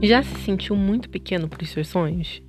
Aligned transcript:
Já 0.00 0.22
se 0.22 0.34
sentiu 0.42 0.76
muito 0.76 1.10
pequeno 1.10 1.48
para 1.48 1.62
os 1.62 1.70
seus 1.70 1.88
sonhos? 1.88 2.40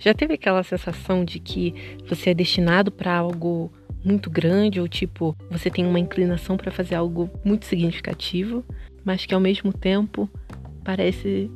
Já 0.00 0.14
teve 0.14 0.34
aquela 0.34 0.62
sensação 0.62 1.24
de 1.24 1.38
que 1.38 1.74
você 2.08 2.30
é 2.30 2.34
destinado 2.34 2.90
para 2.90 3.14
algo 3.14 3.70
muito 4.02 4.30
grande 4.30 4.80
ou 4.80 4.88
tipo, 4.88 5.36
você 5.50 5.68
tem 5.68 5.84
uma 5.84 5.98
inclinação 5.98 6.56
para 6.56 6.70
fazer 6.70 6.94
algo 6.94 7.28
muito 7.44 7.66
significativo, 7.66 8.64
mas 9.04 9.26
que 9.26 9.34
ao 9.34 9.40
mesmo 9.40 9.74
tempo 9.74 10.30
parece 10.82 11.50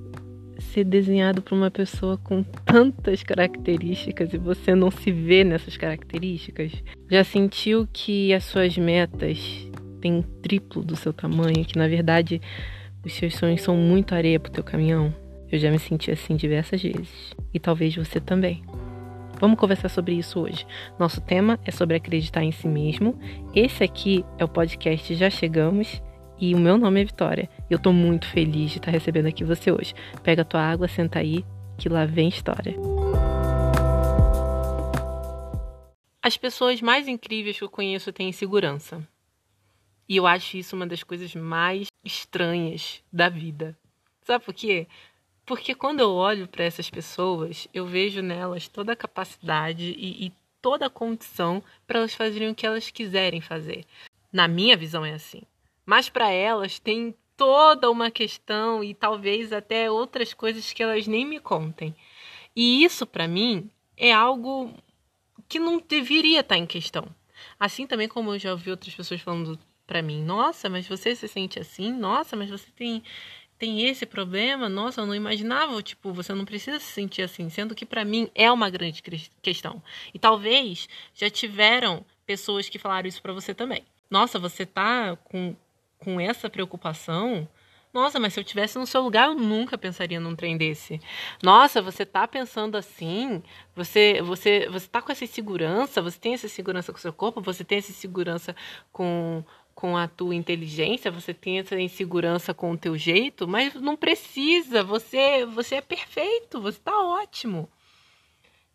ser 0.59 0.85
desenhado 0.85 1.41
por 1.41 1.55
uma 1.55 1.71
pessoa 1.71 2.19
com 2.19 2.43
tantas 2.43 3.23
características 3.23 4.35
e 4.35 4.39
você 4.39 4.75
não 4.75 4.91
se 4.91 5.11
vê 5.11 5.43
nessas 5.43 5.75
características? 5.77 6.73
Já 7.11 7.25
sentiu 7.25 7.89
que 7.91 8.35
as 8.35 8.45
suas 8.45 8.77
metas 8.77 9.39
têm 10.03 10.13
um 10.17 10.23
triplo 10.23 10.85
do 10.85 10.97
seu 10.97 11.15
tamanho, 11.15 11.65
que 11.65 11.79
na 11.79 11.89
verdade 11.89 12.43
os 13.03 13.15
seus 13.15 13.37
sonhos 13.37 13.63
são 13.63 13.75
muito 13.75 14.15
areia 14.15 14.39
pro 14.39 14.53
teu 14.53 14.63
caminhão? 14.63 15.15
Eu 15.51 15.59
já 15.59 15.69
me 15.71 15.79
senti 15.81 16.13
assim 16.13 16.37
diversas 16.37 16.81
vezes. 16.81 17.35
E 17.53 17.59
talvez 17.59 17.95
você 17.97 18.21
também. 18.21 18.63
Vamos 19.41 19.59
conversar 19.59 19.89
sobre 19.89 20.15
isso 20.15 20.39
hoje. 20.39 20.65
Nosso 20.99 21.21
tema 21.21 21.59
é 21.65 21.73
sobre 21.73 21.97
acreditar 21.97 22.45
em 22.45 22.53
si 22.53 22.69
mesmo. 22.69 23.19
Esse 23.55 23.83
aqui 23.83 24.25
é 24.39 24.45
o 24.45 24.49
podcast 24.49 25.13
Já 25.15 25.29
Chegamos. 25.29 26.01
E 26.39 26.55
o 26.55 26.59
meu 26.59 26.79
nome 26.79 27.01
é 27.01 27.05
Vitória. 27.05 27.51
E 27.69 27.73
eu 27.73 27.79
tô 27.79 27.93
muito 27.93 28.29
feliz 28.29 28.71
de 28.71 28.79
estar 28.79 28.93
recebendo 28.93 29.27
aqui 29.27 29.43
você 29.43 29.73
hoje. 29.73 29.93
Pega 30.23 30.43
a 30.43 30.45
tua 30.45 30.63
água, 30.63 30.87
senta 30.87 31.19
aí, 31.19 31.45
que 31.77 31.89
lá 31.89 32.07
vem 32.07 32.29
história. 32.29 32.77
As 36.23 36.37
pessoas 36.37 36.81
mais 36.81 37.09
incríveis 37.09 37.59
que 37.59 37.65
eu 37.65 37.69
conheço 37.69 38.13
têm 38.13 38.29
insegurança. 38.29 39.07
E 40.09 40.17
eu 40.17 40.27
acho 40.27 40.57
isso 40.57 40.77
uma 40.77 40.87
das 40.87 41.03
coisas 41.03 41.35
mais 41.35 41.89
estranhas 42.05 43.03
da 43.13 43.29
vida. 43.29 43.77
Sabe 44.23 44.45
por 44.45 44.55
quê? 44.55 44.87
Porque 45.51 45.75
quando 45.75 45.99
eu 45.99 46.13
olho 46.13 46.47
para 46.47 46.63
essas 46.63 46.89
pessoas, 46.89 47.67
eu 47.75 47.85
vejo 47.85 48.23
nelas 48.23 48.69
toda 48.69 48.93
a 48.93 48.97
capacidade 48.97 49.97
e, 49.99 50.27
e 50.27 50.33
toda 50.63 50.87
a 50.87 50.89
condição 50.89 51.61
para 51.89 51.99
elas 51.99 52.15
fazerem 52.15 52.51
o 52.51 52.55
que 52.55 52.65
elas 52.65 52.89
quiserem 52.89 53.41
fazer. 53.41 53.85
Na 54.33 54.47
minha 54.47 54.77
visão 54.77 55.05
é 55.05 55.13
assim. 55.13 55.43
Mas 55.85 56.09
para 56.09 56.31
elas 56.31 56.79
tem 56.79 57.13
toda 57.37 57.91
uma 57.91 58.13
questão 58.13 58.85
e 58.85 58.95
talvez 58.95 59.53
até 59.53 59.91
outras 59.91 60.33
coisas 60.33 60.73
que 60.73 60.85
elas 60.85 61.09
nem 61.09 61.27
me 61.27 61.41
contem. 61.41 61.97
E 62.55 62.85
isso 62.85 63.05
para 63.05 63.27
mim 63.27 63.69
é 63.97 64.13
algo 64.13 64.73
que 65.49 65.59
não 65.59 65.81
deveria 65.81 66.43
estar 66.43 66.55
tá 66.55 66.59
em 66.61 66.67
questão. 66.67 67.09
Assim 67.59 67.89
também 67.89 68.07
como 68.07 68.33
eu 68.33 68.39
já 68.39 68.53
ouvi 68.53 68.71
outras 68.71 68.95
pessoas 68.95 69.21
falando 69.21 69.59
para 69.85 70.01
mim, 70.01 70.23
nossa, 70.23 70.69
mas 70.69 70.87
você 70.87 71.17
se 71.17 71.27
sente 71.27 71.59
assim? 71.59 71.93
Nossa, 71.93 72.37
mas 72.37 72.49
você 72.49 72.71
tem 72.77 73.03
tem 73.61 73.87
esse 73.87 74.07
problema, 74.07 74.71
nossa, 74.71 75.03
eu 75.03 75.07
não 75.07 75.15
imaginava, 75.15 75.83
tipo, 75.83 76.15
você 76.15 76.33
não 76.33 76.47
precisa 76.47 76.81
se 76.81 76.87
sentir 76.87 77.21
assim, 77.21 77.51
sendo 77.51 77.75
que 77.75 77.85
para 77.85 78.07
mim 78.07 78.31
é 78.35 78.51
uma 78.51 78.71
grande 78.71 79.03
questão. 79.43 79.83
E 80.15 80.19
talvez 80.19 80.89
já 81.15 81.29
tiveram 81.29 82.03
pessoas 82.25 82.71
que 82.71 82.79
falaram 82.79 83.07
isso 83.07 83.21
para 83.21 83.35
você 83.35 83.53
também. 83.53 83.85
Nossa, 84.09 84.39
você 84.39 84.65
tá 84.65 85.15
com, 85.25 85.55
com 85.99 86.19
essa 86.19 86.49
preocupação? 86.49 87.47
Nossa, 87.93 88.19
mas 88.19 88.33
se 88.33 88.41
eu 88.41 88.45
tivesse 88.45 88.79
no 88.79 88.87
seu 88.87 89.03
lugar, 89.03 89.29
eu 89.29 89.35
nunca 89.35 89.77
pensaria 89.77 90.19
num 90.19 90.35
trem 90.35 90.57
desse. 90.57 90.99
Nossa, 91.43 91.83
você 91.83 92.07
tá 92.07 92.27
pensando 92.27 92.79
assim? 92.79 93.43
Você 93.77 94.23
você 94.23 94.69
você 94.71 94.89
tá 94.89 95.03
com 95.03 95.13
essa 95.13 95.25
insegurança? 95.25 96.01
Você 96.01 96.19
tem 96.19 96.33
essa 96.33 96.49
segurança 96.49 96.93
com 96.93 96.99
o 96.99 97.01
seu 97.01 97.13
corpo? 97.13 97.43
Você 97.43 97.63
tem 97.63 97.79
essa 97.79 97.93
segurança 97.93 98.57
com 98.93 99.45
com 99.81 99.97
a 99.97 100.07
tua 100.07 100.35
inteligência, 100.35 101.11
você 101.11 101.33
tem 101.33 101.59
essa 101.59 101.81
insegurança 101.81 102.53
com 102.53 102.73
o 102.73 102.77
teu 102.77 102.99
jeito, 102.99 103.49
mas 103.49 103.73
não 103.75 103.97
precisa, 103.97 104.85
você 104.85 105.47
você 105.47 105.77
é 105.77 105.81
perfeito, 105.81 106.61
você 106.61 106.77
está 106.77 106.93
ótimo. 107.01 107.67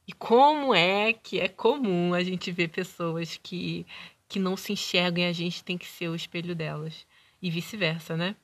E 0.07 0.13
como 0.13 0.73
é 0.73 1.13
que 1.13 1.39
é 1.39 1.47
comum 1.47 2.16
a 2.16 2.23
gente 2.23 2.51
ver 2.51 2.69
pessoas 2.69 3.38
que 3.38 3.85
que 4.27 4.39
não 4.39 4.57
se 4.57 4.73
enxergam 4.73 5.23
e 5.23 5.27
a 5.27 5.31
gente 5.31 5.63
tem 5.63 5.77
que 5.77 5.85
ser 5.85 6.09
o 6.09 6.16
espelho 6.16 6.55
delas 6.55 7.05
e 7.39 7.51
vice-versa, 7.51 8.17
né? 8.17 8.35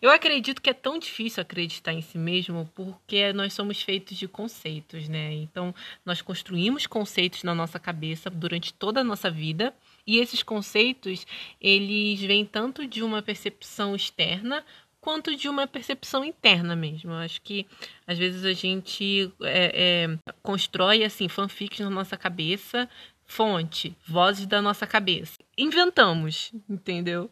Eu 0.00 0.10
acredito 0.10 0.62
que 0.62 0.70
é 0.70 0.72
tão 0.72 0.96
difícil 0.96 1.40
acreditar 1.42 1.92
em 1.92 2.00
si 2.00 2.16
mesmo 2.16 2.70
porque 2.76 3.32
nós 3.32 3.52
somos 3.52 3.82
feitos 3.82 4.16
de 4.16 4.28
conceitos, 4.28 5.08
né? 5.08 5.32
Então, 5.34 5.74
nós 6.04 6.22
construímos 6.22 6.86
conceitos 6.86 7.42
na 7.42 7.56
nossa 7.56 7.80
cabeça 7.80 8.30
durante 8.30 8.72
toda 8.72 9.00
a 9.00 9.04
nossa 9.04 9.28
vida 9.28 9.74
e 10.06 10.18
esses 10.18 10.42
conceitos, 10.42 11.26
eles 11.60 12.20
vêm 12.20 12.44
tanto 12.44 12.86
de 12.86 13.02
uma 13.02 13.20
percepção 13.20 13.96
externa 13.96 14.64
quanto 15.00 15.36
de 15.36 15.48
uma 15.48 15.66
percepção 15.66 16.24
interna 16.24 16.74
mesmo. 16.74 17.12
Eu 17.12 17.18
acho 17.18 17.40
que 17.42 17.66
às 18.06 18.18
vezes 18.18 18.44
a 18.44 18.52
gente 18.52 19.32
é, 19.42 20.08
é, 20.08 20.32
constrói 20.42 21.04
assim 21.04 21.28
fanfics 21.28 21.80
na 21.80 21.90
nossa 21.90 22.16
cabeça, 22.16 22.88
fonte, 23.24 23.96
vozes 24.06 24.46
da 24.46 24.60
nossa 24.60 24.86
cabeça. 24.86 25.38
Inventamos, 25.56 26.52
entendeu? 26.68 27.30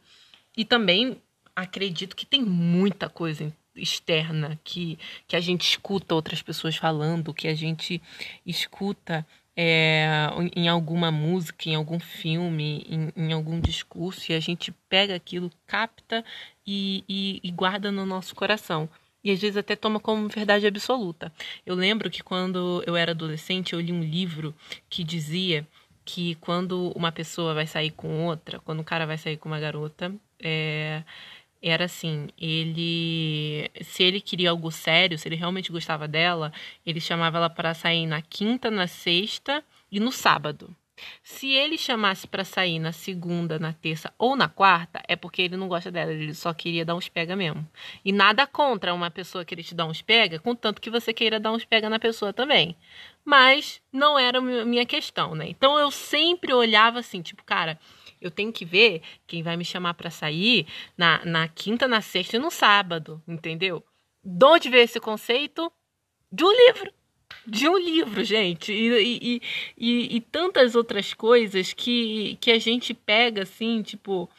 E 0.56 0.64
também 0.64 1.20
acredito 1.54 2.16
que 2.16 2.26
tem 2.26 2.42
muita 2.42 3.08
coisa 3.08 3.52
externa 3.74 4.58
que, 4.62 4.98
que 5.26 5.36
a 5.36 5.40
gente 5.40 5.62
escuta 5.62 6.14
outras 6.14 6.40
pessoas 6.40 6.76
falando, 6.76 7.34
que 7.34 7.48
a 7.48 7.54
gente 7.54 8.00
escuta 8.46 9.26
é, 9.56 10.28
em 10.56 10.68
alguma 10.68 11.10
música, 11.10 11.68
em 11.68 11.74
algum 11.74 12.00
filme, 12.00 12.84
em, 12.88 13.12
em, 13.16 13.32
algum 13.32 13.60
discurso, 13.60 14.30
e 14.32 14.34
a 14.34 14.40
gente 14.40 14.72
pega 14.88 15.14
aquilo, 15.14 15.50
capta 15.66 16.24
e, 16.66 17.04
e, 17.08 17.40
e 17.42 17.50
guarda 17.50 17.90
no 17.92 18.04
nosso 18.04 18.34
coração. 18.34 18.88
E 19.22 19.30
às 19.30 19.40
vezes 19.40 19.56
até 19.56 19.74
toma 19.74 19.98
como 19.98 20.28
verdade 20.28 20.66
absoluta. 20.66 21.32
Eu 21.64 21.74
lembro 21.74 22.10
que 22.10 22.22
quando 22.22 22.82
eu 22.86 22.94
era 22.94 23.12
adolescente, 23.12 23.72
eu 23.72 23.80
li 23.80 23.92
um 23.92 24.02
livro 24.02 24.54
que 24.90 25.02
dizia 25.02 25.66
que 26.04 26.34
quando 26.36 26.92
uma 26.94 27.10
pessoa 27.10 27.54
vai 27.54 27.66
sair 27.66 27.90
com 27.90 28.26
outra, 28.26 28.60
quando 28.60 28.80
um 28.80 28.84
cara 28.84 29.06
vai 29.06 29.16
sair 29.16 29.38
com 29.38 29.48
uma 29.48 29.58
garota, 29.58 30.14
é, 30.38 31.02
era 31.66 31.86
assim, 31.86 32.28
ele 32.38 33.70
se 33.80 34.02
ele 34.02 34.20
queria 34.20 34.50
algo 34.50 34.70
sério, 34.70 35.18
se 35.18 35.26
ele 35.26 35.34
realmente 35.34 35.72
gostava 35.72 36.06
dela, 36.06 36.52
ele 36.84 37.00
chamava 37.00 37.38
ela 37.38 37.48
para 37.48 37.72
sair 37.72 38.06
na 38.06 38.20
quinta, 38.20 38.70
na 38.70 38.86
sexta 38.86 39.64
e 39.90 39.98
no 39.98 40.12
sábado. 40.12 40.76
Se 41.22 41.48
ele 41.48 41.78
chamasse 41.78 42.26
para 42.26 42.44
sair 42.44 42.78
na 42.78 42.92
segunda, 42.92 43.58
na 43.58 43.72
terça 43.72 44.12
ou 44.18 44.36
na 44.36 44.46
quarta, 44.46 45.02
é 45.08 45.16
porque 45.16 45.42
ele 45.42 45.56
não 45.56 45.66
gosta 45.66 45.90
dela, 45.90 46.12
ele 46.12 46.34
só 46.34 46.52
queria 46.52 46.84
dar 46.84 46.94
uns 46.94 47.08
pega 47.08 47.34
mesmo. 47.34 47.66
E 48.04 48.12
nada 48.12 48.46
contra 48.46 48.92
uma 48.92 49.10
pessoa 49.10 49.44
querer 49.44 49.62
te 49.62 49.74
dar 49.74 49.86
uns 49.86 50.02
pega, 50.02 50.38
contanto 50.38 50.82
que 50.82 50.90
você 50.90 51.14
queira 51.14 51.40
dar 51.40 51.52
uns 51.52 51.64
pega 51.64 51.88
na 51.88 51.98
pessoa 51.98 52.32
também. 52.32 52.76
Mas 53.24 53.80
não 53.90 54.18
era 54.18 54.38
minha 54.40 54.84
questão, 54.84 55.34
né? 55.34 55.48
Então 55.48 55.78
eu 55.78 55.90
sempre 55.90 56.52
olhava 56.52 56.98
assim, 56.98 57.22
tipo, 57.22 57.42
cara, 57.42 57.78
eu 58.26 58.30
tenho 58.30 58.52
que 58.52 58.64
ver 58.64 59.02
quem 59.26 59.42
vai 59.42 59.56
me 59.56 59.64
chamar 59.64 59.94
para 59.94 60.10
sair 60.10 60.66
na, 60.96 61.24
na 61.24 61.48
quinta, 61.48 61.86
na 61.86 62.00
sexta 62.00 62.36
e 62.36 62.40
no 62.40 62.50
sábado, 62.50 63.22
entendeu? 63.28 63.84
De 64.24 64.44
onde 64.46 64.70
veio 64.70 64.84
esse 64.84 64.98
conceito? 64.98 65.70
De 66.32 66.44
um 66.44 66.50
livro. 66.50 66.92
De 67.46 67.68
um 67.68 67.76
livro, 67.76 68.24
gente. 68.24 68.72
E, 68.72 68.88
e, 69.36 69.42
e, 69.76 70.16
e 70.16 70.20
tantas 70.20 70.74
outras 70.74 71.12
coisas 71.12 71.72
que, 71.72 72.36
que 72.40 72.50
a 72.50 72.58
gente 72.58 72.94
pega 72.94 73.42
assim, 73.42 73.82
tipo. 73.82 74.30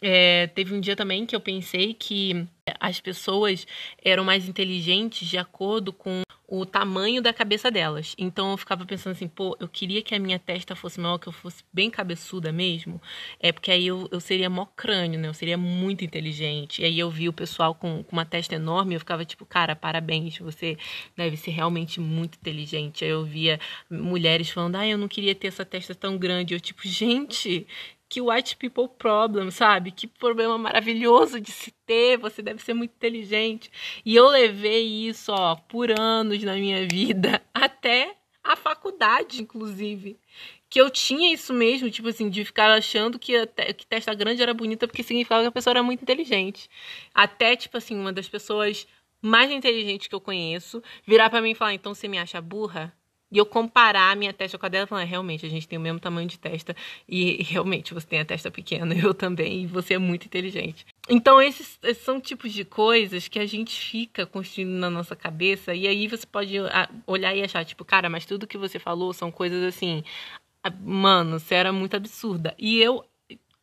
É, 0.00 0.46
teve 0.46 0.72
um 0.72 0.80
dia 0.80 0.94
também 0.94 1.26
que 1.26 1.34
eu 1.34 1.40
pensei 1.40 1.92
que 1.92 2.46
as 2.78 3.00
pessoas 3.00 3.66
eram 4.02 4.22
mais 4.22 4.48
inteligentes 4.48 5.26
de 5.28 5.36
acordo 5.36 5.92
com 5.92 6.22
o 6.50 6.64
tamanho 6.64 7.20
da 7.20 7.30
cabeça 7.30 7.70
delas. 7.70 8.14
Então 8.16 8.50
eu 8.52 8.56
ficava 8.56 8.86
pensando 8.86 9.12
assim, 9.12 9.28
pô, 9.28 9.54
eu 9.60 9.68
queria 9.68 10.00
que 10.00 10.14
a 10.14 10.18
minha 10.18 10.38
testa 10.38 10.74
fosse 10.74 10.98
maior, 10.98 11.18
que 11.18 11.28
eu 11.28 11.32
fosse 11.32 11.62
bem 11.70 11.90
cabeçuda 11.90 12.50
mesmo. 12.50 13.00
É 13.38 13.52
porque 13.52 13.70
aí 13.70 13.86
eu, 13.86 14.08
eu 14.10 14.18
seria 14.18 14.48
mó 14.48 14.64
crânio, 14.64 15.20
né? 15.20 15.28
Eu 15.28 15.34
seria 15.34 15.58
muito 15.58 16.04
inteligente. 16.04 16.80
E 16.80 16.86
aí 16.86 16.98
eu 16.98 17.10
vi 17.10 17.28
o 17.28 17.32
pessoal 17.34 17.74
com, 17.74 18.02
com 18.02 18.16
uma 18.16 18.24
testa 18.24 18.54
enorme 18.54 18.94
eu 18.94 19.00
ficava 19.00 19.24
tipo, 19.24 19.44
cara, 19.44 19.76
parabéns, 19.76 20.38
você 20.38 20.78
deve 21.14 21.36
ser 21.36 21.50
realmente 21.50 22.00
muito 22.00 22.36
inteligente. 22.36 23.04
Aí 23.04 23.10
eu 23.10 23.24
via 23.24 23.60
mulheres 23.90 24.48
falando, 24.48 24.76
ah, 24.76 24.86
eu 24.86 24.96
não 24.96 25.08
queria 25.08 25.34
ter 25.34 25.48
essa 25.48 25.64
testa 25.66 25.94
tão 25.94 26.16
grande. 26.16 26.54
Eu, 26.54 26.60
tipo, 26.60 26.80
gente, 26.88 27.66
que 28.08 28.20
white 28.20 28.56
people 28.56 28.88
problem, 28.88 29.50
sabe? 29.50 29.90
Que 29.90 30.06
problema 30.06 30.56
maravilhoso 30.56 31.40
de 31.40 31.52
se 31.52 31.70
ter, 31.86 32.16
você 32.16 32.40
deve 32.42 32.62
ser 32.62 32.74
muito 32.74 32.92
inteligente. 32.92 33.70
E 34.04 34.16
eu 34.16 34.28
levei 34.28 35.08
isso, 35.08 35.32
ó, 35.32 35.56
por 35.56 35.90
anos 35.98 36.42
na 36.42 36.54
minha 36.54 36.86
vida, 36.88 37.42
até 37.52 38.16
a 38.42 38.56
faculdade, 38.56 39.42
inclusive. 39.42 40.18
Que 40.70 40.80
eu 40.80 40.90
tinha 40.90 41.32
isso 41.32 41.52
mesmo, 41.52 41.90
tipo 41.90 42.08
assim, 42.08 42.28
de 42.30 42.44
ficar 42.44 42.70
achando 42.70 43.18
que, 43.18 43.46
que 43.74 43.86
testa 43.86 44.14
grande 44.14 44.42
era 44.42 44.54
bonita 44.54 44.86
porque 44.86 45.02
significava 45.02 45.42
que 45.42 45.48
a 45.48 45.52
pessoa 45.52 45.72
era 45.72 45.82
muito 45.82 46.02
inteligente. 46.02 46.68
Até, 47.14 47.56
tipo 47.56 47.76
assim, 47.76 47.98
uma 47.98 48.12
das 48.12 48.28
pessoas 48.28 48.86
mais 49.20 49.50
inteligentes 49.50 50.08
que 50.08 50.14
eu 50.14 50.20
conheço 50.20 50.82
virar 51.06 51.30
para 51.30 51.42
mim 51.42 51.50
e 51.50 51.54
falar: 51.54 51.74
então 51.74 51.94
você 51.94 52.08
me 52.08 52.18
acha 52.18 52.40
burra? 52.40 52.92
E 53.30 53.36
eu 53.36 53.44
comparar 53.44 54.10
a 54.10 54.14
minha 54.14 54.32
testa 54.32 54.56
com 54.56 54.64
a 54.64 54.68
dela, 54.68 54.86
falando, 54.86 55.04
é, 55.04 55.06
realmente, 55.06 55.44
a 55.44 55.48
gente 55.50 55.68
tem 55.68 55.78
o 55.78 55.82
mesmo 55.82 56.00
tamanho 56.00 56.26
de 56.26 56.38
testa. 56.38 56.74
E 57.06 57.42
realmente, 57.42 57.92
você 57.92 58.06
tem 58.06 58.20
a 58.20 58.24
testa 58.24 58.50
pequena, 58.50 58.94
eu 58.96 59.12
também, 59.12 59.64
e 59.64 59.66
você 59.66 59.94
é 59.94 59.98
muito 59.98 60.26
inteligente. 60.26 60.86
Então, 61.08 61.40
esses, 61.40 61.78
esses 61.82 62.02
são 62.02 62.20
tipos 62.20 62.52
de 62.52 62.64
coisas 62.64 63.28
que 63.28 63.38
a 63.38 63.46
gente 63.46 63.78
fica 63.78 64.24
construindo 64.24 64.78
na 64.78 64.88
nossa 64.88 65.14
cabeça, 65.14 65.74
e 65.74 65.86
aí 65.86 66.08
você 66.08 66.26
pode 66.26 66.58
ah, 66.58 66.88
olhar 67.06 67.34
e 67.34 67.42
achar, 67.42 67.64
tipo, 67.64 67.84
cara, 67.84 68.08
mas 68.08 68.24
tudo 68.24 68.46
que 68.46 68.56
você 68.56 68.78
falou 68.78 69.12
são 69.12 69.30
coisas 69.30 69.62
assim. 69.62 70.02
Ah, 70.62 70.70
mano, 70.70 71.38
você 71.38 71.54
era 71.54 71.72
muito 71.72 71.96
absurda. 71.96 72.54
E 72.58 72.80
eu, 72.80 73.04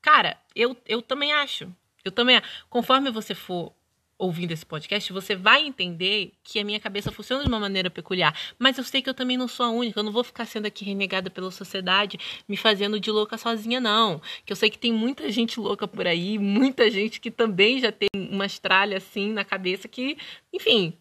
cara, 0.01 0.38
eu, 0.56 0.77
eu 0.88 1.01
também 1.01 1.33
acho. 1.33 1.71
Eu 2.03 2.12
também. 2.12 2.39
Conforme 2.69 3.09
você 3.09 3.33
for 3.33 3.73
ouvindo 4.17 4.51
esse 4.51 4.65
podcast, 4.65 5.12
você 5.12 5.35
vai 5.35 5.65
entender 5.65 6.33
que 6.44 6.59
a 6.59 6.63
minha 6.63 6.79
cabeça 6.79 7.12
funciona 7.12 7.44
de 7.44 7.50
uma 7.50 7.59
maneira 7.59 7.89
peculiar. 7.89 8.38
Mas 8.57 8.77
eu 8.77 8.83
sei 8.83 9.01
que 9.01 9.09
eu 9.09 9.13
também 9.13 9.38
não 9.38 9.47
sou 9.47 9.65
a 9.65 9.69
única. 9.69 10.00
Eu 10.00 10.03
não 10.03 10.12
vou 10.12 10.23
ficar 10.23 10.45
sendo 10.45 10.65
aqui 10.65 10.85
renegada 10.85 11.29
pela 11.29 11.51
sociedade, 11.51 12.17
me 12.47 12.56
fazendo 12.56 13.00
de 13.00 13.12
louca 13.12 13.38
sozinha, 13.38 13.79
não. 13.79 14.21
Que 14.45 14.53
eu 14.53 14.56
sei 14.56 14.69
que 14.69 14.79
tem 14.79 14.94
muita 14.94 15.29
gente 15.31 15.59
louca 15.59 15.88
por 15.88 16.07
aí, 16.07 16.38
muita 16.39 16.89
gente 16.89 17.19
que 17.19 17.29
também 17.29 17.79
já 17.79 17.91
tem 17.91 18.09
uma 18.15 18.45
estralha 18.45 18.97
assim 18.97 19.31
na 19.31 19.44
cabeça 19.44 19.88
que, 19.88 20.17
enfim, 20.53 20.97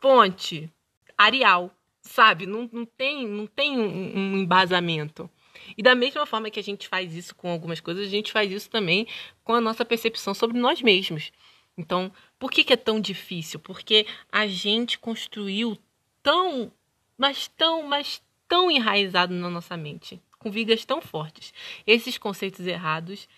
ponte, 0.00 0.70
Arial, 1.18 1.74
sabe? 2.00 2.46
Não, 2.46 2.68
não 2.72 2.84
tem, 2.84 3.26
não 3.26 3.46
tem 3.46 3.78
um, 3.78 4.16
um 4.16 4.36
embasamento. 4.38 5.28
E 5.76 5.82
da 5.82 5.94
mesma 5.94 6.26
forma 6.26 6.50
que 6.50 6.60
a 6.60 6.62
gente 6.62 6.88
faz 6.88 7.14
isso 7.14 7.34
com 7.34 7.50
algumas 7.50 7.80
coisas, 7.80 8.06
a 8.06 8.10
gente 8.10 8.32
faz 8.32 8.50
isso 8.50 8.70
também 8.70 9.06
com 9.44 9.54
a 9.54 9.60
nossa 9.60 9.84
percepção 9.84 10.34
sobre 10.34 10.58
nós 10.58 10.80
mesmos. 10.82 11.32
Então, 11.76 12.12
por 12.42 12.50
que, 12.50 12.64
que 12.64 12.72
é 12.72 12.76
tão 12.76 13.00
difícil? 13.00 13.60
Porque 13.60 14.04
a 14.28 14.48
gente 14.48 14.98
construiu 14.98 15.78
tão, 16.24 16.72
mas 17.16 17.46
tão, 17.46 17.84
mas 17.84 18.20
tão 18.48 18.68
enraizado 18.68 19.32
na 19.32 19.48
nossa 19.48 19.76
mente, 19.76 20.20
com 20.40 20.50
vigas 20.50 20.84
tão 20.84 21.00
fortes, 21.00 21.54
esses 21.86 22.18
conceitos 22.18 22.66
errados 22.66 23.28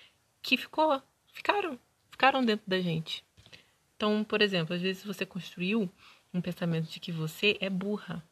que 0.40 0.56
ficou, 0.56 1.02
ficaram, 1.34 1.78
ficaram 2.10 2.42
dentro 2.42 2.64
da 2.66 2.80
gente. 2.80 3.22
Então, 3.94 4.24
por 4.24 4.40
exemplo, 4.40 4.74
às 4.74 4.80
vezes 4.80 5.04
você 5.04 5.26
construiu 5.26 5.86
um 6.32 6.40
pensamento 6.40 6.88
de 6.88 6.98
que 6.98 7.12
você 7.12 7.58
é 7.60 7.68
burra. 7.68 8.26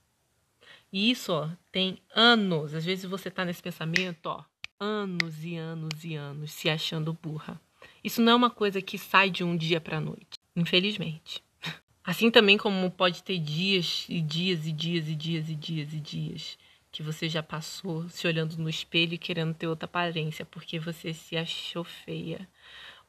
E 0.90 1.10
isso, 1.10 1.34
ó, 1.34 1.50
tem 1.70 1.98
anos. 2.14 2.72
Às 2.72 2.86
vezes 2.86 3.04
você 3.04 3.30
tá 3.30 3.44
nesse 3.44 3.62
pensamento, 3.62 4.24
ó, 4.24 4.42
anos 4.80 5.44
e 5.44 5.54
anos 5.54 6.02
e 6.02 6.14
anos 6.14 6.50
se 6.50 6.70
achando 6.70 7.12
burra. 7.12 7.60
Isso 8.02 8.22
não 8.22 8.32
é 8.32 8.34
uma 8.34 8.50
coisa 8.50 8.80
que 8.80 8.96
sai 8.96 9.28
de 9.28 9.44
um 9.44 9.54
dia 9.54 9.78
para 9.78 10.00
noite, 10.00 10.40
infelizmente. 10.54 11.42
Assim 12.04 12.30
também 12.30 12.58
como 12.58 12.90
pode 12.90 13.22
ter 13.22 13.38
dias 13.38 14.06
e 14.08 14.20
dias 14.20 14.66
e 14.66 14.72
dias 14.72 15.08
e 15.08 15.14
dias 15.14 15.48
e 15.48 15.54
dias 15.54 15.92
e 15.92 16.00
dias 16.00 16.58
que 16.92 17.02
você 17.02 17.28
já 17.28 17.42
passou 17.42 18.06
se 18.10 18.26
olhando 18.26 18.58
no 18.58 18.68
espelho 18.68 19.14
e 19.14 19.18
querendo 19.18 19.54
ter 19.54 19.66
outra 19.66 19.86
aparência 19.86 20.44
porque 20.44 20.78
você 20.78 21.14
se 21.14 21.36
achou 21.36 21.82
feia 21.82 22.46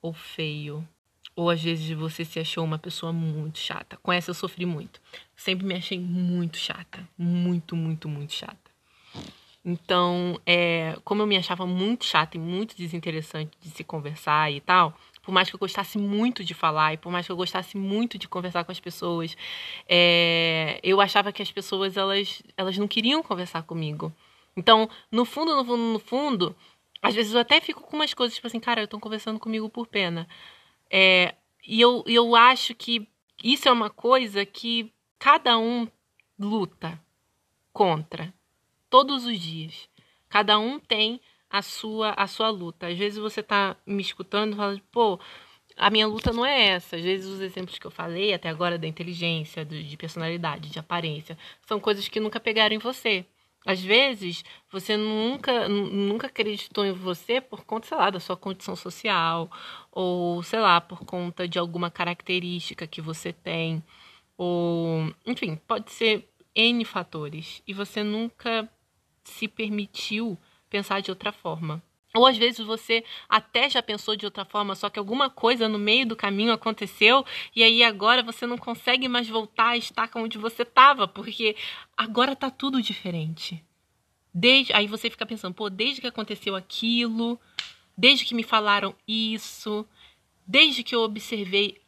ou 0.02 0.14
feio. 0.14 0.88
Ou 1.36 1.50
às 1.50 1.62
vezes 1.62 1.90
você 1.98 2.24
se 2.24 2.40
achou 2.40 2.64
uma 2.64 2.78
pessoa 2.78 3.12
muito 3.12 3.58
chata. 3.58 3.98
Com 3.98 4.14
essa 4.14 4.30
eu 4.30 4.36
sofri 4.36 4.66
muito. 4.66 5.02
Sempre 5.36 5.66
me 5.66 5.74
achei 5.74 6.00
muito 6.00 6.58
chata. 6.58 7.08
Muito, 7.18 7.76
muito, 7.76 8.08
muito 8.08 8.34
chata. 8.34 8.72
Então, 9.66 10.40
é, 10.46 10.98
como 11.04 11.22
eu 11.22 11.28
me 11.28 11.38
achava 11.38 11.66
muito 11.66 12.06
chata 12.06 12.38
e 12.38 12.40
muito 12.40 12.76
desinteressante 12.78 13.58
de 13.60 13.70
se 13.70 13.84
conversar 13.84 14.52
e 14.52 14.62
tal, 14.62 14.96
por 15.24 15.32
mais 15.32 15.50
que 15.50 15.56
eu 15.56 15.60
gostasse 15.60 15.98
muito 15.98 16.44
de 16.44 16.54
falar 16.54 16.94
e 16.94 16.98
por 16.98 17.12
mais 17.12 17.26
que 17.26 17.32
eu 17.32 17.36
gostasse 17.36 17.78
muito 17.78 18.18
de 18.18 18.28
conversar 18.28 18.66
com 18.66 18.72
as 18.72 18.80
pessoas, 18.80 19.36
é, 19.88 20.80
eu 20.84 21.00
achava 21.00 21.32
que 21.32 21.42
as 21.42 21.52
pessoas 21.52 21.96
elas, 21.96 22.44
elas 22.58 22.78
não 22.78 22.88
queriam 22.88 23.24
conversar 23.24 23.64
comigo. 23.64 24.14
Então, 24.56 24.90
no 25.10 25.24
fundo, 25.24 25.56
no 25.56 25.64
fundo, 25.64 25.94
no 25.94 26.00
fundo, 26.00 26.56
às 27.02 27.16
vezes 27.16 27.34
eu 27.34 27.40
até 27.40 27.62
fico 27.62 27.82
com 27.82 27.96
umas 27.96 28.14
coisas 28.14 28.36
tipo 28.36 28.46
assim, 28.46 28.60
cara, 28.60 28.84
estão 28.84 29.00
conversando 29.00 29.40
comigo 29.40 29.70
por 29.70 29.88
pena. 29.88 30.28
É, 30.92 31.34
e 31.66 31.80
eu, 31.80 32.04
eu 32.06 32.36
acho 32.36 32.76
que 32.76 33.08
isso 33.42 33.70
é 33.70 33.72
uma 33.72 33.90
coisa 33.90 34.46
que 34.46 34.94
cada 35.18 35.58
um 35.58 35.88
luta 36.38 37.02
contra 37.72 38.34
todos 38.90 39.26
os 39.26 39.40
dias. 39.40 39.90
Cada 40.28 40.60
um 40.60 40.80
tem 40.80 41.22
a 41.54 41.62
sua 41.62 42.16
a 42.18 42.26
sua 42.28 42.50
luta. 42.50 42.88
Às 42.88 42.98
vezes 42.98 43.20
você 43.20 43.44
tá 43.44 43.78
me 43.86 44.02
escutando 44.02 44.54
e 44.54 44.56
fala, 44.56 44.82
pô, 44.92 45.20
a 45.78 45.90
minha 45.92 46.08
luta 46.08 46.34
não 46.34 46.44
é 46.46 46.70
essa. 46.70 46.96
Às 46.96 47.04
vezes 47.04 47.28
os 47.28 47.42
exemplos 47.42 47.78
que 47.78 47.86
eu 47.86 47.92
falei 47.92 48.34
até 48.34 48.50
agora 48.50 48.78
da 48.78 48.88
inteligência, 48.88 49.64
de 49.64 49.96
personalidade, 49.98 50.70
de 50.72 50.80
aparência, 50.80 51.38
são 51.68 51.80
coisas 51.80 52.08
que 52.08 52.20
nunca 52.20 52.40
pegaram 52.40 52.76
em 52.76 52.80
você. 52.80 53.26
Às 53.66 53.82
vezes, 53.82 54.44
você 54.70 54.98
nunca, 54.98 55.70
nunca 55.70 56.28
acreditou 56.28 56.86
em 56.86 56.92
você 56.92 57.40
por 57.40 57.64
conta, 57.64 57.88
sei 57.88 57.98
lá, 57.98 58.10
da 58.10 58.20
sua 58.20 58.36
condição 58.36 58.76
social, 58.76 59.50
ou, 59.92 60.44
sei 60.44 60.60
lá, 60.60 60.82
por 60.82 61.06
conta 61.06 61.48
de 61.48 61.58
alguma 61.60 61.90
característica 61.90 62.86
que 62.86 63.00
você 63.02 63.32
tem, 63.32 63.82
ou, 64.38 65.14
enfim, 65.26 65.56
pode 65.68 65.92
ser 65.92 66.28
N 66.56 66.84
fatores. 66.84 67.64
E 67.66 67.74
você 67.74 68.04
nunca 68.04 68.70
se 69.24 69.48
permitiu 69.48 70.38
pensar 70.74 71.04
de 71.04 71.12
outra 71.12 71.32
forma. 71.32 71.84
Ou 72.16 72.26
às 72.26 72.36
vezes 72.36 72.66
você 72.66 73.04
até 73.30 73.70
já 73.70 73.82
pensou 73.82 74.16
de 74.16 74.26
outra 74.26 74.44
forma, 74.44 74.74
só 74.74 74.90
que 74.90 74.98
alguma 74.98 75.30
coisa 75.30 75.70
no 75.70 75.78
meio 75.78 76.08
do 76.08 76.16
caminho 76.16 76.52
aconteceu 76.52 77.24
e 77.56 77.64
aí 77.64 77.84
agora 77.84 78.24
você 78.24 78.48
não 78.48 78.58
consegue 78.58 79.08
mais 79.08 79.30
voltar 79.30 79.70
a 79.70 79.78
estar 79.78 80.10
onde 80.16 80.40
você 80.40 80.64
estava, 80.64 81.08
porque 81.08 81.56
agora 81.96 82.36
tá 82.36 82.50
tudo 82.50 82.82
diferente. 82.82 83.64
Desde 84.34 84.74
aí 84.74 84.88
você 84.88 85.12
fica 85.12 85.28
pensando, 85.28 85.54
pô, 85.54 85.70
desde 85.70 86.02
que 86.02 86.08
aconteceu 86.08 86.56
aquilo, 86.56 87.40
desde 87.96 88.26
que 88.26 88.34
me 88.34 88.44
falaram 88.44 88.96
isso, 89.08 89.86
desde 90.46 90.84
que 90.84 90.96
eu 90.96 91.02
observei 91.02 91.80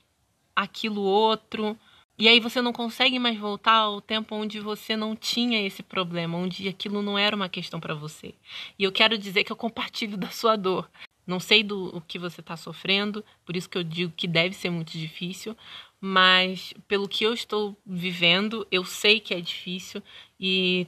aquilo 0.56 1.02
outro, 1.02 1.78
e 2.18 2.28
aí 2.30 2.40
você 2.40 2.62
não 2.62 2.72
consegue 2.72 3.20
mais 3.20 3.38
voltar 3.38 3.74
ao 3.74 4.00
tempo 4.00 4.36
onde 4.36 4.60
você 4.60 4.96
não 4.96 5.16
tinha 5.16 5.66
esse 5.66 5.84
problema, 5.84 6.38
onde 6.38 6.68
aquilo 6.68 7.02
não 7.02 7.18
era 7.18 7.36
uma 7.36 7.50
questão 7.50 7.80
para 7.80 7.94
você. 7.94 8.34
E 8.80 8.84
eu 8.84 8.92
quero 8.92 9.18
dizer 9.18 9.44
que 9.44 9.52
eu 9.52 9.56
compartilho 9.56 10.16
da 10.18 10.30
sua 10.30 10.56
dor. 10.56 10.90
Não 11.28 11.40
sei 11.40 11.64
do 11.64 11.96
o 11.96 12.02
que 12.02 12.20
você 12.20 12.40
está 12.40 12.56
sofrendo, 12.56 13.26
por 13.46 13.56
isso 13.56 13.70
que 13.70 13.78
eu 13.78 13.84
digo 13.84 14.14
que 14.16 14.28
deve 14.28 14.56
ser 14.56 14.70
muito 14.70 14.92
difícil, 14.92 15.58
mas 16.00 16.74
pelo 16.88 17.08
que 17.08 17.24
eu 17.24 17.34
estou 17.34 17.76
vivendo, 17.86 18.66
eu 18.72 18.86
sei 18.86 19.20
que 19.20 19.34
é 19.34 19.42
difícil 19.42 20.04
e 20.40 20.86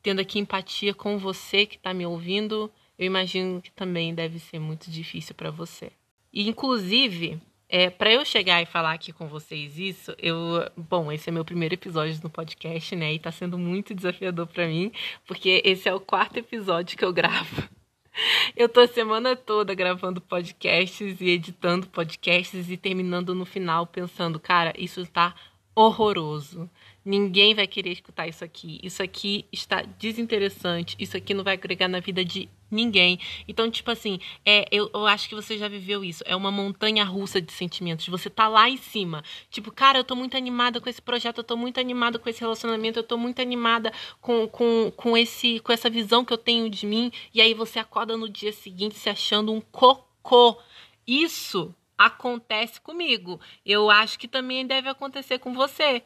tendo 0.00 0.20
aqui 0.20 0.38
empatia 0.38 0.94
com 0.94 1.18
você 1.18 1.66
que 1.66 1.76
está 1.76 1.92
me 1.92 2.06
ouvindo, 2.06 2.70
eu 2.96 3.04
imagino 3.04 3.60
que 3.60 3.70
também 3.72 4.14
deve 4.14 4.38
ser 4.38 4.60
muito 4.60 4.90
difícil 4.90 5.34
para 5.34 5.50
você. 5.50 5.90
E 6.32 6.48
inclusive, 6.48 7.40
é, 7.68 7.90
para 7.90 8.10
eu 8.10 8.24
chegar 8.24 8.62
e 8.62 8.66
falar 8.66 8.92
aqui 8.92 9.12
com 9.12 9.28
vocês 9.28 9.78
isso, 9.78 10.14
eu, 10.18 10.70
bom, 10.76 11.12
esse 11.12 11.28
é 11.28 11.32
meu 11.32 11.44
primeiro 11.44 11.74
episódio 11.74 12.18
no 12.22 12.30
podcast, 12.30 12.96
né? 12.96 13.12
E 13.12 13.18
tá 13.18 13.30
sendo 13.30 13.58
muito 13.58 13.94
desafiador 13.94 14.46
para 14.46 14.66
mim, 14.66 14.90
porque 15.26 15.60
esse 15.64 15.88
é 15.88 15.94
o 15.94 16.00
quarto 16.00 16.38
episódio 16.38 16.96
que 16.96 17.04
eu 17.04 17.12
gravo. 17.12 17.68
Eu 18.56 18.68
tô 18.68 18.80
a 18.80 18.88
semana 18.88 19.36
toda 19.36 19.74
gravando 19.74 20.20
podcasts 20.20 21.20
e 21.20 21.28
editando 21.28 21.86
podcasts 21.86 22.68
e 22.68 22.76
terminando 22.76 23.32
no 23.32 23.44
final 23.44 23.86
pensando, 23.86 24.40
cara, 24.40 24.72
isso 24.76 25.06
tá 25.06 25.36
horroroso. 25.72 26.68
Ninguém 27.08 27.54
vai 27.54 27.66
querer 27.66 27.92
escutar 27.92 28.28
isso 28.28 28.44
aqui. 28.44 28.78
Isso 28.82 29.02
aqui 29.02 29.46
está 29.50 29.80
desinteressante. 29.80 30.94
Isso 30.98 31.16
aqui 31.16 31.32
não 31.32 31.42
vai 31.42 31.54
agregar 31.54 31.88
na 31.88 32.00
vida 32.00 32.22
de 32.22 32.50
ninguém. 32.70 33.18
Então, 33.48 33.70
tipo 33.70 33.90
assim, 33.90 34.20
é, 34.44 34.66
eu, 34.70 34.90
eu 34.92 35.06
acho 35.06 35.26
que 35.26 35.34
você 35.34 35.56
já 35.56 35.68
viveu 35.68 36.04
isso. 36.04 36.22
É 36.26 36.36
uma 36.36 36.50
montanha 36.50 37.02
russa 37.04 37.40
de 37.40 37.50
sentimentos. 37.50 38.06
Você 38.08 38.28
tá 38.28 38.46
lá 38.46 38.68
em 38.68 38.76
cima. 38.76 39.24
Tipo, 39.48 39.72
cara, 39.72 40.00
eu 40.00 40.04
tô 40.04 40.14
muito 40.14 40.36
animada 40.36 40.82
com 40.82 40.90
esse 40.90 41.00
projeto, 41.00 41.38
eu 41.38 41.44
tô 41.44 41.56
muito 41.56 41.80
animada 41.80 42.18
com 42.18 42.28
esse 42.28 42.40
relacionamento, 42.40 42.98
eu 42.98 43.02
tô 43.04 43.16
muito 43.16 43.40
animada 43.40 43.90
com, 44.20 44.46
com, 44.46 44.92
com, 44.94 45.16
esse, 45.16 45.60
com 45.60 45.72
essa 45.72 45.88
visão 45.88 46.26
que 46.26 46.32
eu 46.34 46.38
tenho 46.38 46.68
de 46.68 46.84
mim. 46.84 47.10
E 47.32 47.40
aí 47.40 47.54
você 47.54 47.78
acorda 47.78 48.18
no 48.18 48.28
dia 48.28 48.52
seguinte 48.52 48.96
se 48.96 49.08
achando 49.08 49.50
um 49.50 49.62
cocô. 49.62 50.58
Isso 51.06 51.74
acontece 51.96 52.82
comigo. 52.82 53.40
Eu 53.64 53.90
acho 53.90 54.18
que 54.18 54.28
também 54.28 54.66
deve 54.66 54.90
acontecer 54.90 55.38
com 55.38 55.54
você. 55.54 56.02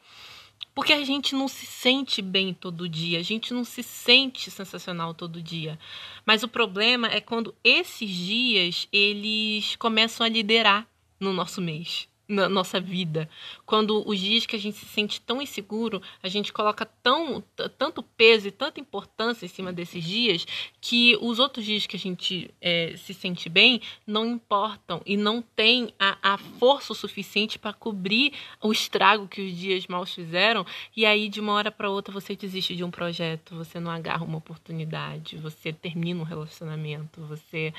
Porque 0.73 0.93
a 0.93 1.05
gente 1.05 1.35
não 1.35 1.47
se 1.47 1.65
sente 1.65 2.21
bem 2.21 2.53
todo 2.53 2.89
dia, 2.89 3.19
a 3.19 3.23
gente 3.23 3.53
não 3.53 3.63
se 3.63 3.83
sente 3.83 4.49
sensacional 4.49 5.13
todo 5.13 5.41
dia. 5.41 5.77
Mas 6.25 6.41
o 6.41 6.47
problema 6.47 7.07
é 7.07 7.21
quando 7.21 7.55
esses 7.63 8.09
dias 8.09 8.87
eles 8.91 9.75
começam 9.75 10.25
a 10.25 10.29
liderar 10.29 10.87
no 11.19 11.31
nosso 11.31 11.61
mês 11.61 12.07
na 12.27 12.47
nossa 12.47 12.79
vida. 12.79 13.29
Quando 13.65 14.07
os 14.07 14.19
dias 14.19 14.45
que 14.45 14.55
a 14.55 14.59
gente 14.59 14.77
se 14.77 14.85
sente 14.85 15.19
tão 15.19 15.41
inseguro, 15.41 16.01
a 16.21 16.27
gente 16.27 16.53
coloca 16.53 16.85
tão, 16.85 17.43
tanto 17.77 18.01
peso 18.01 18.47
e 18.47 18.51
tanta 18.51 18.79
importância 18.79 19.45
em 19.45 19.49
cima 19.49 19.73
desses 19.73 20.03
dias 20.03 20.45
que 20.79 21.17
os 21.21 21.39
outros 21.39 21.65
dias 21.65 21.85
que 21.85 21.95
a 21.95 21.99
gente 21.99 22.53
é, 22.61 22.95
se 22.97 23.13
sente 23.13 23.49
bem 23.49 23.81
não 24.07 24.25
importam 24.25 25.01
e 25.05 25.17
não 25.17 25.41
tem 25.41 25.93
a, 25.99 26.17
a 26.33 26.37
força 26.37 26.93
suficiente 26.93 27.59
para 27.59 27.73
cobrir 27.73 28.33
o 28.61 28.71
estrago 28.71 29.27
que 29.27 29.41
os 29.41 29.55
dias 29.55 29.87
maus 29.87 30.13
fizeram. 30.13 30.65
E 30.95 31.05
aí, 31.05 31.27
de 31.27 31.39
uma 31.39 31.53
hora 31.53 31.71
para 31.71 31.89
outra, 31.89 32.13
você 32.13 32.35
desiste 32.35 32.75
de 32.75 32.83
um 32.83 32.91
projeto, 32.91 33.55
você 33.55 33.79
não 33.79 33.91
agarra 33.91 34.23
uma 34.23 34.37
oportunidade, 34.37 35.37
você 35.37 35.73
termina 35.73 36.21
um 36.21 36.23
relacionamento, 36.23 37.21
você 37.21 37.73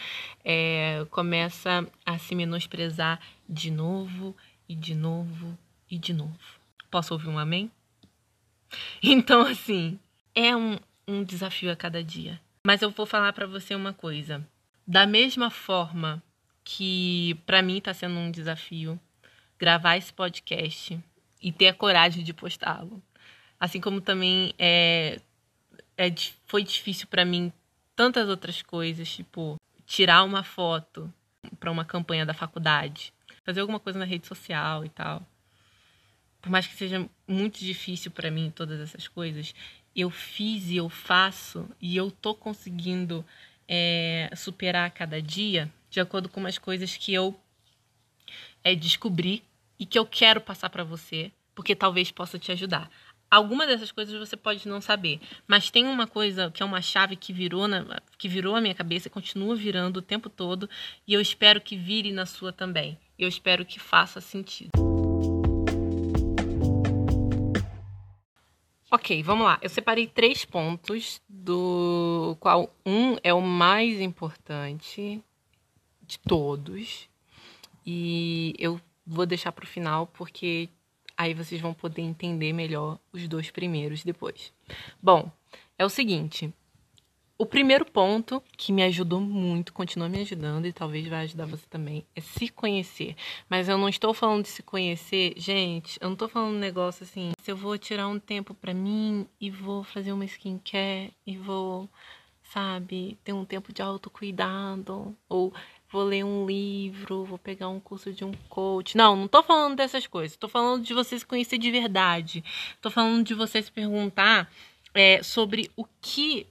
é, 0.45 1.07
começa 1.11 1.87
a 2.05 2.19
se 2.19 2.35
menosprezar 2.35 3.21
de 3.49 3.71
novo 3.71 4.37
e 4.69 4.75
de 4.75 4.95
novo 4.95 5.57
e 5.91 5.99
de 5.99 6.13
novo. 6.13 6.39
Posso 6.91 7.15
ouvir 7.15 7.29
um 7.29 7.39
amém? 7.39 7.71
Então, 9.03 9.43
assim, 9.43 10.01
é 10.35 10.57
um, 10.57 10.79
um 11.07 11.23
desafio 11.23 11.71
a 11.71 11.77
cada 11.77 12.03
dia. 12.03 12.41
Mas 12.67 12.83
eu 12.83 12.91
vou 12.91 13.07
falar 13.07 13.33
para 13.33 13.47
você 13.47 13.75
uma 13.75 13.93
coisa. 13.93 14.45
Da 14.87 15.07
mesma 15.07 15.49
forma 15.49 16.21
que 16.65 17.39
para 17.47 17.63
mim 17.63 17.79
está 17.79 17.95
sendo 17.95 18.17
um 18.17 18.31
desafio 18.31 18.99
gravar 19.59 19.97
esse 19.97 20.13
podcast 20.13 20.99
e 21.41 21.53
ter 21.53 21.69
a 21.69 21.75
coragem 21.75 22.25
de 22.25 22.33
postá-lo. 22.33 23.03
Assim 23.61 23.81
como 23.81 24.01
também 24.01 24.55
é, 24.59 25.21
é 25.97 26.13
foi 26.47 26.65
difícil 26.65 27.07
para 27.07 27.25
mim 27.25 27.53
tantas 27.95 28.29
outras 28.29 28.63
coisas, 28.63 29.09
tipo 29.09 29.61
tirar 29.87 30.25
uma 30.25 30.43
foto 30.43 31.13
para 31.61 31.71
uma 31.71 31.85
campanha 31.85 32.25
da 32.25 32.35
faculdade, 32.35 33.13
fazer 33.45 33.61
alguma 33.61 33.79
coisa 33.79 33.99
na 33.99 34.05
rede 34.05 34.27
social 34.27 34.85
e 34.85 34.89
tal. 34.89 35.27
Por 36.41 36.51
mais 36.51 36.67
que 36.67 36.75
seja 36.75 37.09
muito 37.27 37.59
difícil 37.61 38.11
para 38.11 38.31
mim 38.31 38.53
todas 38.55 38.81
essas 38.81 39.09
coisas, 39.09 39.55
eu 39.95 40.11
fiz 40.11 40.69
e 40.69 40.77
eu 40.77 40.89
faço 40.89 41.69
e 41.81 41.97
eu 41.97 42.11
tô 42.11 42.35
conseguindo 42.35 43.25
é, 43.69 44.31
superar 44.37 44.91
cada 44.91 45.23
dia 45.23 45.73
de 45.89 46.01
acordo 46.01 46.29
com 46.29 46.45
as 46.47 46.59
coisas 46.59 46.97
que 46.97 47.15
eu 47.15 47.39
é, 48.63 48.75
descobri 48.75 49.43
e 49.79 49.87
que 49.87 49.99
eu 49.99 50.05
quero 50.05 50.41
passar 50.41 50.71
para 50.71 50.85
você, 50.85 51.31
porque 51.55 51.75
talvez 51.75 52.11
possa 52.11 52.39
te 52.39 52.51
ajudar. 52.53 52.91
Alguma 53.31 53.67
dessas 53.67 53.91
coisas 53.91 54.17
você 54.19 54.37
pode 54.37 54.69
não 54.69 54.81
saber, 54.81 55.21
mas 55.47 55.71
tem 55.71 55.87
uma 55.87 56.07
coisa 56.07 56.51
que 56.51 56.63
é 56.63 56.67
uma 56.67 56.81
chave 56.81 57.17
que 57.17 57.33
virou 57.33 57.67
na, 57.67 58.01
que 58.17 58.29
virou 58.29 58.55
a 58.55 58.61
minha 58.61 58.75
cabeça 58.75 59.09
e 59.09 59.11
continua 59.11 59.57
virando 59.57 59.97
o 59.99 60.03
tempo 60.03 60.29
todo, 60.29 60.69
e 61.07 61.13
eu 61.15 61.21
espero 61.21 61.61
que 61.61 61.77
vire 61.77 62.13
na 62.13 62.27
sua 62.27 62.53
também. 62.53 62.99
Eu 63.19 63.29
espero 63.29 63.65
que 63.65 63.79
faça 63.79 64.21
sentido. 64.21 64.71
Ok, 68.91 69.23
vamos 69.23 69.45
lá. 69.45 69.59
Eu 69.61 69.69
separei 69.69 70.07
três 70.07 70.45
pontos, 70.45 71.21
do 71.29 72.37
qual 72.39 72.73
um 72.87 73.17
é 73.23 73.35
o 73.35 73.41
mais 73.41 74.01
importante 74.01 75.21
de 76.03 76.19
todos. 76.19 77.09
E 77.85 78.55
eu 78.59 78.81
vou 79.07 79.27
deixar 79.27 79.53
para 79.53 79.65
o 79.65 79.69
final 79.69 80.07
porque 80.07 80.69
aí 81.17 81.35
vocês 81.35 81.61
vão 81.61 81.75
poder 81.75 82.03
entender 82.03 82.53
melhor 82.53 82.99
os 83.13 83.27
dois 83.29 83.51
primeiros 83.51 84.05
depois. 84.05 84.53
Bom, 85.03 85.31
é 85.79 85.85
o 85.85 85.89
seguinte. 85.89 86.53
O 87.37 87.45
primeiro 87.45 87.85
ponto 87.85 88.41
que 88.57 88.73
me 88.73 88.85
ajudou 88.85 89.21
muito, 89.21 89.73
continua 89.73 90.09
me 90.09 90.21
ajudando 90.21 90.67
e 90.67 90.73
talvez 90.73 91.09
vai 91.09 91.25
ajudar 91.25 91.47
você 91.47 91.67
também, 91.69 92.07
é 92.15 92.21
se 92.21 92.49
conhecer. 92.49 93.17
Mas 93.51 93.69
eu 93.69 93.77
não 93.77 93.89
estou 93.89 94.15
falando 94.15 94.45
de 94.45 94.51
se 94.51 94.63
conhecer, 94.63 95.35
gente, 95.37 95.99
eu 96.01 96.07
não 96.07 96.13
estou 96.13 96.29
falando 96.29 96.55
um 96.55 96.61
negócio 96.61 97.03
assim, 97.03 97.33
se 97.43 97.51
eu 97.51 97.57
vou 97.57 97.77
tirar 97.77 98.07
um 98.07 98.21
tempo 98.21 98.55
para 98.55 98.73
mim 98.73 99.27
e 99.41 99.51
vou 99.51 99.83
fazer 99.83 100.13
uma 100.13 100.25
skincare 100.25 101.13
e 101.27 101.37
vou, 101.37 101.89
sabe, 102.53 103.19
ter 103.25 103.33
um 103.33 103.45
tempo 103.45 103.73
de 103.73 103.83
autocuidado 103.83 105.13
ou 105.29 105.53
vou 105.91 106.05
ler 106.05 106.25
um 106.25 106.47
livro, 106.47 107.25
vou 107.25 107.39
pegar 107.39 107.69
um 107.69 107.81
curso 107.81 108.13
de 108.13 108.25
um 108.25 108.33
coach. 108.49 108.97
Não, 108.97 109.17
não 109.17 109.27
tô 109.27 109.43
falando 109.43 109.75
dessas 109.75 110.07
coisas. 110.07 110.37
Tô 110.37 110.49
falando 110.49 110.85
de 110.85 110.95
você 110.95 111.19
se 111.19 111.27
conhecer 111.27 111.59
de 111.59 111.71
verdade. 111.73 112.45
Tô 112.81 112.93
falando 112.93 113.25
de 113.25 113.35
você 113.35 113.61
se 113.61 113.73
perguntar 113.73 114.49
é, 114.95 115.21
sobre 115.21 115.69
o 115.77 115.85
que 116.01 116.47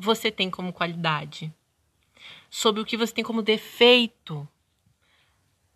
você 0.00 0.30
tem 0.30 0.50
como 0.50 0.72
qualidade, 0.72 1.52
sobre 2.48 2.80
o 2.80 2.84
que 2.84 2.96
você 2.96 3.12
tem 3.12 3.24
como 3.24 3.42
defeito. 3.42 4.48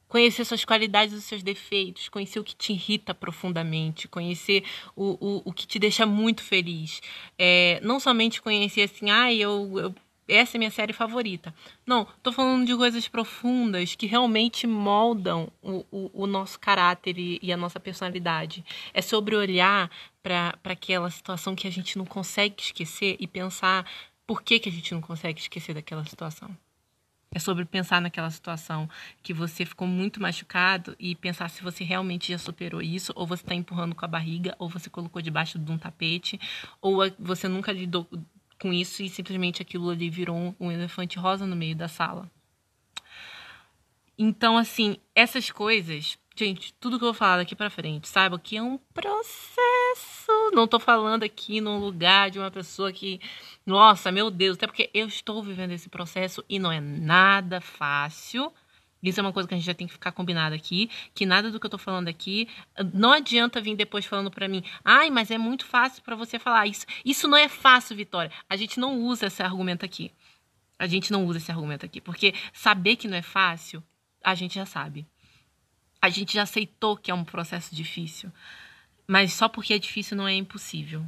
Conhecer 0.09 0.45
suas 0.45 0.65
qualidades 0.65 1.13
e 1.13 1.17
os 1.17 1.25
seus 1.25 1.43
defeitos, 1.43 2.09
conhecer 2.09 2.39
o 2.39 2.45
que 2.45 2.55
te 2.55 2.73
irrita 2.73 3.13
profundamente, 3.13 4.07
conhecer 4.07 4.63
o, 4.95 5.19
o, 5.21 5.43
o 5.47 5.53
que 5.53 5.67
te 5.67 5.77
deixa 5.77 6.07
muito 6.07 6.43
feliz. 6.43 7.01
É, 7.37 7.81
não 7.83 7.99
somente 7.99 8.41
conhecer 8.41 8.83
assim, 8.83 9.11
ah, 9.11 9.33
eu, 9.33 9.73
eu 9.77 9.95
essa 10.27 10.57
é 10.57 10.59
minha 10.59 10.71
série 10.71 10.93
favorita. 10.93 11.55
Não, 11.87 12.07
tô 12.23 12.33
falando 12.33 12.67
de 12.67 12.75
coisas 12.75 13.07
profundas 13.07 13.95
que 13.95 14.07
realmente 14.07 14.67
moldam 14.67 15.51
o, 15.63 15.85
o, 15.91 16.11
o 16.23 16.27
nosso 16.27 16.59
caráter 16.59 17.19
e, 17.19 17.39
e, 17.43 17.53
a 17.53 17.57
nossa 17.57 17.79
personalidade. 17.79 18.65
É 18.95 19.03
sobre 19.03 19.37
olhar 19.37 19.91
para 20.23 20.57
aquela 20.65 21.11
situação 21.11 21.55
que 21.55 21.69
a 21.69 21.71
gente 21.71 21.99
não 21.99 22.07
consegue 22.07 22.63
esquecer 22.63 23.17
e 23.21 23.27
pensar 23.27 23.87
por 24.27 24.43
que, 24.43 24.59
que 24.59 24.69
a 24.69 24.73
gente 24.73 24.93
não 24.95 25.01
consegue 25.01 25.41
esquecer 25.41 25.75
daquela 25.75 26.05
situação? 26.05 26.57
É 27.31 27.39
sobre 27.39 27.65
pensar 27.65 28.01
naquela 28.01 28.31
situação 28.31 28.89
que 29.23 29.35
você 29.35 29.65
ficou 29.67 29.89
muito 29.89 30.21
machucado 30.21 30.95
e 31.01 31.17
pensar 31.17 31.51
se 31.51 31.63
você 31.63 31.83
realmente 31.83 32.31
já 32.31 32.39
superou 32.39 32.81
isso, 32.81 33.13
ou 33.17 33.27
você 33.27 33.43
está 33.43 33.55
empurrando 33.55 33.95
com 33.95 34.05
a 34.05 34.09
barriga, 34.09 34.55
ou 34.59 34.69
você 34.69 34.89
colocou 34.89 35.21
debaixo 35.21 35.59
de 35.59 35.73
um 35.73 35.77
tapete, 35.77 36.39
ou 36.81 36.99
você 37.19 37.49
nunca 37.49 37.73
lidou 37.73 38.09
com 38.61 38.73
isso 38.73 39.03
e 39.03 39.09
simplesmente 39.09 39.61
aquilo 39.61 39.91
ali 39.91 40.09
virou 40.09 40.55
um 40.61 40.71
elefante 40.71 41.19
rosa 41.19 41.45
no 41.45 41.57
meio 41.57 41.75
da 41.75 41.89
sala. 41.89 42.31
Então, 44.17 44.57
assim, 44.57 44.97
essas 45.13 45.51
coisas 45.51 46.17
Gente, 46.37 46.75
tudo 46.81 46.99
que 46.99 47.05
eu 47.05 47.13
vou 47.13 47.15
falar 47.15 47.37
daqui 47.37 47.55
pra 47.55 47.71
frente, 47.71 48.09
saiba 48.09 48.37
que 48.41 48.57
é 48.57 48.63
um 48.63 48.77
processo. 48.93 50.44
Não 50.55 50.69
tô 50.69 50.79
falando 50.79 51.25
aqui 51.25 51.61
num 51.61 51.79
lugar 51.79 52.31
de 52.31 52.39
uma 52.39 52.51
pessoa 52.51 52.93
que, 52.93 53.21
nossa, 53.67 54.13
meu 54.13 54.31
Deus, 54.31 54.57
até 54.57 54.67
porque 54.67 54.89
eu 54.95 55.07
estou 55.07 55.43
vivendo 55.43 55.73
esse 55.73 55.89
processo 55.89 56.45
e 56.49 56.59
não 56.59 56.71
é 56.71 56.81
nada 56.81 57.61
fácil. 57.61 58.53
Isso 59.03 59.21
é 59.21 59.23
uma 59.23 59.33
coisa 59.33 59.49
que 59.49 59.55
a 59.55 59.59
gente 59.59 59.67
já 59.67 59.75
tem 59.75 59.87
que 59.87 59.93
ficar 59.93 60.13
combinado 60.13 60.55
aqui, 60.55 60.89
que 61.15 61.27
nada 61.27 61.51
do 61.51 61.61
que 61.61 61.67
eu 61.67 61.71
tô 61.71 61.77
falando 61.77 62.09
aqui, 62.09 62.49
não 62.95 63.13
adianta 63.13 63.61
vir 63.61 63.77
depois 63.77 64.07
falando 64.07 64.31
para 64.31 64.49
mim, 64.49 64.65
ai, 64.83 65.11
mas 65.11 65.31
é 65.31 65.37
muito 65.37 65.67
fácil 65.67 66.03
para 66.03 66.17
você 66.17 66.39
falar 66.39 66.67
isso. 66.67 66.87
Isso 67.05 67.29
não 67.29 67.37
é 67.37 67.49
fácil, 67.49 67.97
Vitória. 67.97 68.31
A 68.49 68.57
gente 68.57 68.81
não 68.81 68.99
usa 68.99 69.27
esse 69.27 69.43
argumento 69.43 69.85
aqui. 69.85 70.11
A 70.79 70.87
gente 70.87 71.13
não 71.13 71.27
usa 71.27 71.39
esse 71.39 71.51
argumento 71.51 71.85
aqui, 71.85 72.01
porque 72.01 72.33
saber 72.53 72.97
que 72.97 73.07
não 73.07 73.17
é 73.17 73.23
fácil, 73.23 73.83
a 74.23 74.35
gente 74.35 74.55
já 74.55 74.65
sabe 74.65 75.07
a 76.05 76.11
gente 76.11 76.35
já 76.35 76.43
aceitou 76.43 76.99
que 76.99 77.11
é 77.11 77.15
um 77.15 77.25
processo 77.25 77.75
difícil. 77.75 78.31
Mas 79.07 79.33
só 79.33 79.49
porque 79.49 79.75
é 79.75 79.79
difícil 79.79 80.17
não 80.17 80.27
é 80.27 80.35
impossível. 80.35 81.05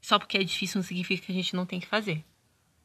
Só 0.00 0.18
porque 0.18 0.38
é 0.38 0.44
difícil 0.44 0.78
não 0.78 0.82
significa 0.82 1.26
que 1.26 1.32
a 1.32 1.34
gente 1.34 1.56
não 1.56 1.66
tem 1.66 1.80
que 1.80 1.86
fazer, 1.86 2.24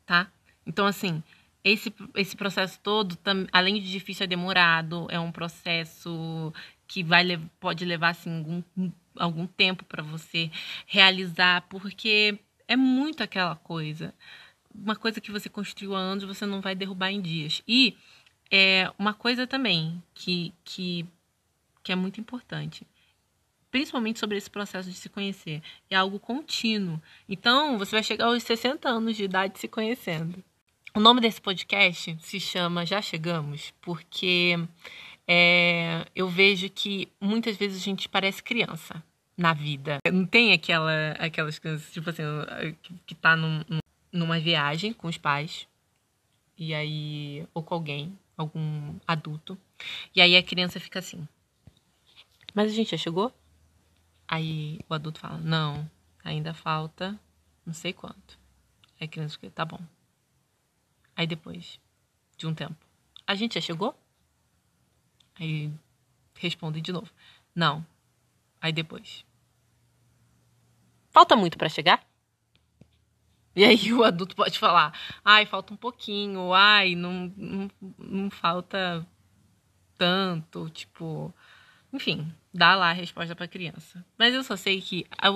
tá? 0.05 0.31
Então, 0.65 0.85
assim, 0.85 1.21
esse, 1.63 1.93
esse 2.15 2.35
processo 2.35 2.79
todo, 2.81 3.17
além 3.51 3.81
de 3.81 3.91
difícil, 3.91 4.23
é 4.23 4.27
demorado, 4.27 5.07
é 5.09 5.19
um 5.19 5.31
processo 5.31 6.53
que 6.87 7.03
vai, 7.03 7.25
pode 7.59 7.83
levar 7.83 8.09
assim, 8.09 8.37
algum, 8.37 8.91
algum 9.17 9.47
tempo 9.47 9.83
para 9.83 10.01
você 10.01 10.49
realizar, 10.87 11.63
porque 11.69 12.39
é 12.67 12.75
muito 12.75 13.21
aquela 13.21 13.55
coisa. 13.55 14.13
Uma 14.73 14.95
coisa 14.95 15.19
que 15.19 15.31
você 15.31 15.49
construiu 15.49 15.95
há 15.95 15.99
anos, 15.99 16.23
você 16.23 16.45
não 16.45 16.61
vai 16.61 16.73
derrubar 16.73 17.11
em 17.11 17.21
dias. 17.21 17.61
E 17.67 17.97
é 18.49 18.91
uma 18.97 19.13
coisa 19.13 19.45
também 19.45 20.01
que, 20.13 20.53
que 20.63 21.05
que 21.89 21.91
é 21.91 21.95
muito 21.95 22.19
importante. 22.21 22.85
Principalmente 23.71 24.19
sobre 24.19 24.37
esse 24.37 24.49
processo 24.49 24.89
de 24.89 24.95
se 24.95 25.09
conhecer. 25.09 25.61
É 25.89 25.95
algo 25.95 26.19
contínuo. 26.19 27.01
Então, 27.27 27.77
você 27.77 27.95
vai 27.95 28.03
chegar 28.03 28.25
aos 28.25 28.43
60 28.43 28.89
anos 28.89 29.15
de 29.15 29.23
idade 29.23 29.59
se 29.59 29.67
conhecendo. 29.67 30.43
O 30.95 30.99
nome 30.99 31.21
desse 31.21 31.39
podcast 31.39 32.17
se 32.19 32.39
chama 32.39 32.85
Já 32.85 33.01
Chegamos, 33.01 33.71
porque 33.79 34.57
é, 35.27 36.05
eu 36.15 36.27
vejo 36.27 36.67
que 36.69 37.07
muitas 37.21 37.55
vezes 37.55 37.79
a 37.79 37.85
gente 37.85 38.09
parece 38.09 38.41
criança 38.41 39.03
na 39.37 39.53
vida. 39.53 39.99
Não 40.11 40.25
tem 40.25 40.51
aquela, 40.51 41.11
aquelas 41.19 41.59
crianças, 41.59 41.93
tipo 41.93 42.09
assim, 42.09 42.23
que 43.05 43.13
tá 43.13 43.35
num, 43.35 43.63
numa 44.11 44.39
viagem 44.39 44.91
com 44.91 45.07
os 45.07 45.17
pais, 45.17 45.67
e 46.57 46.73
aí, 46.73 47.47
ou 47.53 47.61
com 47.61 47.75
alguém, 47.75 48.17
algum 48.35 48.95
adulto, 49.07 49.57
e 50.15 50.21
aí 50.21 50.35
a 50.35 50.43
criança 50.43 50.79
fica 50.79 50.97
assim: 50.99 51.27
mas 52.53 52.71
a 52.71 52.75
gente 52.75 52.91
já 52.91 52.97
chegou? 52.97 53.31
Aí 54.31 54.79
o 54.87 54.93
adulto 54.93 55.19
fala: 55.19 55.39
Não, 55.39 55.89
ainda 56.23 56.53
falta 56.53 57.19
não 57.65 57.73
sei 57.73 57.93
quanto. 57.93 58.39
Aí 58.99 59.05
a 59.05 59.07
criança 59.07 59.35
fica: 59.35 59.49
Tá 59.49 59.65
bom. 59.65 59.79
Aí 61.15 61.25
depois 61.25 61.79
de 62.37 62.45
um 62.45 62.53
tempo: 62.53 62.77
A 63.25 63.33
gente 63.33 63.55
já 63.55 63.61
chegou? 63.61 63.99
Aí 65.39 65.73
responde 66.35 66.79
de 66.79 66.91
novo: 66.91 67.11
Não. 67.55 67.83
Aí 68.61 68.71
depois: 68.71 69.25
Falta 71.09 71.35
muito 71.35 71.57
para 71.57 71.67
chegar? 71.67 72.07
E 73.55 73.63
aí 73.63 73.91
o 73.93 74.03
adulto 74.03 74.35
pode 74.35 74.59
falar: 74.59 74.93
Ai, 75.25 75.47
falta 75.47 75.73
um 75.73 75.77
pouquinho. 75.77 76.53
Ai, 76.53 76.93
não, 76.93 77.33
não, 77.35 77.71
não 77.97 78.29
falta 78.29 79.03
tanto. 79.97 80.69
Tipo, 80.69 81.33
enfim, 81.91 82.31
dá 82.53 82.75
lá 82.75 82.89
a 82.89 82.93
resposta 82.93 83.35
para 83.35 83.45
a 83.45 83.49
criança. 83.49 84.03
Mas 84.17 84.33
eu 84.33 84.43
só 84.43 84.55
sei 84.55 84.81
que 84.81 85.05
a, 85.17 85.29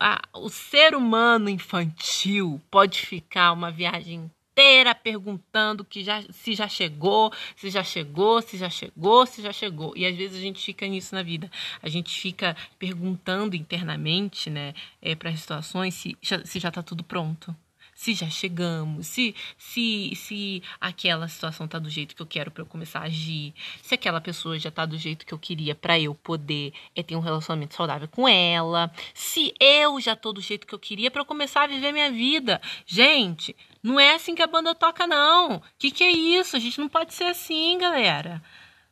a, 0.00 0.22
o 0.34 0.48
ser 0.48 0.94
humano 0.94 1.48
infantil 1.48 2.60
pode 2.70 3.00
ficar 3.00 3.52
uma 3.52 3.70
viagem 3.70 4.30
inteira 4.58 4.94
perguntando 4.94 5.84
que 5.84 6.02
já, 6.02 6.22
se 6.30 6.54
já 6.54 6.68
chegou, 6.68 7.32
se 7.56 7.70
já 7.70 7.84
chegou, 7.84 8.42
se 8.42 8.56
já 8.58 8.68
chegou, 8.68 9.26
se 9.26 9.40
já 9.40 9.52
chegou. 9.52 9.96
E 9.96 10.04
às 10.04 10.16
vezes 10.16 10.36
a 10.36 10.40
gente 10.40 10.64
fica 10.64 10.86
nisso 10.86 11.14
na 11.14 11.22
vida. 11.22 11.50
A 11.80 11.88
gente 11.88 12.20
fica 12.20 12.56
perguntando 12.78 13.54
internamente, 13.54 14.50
né, 14.50 14.74
é, 15.00 15.14
para 15.14 15.30
as 15.30 15.40
situações 15.40 15.94
se 15.94 16.16
se 16.44 16.58
já 16.58 16.70
tá 16.70 16.82
tudo 16.82 17.04
pronto 17.04 17.54
se 17.98 18.14
já 18.14 18.30
chegamos, 18.30 19.08
se 19.08 19.34
se 19.58 20.12
se 20.14 20.62
aquela 20.80 21.26
situação 21.26 21.66
tá 21.66 21.80
do 21.80 21.90
jeito 21.90 22.14
que 22.14 22.22
eu 22.22 22.26
quero 22.26 22.48
para 22.48 22.62
eu 22.62 22.66
começar 22.66 23.00
a 23.00 23.06
agir, 23.06 23.52
se 23.82 23.92
aquela 23.92 24.20
pessoa 24.20 24.56
já 24.56 24.70
tá 24.70 24.86
do 24.86 24.96
jeito 24.96 25.26
que 25.26 25.34
eu 25.34 25.38
queria 25.38 25.74
para 25.74 25.98
eu 25.98 26.14
poder 26.14 26.72
é, 26.94 27.02
ter 27.02 27.16
um 27.16 27.20
relacionamento 27.20 27.74
saudável 27.74 28.06
com 28.06 28.28
ela, 28.28 28.88
se 29.12 29.52
eu 29.58 30.00
já 30.00 30.14
tô 30.14 30.32
do 30.32 30.40
jeito 30.40 30.64
que 30.64 30.72
eu 30.72 30.78
queria 30.78 31.10
para 31.10 31.22
eu 31.22 31.26
começar 31.26 31.64
a 31.64 31.66
viver 31.66 31.90
minha 31.90 32.12
vida. 32.12 32.60
Gente, 32.86 33.56
não 33.82 33.98
é 33.98 34.14
assim 34.14 34.32
que 34.32 34.42
a 34.42 34.46
banda 34.46 34.76
toca 34.76 35.04
não. 35.04 35.60
Que 35.76 35.90
que 35.90 36.04
é 36.04 36.10
isso? 36.12 36.54
A 36.54 36.60
gente 36.60 36.78
não 36.78 36.88
pode 36.88 37.12
ser 37.12 37.24
assim, 37.24 37.78
galera. 37.78 38.40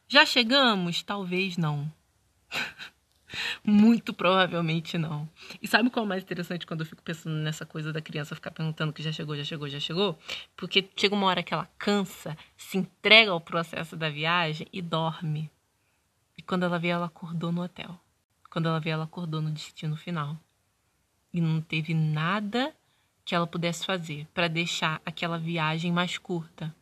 Já 0.09 0.27
chegamos? 0.27 1.05
Talvez 1.05 1.57
não. 1.57 1.89
Muito 3.64 4.12
provavelmente 4.12 4.97
não. 4.97 5.28
E 5.61 5.66
sabe 5.66 5.90
qual 5.90 6.04
é 6.04 6.06
o 6.06 6.09
mais 6.09 6.23
interessante 6.23 6.66
quando 6.66 6.80
eu 6.80 6.87
fico 6.87 7.02
pensando 7.02 7.37
nessa 7.37 7.66
coisa 7.66 7.92
da 7.92 8.00
criança 8.00 8.35
ficar 8.35 8.50
perguntando 8.50 8.92
que 8.92 9.02
já 9.02 9.12
chegou, 9.12 9.37
já 9.37 9.45
chegou, 9.45 9.68
já 9.68 9.80
chegou? 9.80 10.18
Porque 10.56 10.88
chega 10.97 11.14
uma 11.14 11.26
hora 11.26 11.42
que 11.42 11.52
ela 11.52 11.68
cansa, 11.78 12.37
se 12.56 12.78
entrega 12.78 13.30
ao 13.30 13.40
processo 13.40 13.97
da 13.97 14.09
viagem 14.09 14.66
e 14.73 14.80
dorme. 14.80 15.50
E 16.37 16.42
quando 16.42 16.64
ela 16.64 16.78
vê, 16.78 16.88
ela 16.88 17.06
acordou 17.06 17.50
no 17.50 17.62
hotel. 17.62 17.99
Quando 18.50 18.68
ela 18.68 18.80
vê, 18.80 18.90
ela 18.90 19.04
acordou 19.04 19.40
no 19.40 19.50
destino 19.50 19.97
final. 19.97 20.38
E 21.33 21.40
não 21.40 21.61
teve 21.61 21.92
nada 21.92 22.75
que 23.25 23.35
ela 23.35 23.47
pudesse 23.47 23.85
fazer 23.85 24.26
para 24.33 24.49
deixar 24.49 25.00
aquela 25.04 25.38
viagem 25.38 25.92
mais 25.92 26.16
curta. 26.16 26.75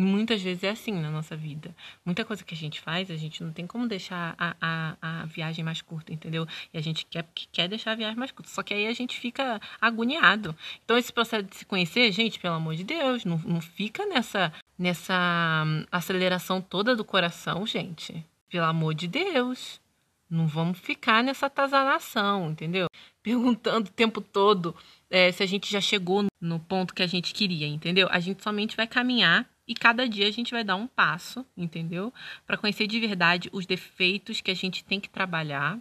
Muitas 0.00 0.40
vezes 0.40 0.64
é 0.64 0.70
assim 0.70 0.94
na 0.94 1.10
nossa 1.10 1.36
vida. 1.36 1.76
Muita 2.06 2.24
coisa 2.24 2.42
que 2.42 2.54
a 2.54 2.56
gente 2.56 2.80
faz, 2.80 3.10
a 3.10 3.16
gente 3.16 3.44
não 3.44 3.52
tem 3.52 3.66
como 3.66 3.86
deixar 3.86 4.34
a, 4.38 4.56
a, 4.58 4.96
a 5.02 5.26
viagem 5.26 5.62
mais 5.62 5.82
curta, 5.82 6.10
entendeu? 6.10 6.46
E 6.72 6.78
a 6.78 6.80
gente 6.80 7.04
quer, 7.04 7.28
quer 7.52 7.68
deixar 7.68 7.92
a 7.92 7.94
viagem 7.94 8.16
mais 8.16 8.30
curta. 8.30 8.50
Só 8.50 8.62
que 8.62 8.72
aí 8.72 8.86
a 8.86 8.94
gente 8.94 9.20
fica 9.20 9.60
agoniado. 9.78 10.56
Então, 10.82 10.96
esse 10.96 11.12
processo 11.12 11.42
de 11.42 11.54
se 11.54 11.66
conhecer, 11.66 12.10
gente, 12.12 12.40
pelo 12.40 12.54
amor 12.54 12.76
de 12.76 12.84
Deus, 12.84 13.26
não, 13.26 13.36
não 13.44 13.60
fica 13.60 14.06
nessa, 14.06 14.50
nessa 14.78 15.64
hum, 15.66 15.84
aceleração 15.92 16.62
toda 16.62 16.96
do 16.96 17.04
coração, 17.04 17.66
gente. 17.66 18.24
Pelo 18.48 18.64
amor 18.64 18.94
de 18.94 19.06
Deus. 19.06 19.82
Não 20.30 20.46
vamos 20.46 20.78
ficar 20.78 21.22
nessa 21.22 21.46
atazanação, 21.46 22.52
entendeu? 22.52 22.86
Perguntando 23.22 23.90
o 23.90 23.92
tempo 23.92 24.20
todo 24.22 24.74
é, 25.10 25.30
se 25.30 25.42
a 25.42 25.46
gente 25.46 25.70
já 25.70 25.80
chegou 25.80 26.24
no 26.40 26.58
ponto 26.58 26.94
que 26.94 27.02
a 27.02 27.06
gente 27.06 27.34
queria, 27.34 27.66
entendeu? 27.66 28.08
A 28.10 28.20
gente 28.20 28.42
somente 28.42 28.76
vai 28.76 28.86
caminhar 28.86 29.46
e 29.70 29.74
cada 29.74 30.08
dia 30.08 30.26
a 30.26 30.30
gente 30.32 30.50
vai 30.50 30.64
dar 30.64 30.74
um 30.74 30.88
passo, 30.88 31.46
entendeu? 31.56 32.12
Para 32.44 32.56
conhecer 32.56 32.88
de 32.88 32.98
verdade 32.98 33.48
os 33.52 33.66
defeitos 33.66 34.40
que 34.40 34.50
a 34.50 34.54
gente 34.54 34.82
tem 34.82 34.98
que 34.98 35.08
trabalhar 35.08 35.78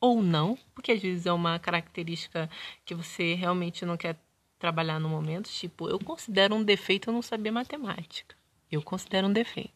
ou 0.00 0.22
não, 0.22 0.56
porque 0.74 0.90
às 0.90 1.02
vezes 1.02 1.26
é 1.26 1.32
uma 1.34 1.58
característica 1.58 2.48
que 2.82 2.94
você 2.94 3.34
realmente 3.34 3.84
não 3.84 3.94
quer 3.94 4.16
trabalhar 4.58 4.98
no 4.98 5.10
momento. 5.10 5.50
Tipo, 5.50 5.86
eu 5.86 5.98
considero 5.98 6.54
um 6.54 6.64
defeito 6.64 7.10
eu 7.10 7.12
não 7.12 7.20
saber 7.20 7.50
matemática. 7.50 8.34
Eu 8.72 8.80
considero 8.80 9.28
um 9.28 9.32
defeito. 9.32 9.70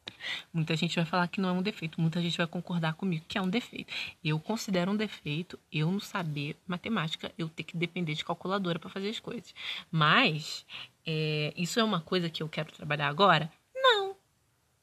Muita 0.52 0.74
gente 0.74 0.96
vai 0.96 1.04
falar 1.04 1.28
que 1.28 1.40
não 1.40 1.50
é 1.50 1.52
um 1.52 1.62
defeito, 1.62 2.00
muita 2.00 2.20
gente 2.20 2.36
vai 2.36 2.46
concordar 2.46 2.94
comigo 2.94 3.24
que 3.28 3.38
é 3.38 3.42
um 3.42 3.48
defeito. 3.48 3.92
Eu 4.24 4.38
considero 4.40 4.90
um 4.90 4.96
defeito 4.96 5.58
eu 5.70 5.90
não 5.90 6.00
saber 6.00 6.56
matemática, 6.66 7.30
eu 7.38 7.48
ter 7.48 7.62
que 7.62 7.76
depender 7.76 8.14
de 8.14 8.24
calculadora 8.24 8.78
para 8.78 8.90
fazer 8.90 9.10
as 9.10 9.20
coisas. 9.20 9.54
Mas 9.90 10.66
é, 11.06 11.52
isso 11.56 11.80
é 11.80 11.84
uma 11.84 12.00
coisa 12.00 12.28
que 12.28 12.42
eu 12.42 12.48
quero 12.48 12.72
trabalhar 12.72 13.08
agora? 13.08 13.50
Não. 13.74 14.16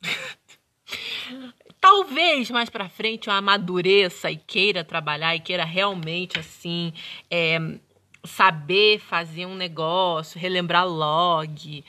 Talvez 1.79 2.49
mais 2.49 2.69
para 2.69 2.89
frente 2.89 3.27
eu 3.27 3.33
amadureça 3.33 4.31
e 4.31 4.37
queira 4.37 4.83
trabalhar 4.83 5.35
e 5.35 5.39
queira 5.39 5.63
realmente 5.63 6.39
assim 6.39 6.91
é, 7.29 7.59
saber 8.25 8.99
fazer 8.99 9.45
um 9.45 9.55
negócio, 9.55 10.39
relembrar 10.39 10.87
log, 10.87 11.83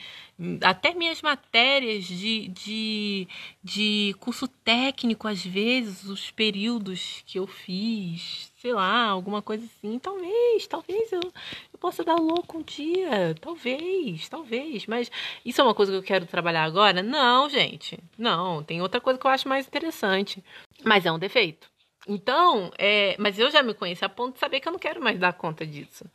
até 0.61 0.93
minhas 0.93 1.21
matérias 1.21 2.05
de, 2.05 2.47
de, 2.47 3.27
de 3.61 4.15
curso 4.19 4.47
técnico, 4.47 5.27
às 5.27 5.45
vezes, 5.45 6.05
os 6.05 6.31
períodos 6.31 7.23
que 7.25 7.37
eu 7.37 7.45
fiz, 7.45 8.48
sei 8.59 8.73
lá, 8.73 9.05
alguma 9.05 9.41
coisa 9.41 9.65
assim. 9.65 9.97
Talvez, 9.99 10.67
talvez 10.67 11.11
eu, 11.11 11.21
eu 11.21 11.79
possa 11.79 12.03
dar 12.03 12.15
louco 12.15 12.57
um 12.57 12.61
dia. 12.61 13.35
Talvez, 13.39 14.27
talvez. 14.27 14.85
Mas 14.85 15.09
isso 15.45 15.61
é 15.61 15.63
uma 15.63 15.73
coisa 15.73 15.91
que 15.91 15.97
eu 15.97 16.03
quero 16.03 16.25
trabalhar 16.25 16.63
agora? 16.63 17.01
Não, 17.01 17.49
gente. 17.49 17.97
Não, 18.17 18.63
tem 18.63 18.81
outra 18.81 18.99
coisa 19.01 19.19
que 19.19 19.25
eu 19.25 19.31
acho 19.31 19.47
mais 19.47 19.65
interessante. 19.65 20.43
Mas 20.83 21.05
é 21.05 21.11
um 21.11 21.19
defeito. 21.19 21.69
Então, 22.07 22.71
é, 22.77 23.15
mas 23.19 23.37
eu 23.39 23.49
já 23.49 23.63
me 23.63 23.73
conheço 23.73 24.03
a 24.05 24.09
ponto 24.09 24.33
de 24.33 24.39
saber 24.39 24.59
que 24.59 24.67
eu 24.67 24.71
não 24.71 24.79
quero 24.79 25.01
mais 25.01 25.17
dar 25.19 25.33
conta 25.33 25.65
disso. 25.65 26.05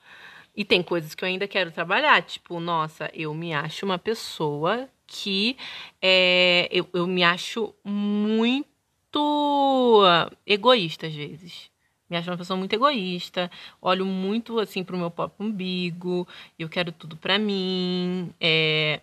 E 0.57 0.65
tem 0.65 0.83
coisas 0.83 1.15
que 1.15 1.25
eu 1.25 1.29
ainda 1.29 1.49
quero 1.49 1.73
trabalhar, 1.73 2.23
tipo, 2.23 2.61
nossa, 2.61 3.11
eu 3.13 3.35
me 3.35 3.53
acho 3.53 3.85
uma 3.85 3.99
pessoa 3.99 4.89
que 5.07 5.57
é, 6.01 6.69
eu, 6.71 6.89
eu 6.93 7.07
me 7.07 7.25
acho 7.25 7.75
muito 7.85 8.35
egoísta 10.47 11.07
às 11.07 11.15
vezes. 11.15 11.74
Me 12.09 12.17
acho 12.17 12.31
uma 12.31 12.37
pessoa 12.37 12.57
muito 12.57 12.73
egoísta, 12.75 13.51
olho 13.81 14.05
muito 14.05 14.59
assim 14.59 14.85
pro 14.85 14.99
meu 14.99 15.11
próprio 15.11 15.47
umbigo, 15.47 16.29
eu 16.59 16.69
quero 16.69 16.93
tudo 16.93 17.17
pra 17.17 17.39
mim, 17.39 18.31
é, 18.41 19.01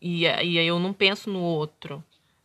e, 0.00 0.22
e 0.22 0.26
aí 0.26 0.66
eu 0.66 0.78
não 0.78 0.92
penso 0.92 1.30
no 1.30 1.40
outro. 1.40 2.02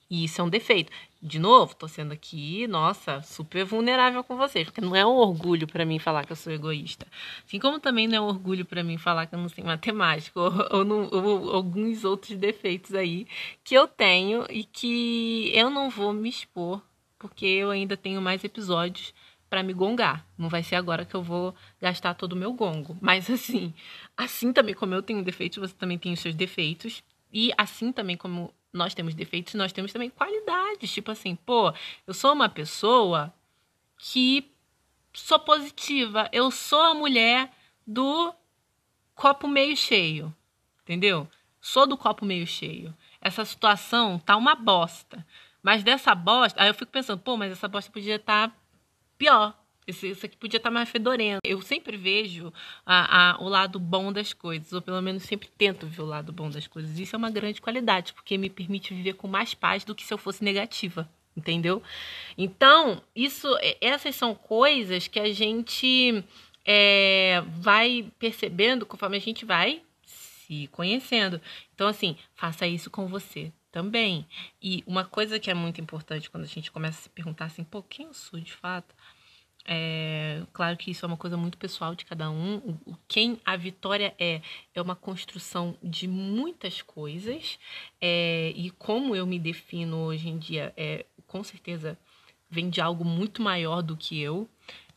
E 0.10 0.26
isso 0.26 0.40
é 0.40 0.44
um 0.44 0.50
defeito 0.50 0.92
de 1.26 1.40
novo, 1.40 1.76
tô 1.76 1.88
sendo 1.88 2.14
aqui, 2.14 2.68
nossa, 2.68 3.20
super 3.24 3.66
vulnerável 3.66 4.24
com 4.24 4.38
vocês, 4.38 4.66
porque 4.66 4.80
não 4.80 4.96
é 4.96 5.04
um 5.04 5.16
orgulho 5.16 5.68
para 5.68 5.84
mim 5.84 5.98
falar 5.98 6.24
que 6.24 6.32
eu 6.32 6.36
sou 6.36 6.54
egoísta. 6.54 7.08
Assim 7.46 7.58
como 7.58 7.80
também 7.80 8.08
não 8.08 8.18
é 8.18 8.22
um 8.22 8.28
orgulho 8.28 8.64
para 8.64 8.84
mim 8.84 8.98
falar 8.98 9.26
que 9.26 9.34
eu 9.34 9.40
não 9.40 9.50
sei 9.50 9.64
matemática 9.64 10.40
ou, 10.40 10.52
ou, 10.72 11.16
ou, 11.16 11.56
alguns 11.56 12.06
outros 12.06 12.38
defeitos 12.38 12.94
aí 12.94 13.26
que 13.64 13.74
eu 13.74 13.88
tenho 13.88 14.46
e 14.52 14.64
que 14.64 15.52
eu 15.56 15.72
não 15.72 15.90
vou 15.90 16.14
me 16.14 16.30
expor, 16.30 16.80
porque 17.18 17.46
eu 17.46 17.72
ainda 17.72 17.98
tenho 17.98 18.22
mais 18.22 18.44
episódios 18.44 19.12
para 19.50 19.64
me 19.64 19.74
gongar. 19.74 20.26
Não 20.38 20.50
vai 20.50 20.64
ser 20.64 20.76
agora 20.76 21.06
que 21.06 21.16
eu 21.16 21.24
vou 21.24 21.56
gastar 21.82 22.14
todo 22.14 22.34
o 22.34 22.36
meu 22.36 22.54
gongo. 22.54 22.98
Mas 23.02 23.30
assim, 23.30 23.74
assim 24.16 24.52
também 24.52 24.76
como 24.76 24.94
eu 24.94 25.02
tenho 25.02 25.24
defeitos, 25.24 25.58
você 25.58 25.74
também 25.74 25.98
tem 25.98 26.14
os 26.14 26.20
seus 26.20 26.36
defeitos. 26.36 27.04
E 27.32 27.52
assim 27.58 27.92
também 27.92 28.18
como 28.18 28.54
nós 28.72 28.94
temos 28.94 29.14
defeitos, 29.14 29.54
nós 29.54 29.72
temos 29.72 29.92
também 29.94 30.10
qualidades. 30.10 30.92
Tipo 30.92 31.12
assim, 31.12 31.36
pô, 31.36 31.74
eu 32.06 32.14
sou 32.14 32.34
uma 32.34 32.50
pessoa 32.50 33.34
que 33.98 34.50
sou 35.14 35.40
positiva. 35.40 36.30
Eu 36.32 36.52
sou 36.52 36.82
a 36.82 36.94
mulher 36.94 37.52
do 37.86 38.34
copo 39.14 39.48
meio 39.48 39.76
cheio. 39.76 40.34
Entendeu? 40.84 41.28
Sou 41.62 41.88
do 41.88 41.98
copo 41.98 42.26
meio 42.26 42.46
cheio. 42.46 42.94
Essa 43.20 43.44
situação 43.44 44.20
tá 44.20 44.36
uma 44.36 44.54
bosta. 44.54 45.26
Mas 45.64 45.84
dessa 45.84 46.14
bosta, 46.14 46.62
aí 46.62 46.68
eu 46.68 46.76
fico 46.76 46.92
pensando, 46.92 47.20
pô, 47.20 47.36
mas 47.36 47.52
essa 47.52 47.68
bosta 47.68 47.92
podia 47.92 48.18
estar 48.18 48.50
tá 48.50 48.56
pior. 49.18 49.58
Esse, 49.88 50.08
esse 50.08 50.26
aqui 50.26 50.36
podia 50.36 50.58
estar 50.58 50.70
tá 50.70 50.74
mais 50.74 50.90
fedorento. 50.90 51.42
Eu 51.44 51.62
sempre 51.62 51.96
vejo 51.96 52.52
a, 52.86 53.34
a, 53.34 53.44
o 53.44 53.48
lado 53.48 53.80
bom 53.80 54.12
das 54.12 54.34
coisas, 54.34 54.74
ou 54.74 54.82
pelo 54.82 55.02
menos 55.02 55.24
sempre 55.24 55.48
tento 55.58 55.86
ver 55.86 56.02
o 56.02 56.06
lado 56.06 56.34
bom 56.34 56.50
das 56.50 56.66
coisas. 56.66 56.98
Isso 56.98 57.16
é 57.16 57.18
uma 57.18 57.30
grande 57.30 57.62
qualidade, 57.62 58.14
porque 58.14 58.38
me 58.38 58.50
permite 58.50 58.94
viver 58.94 59.14
com 59.14 59.28
mais 59.28 59.54
paz 59.54 59.84
do 59.84 59.94
que 59.94 60.04
se 60.04 60.14
eu 60.14 60.18
fosse 60.18 60.44
negativa, 60.44 61.08
entendeu? 61.38 61.84
Então, 62.36 63.02
isso, 63.16 63.48
essas 63.80 64.16
são 64.16 64.34
coisas 64.34 65.08
que 65.08 65.20
a 65.20 65.32
gente 65.32 66.24
é, 66.66 67.44
vai 67.60 68.12
percebendo 68.18 68.88
conforme 68.88 69.18
a 69.18 69.22
gente 69.22 69.46
vai 69.46 69.84
se 70.04 70.68
conhecendo. 70.72 71.40
Então, 71.76 71.88
assim, 71.88 72.18
faça 72.34 72.66
isso 72.66 72.90
com 72.90 73.08
você 73.08 73.52
também. 73.76 74.26
E 74.62 74.82
uma 74.88 75.04
coisa 75.04 75.38
que 75.38 75.52
é 75.52 75.54
muito 75.54 75.82
importante 75.82 76.30
quando 76.30 76.46
a 76.46 76.48
gente 76.48 76.72
começa 76.72 76.98
a 76.98 77.02
se 77.04 77.10
perguntar 77.10 77.44
assim, 77.44 77.62
pô, 77.62 77.84
quem 77.84 78.06
eu 78.06 78.14
sou 78.14 78.40
de 78.40 78.54
fato? 78.54 78.96
É, 79.66 80.44
claro 80.54 80.78
que 80.78 80.92
isso 80.92 81.04
é 81.04 81.08
uma 81.08 81.18
coisa 81.18 81.36
muito 81.36 81.58
pessoal 81.58 81.94
de 81.94 82.06
cada 82.06 82.30
um. 82.30 82.60
O, 82.86 82.96
quem 83.06 83.38
a 83.44 83.58
vitória 83.58 84.16
é 84.18 84.42
é 84.74 84.82
uma 84.82 84.96
construção 84.96 85.78
de 85.84 86.08
muitas 86.08 86.82
coisas 86.82 87.60
é, 88.00 88.54
e 88.56 88.70
como 88.72 89.14
eu 89.14 89.28
me 89.28 89.38
defino 89.38 89.98
hoje 90.06 90.30
em 90.30 90.38
dia 90.38 90.74
é 90.78 91.06
com 91.28 91.44
certeza 91.44 91.98
vem 92.50 92.70
de 92.70 92.80
algo 92.80 93.04
muito 93.04 93.42
maior 93.42 93.82
do 93.82 93.98
que 93.98 94.22
eu. 94.22 94.48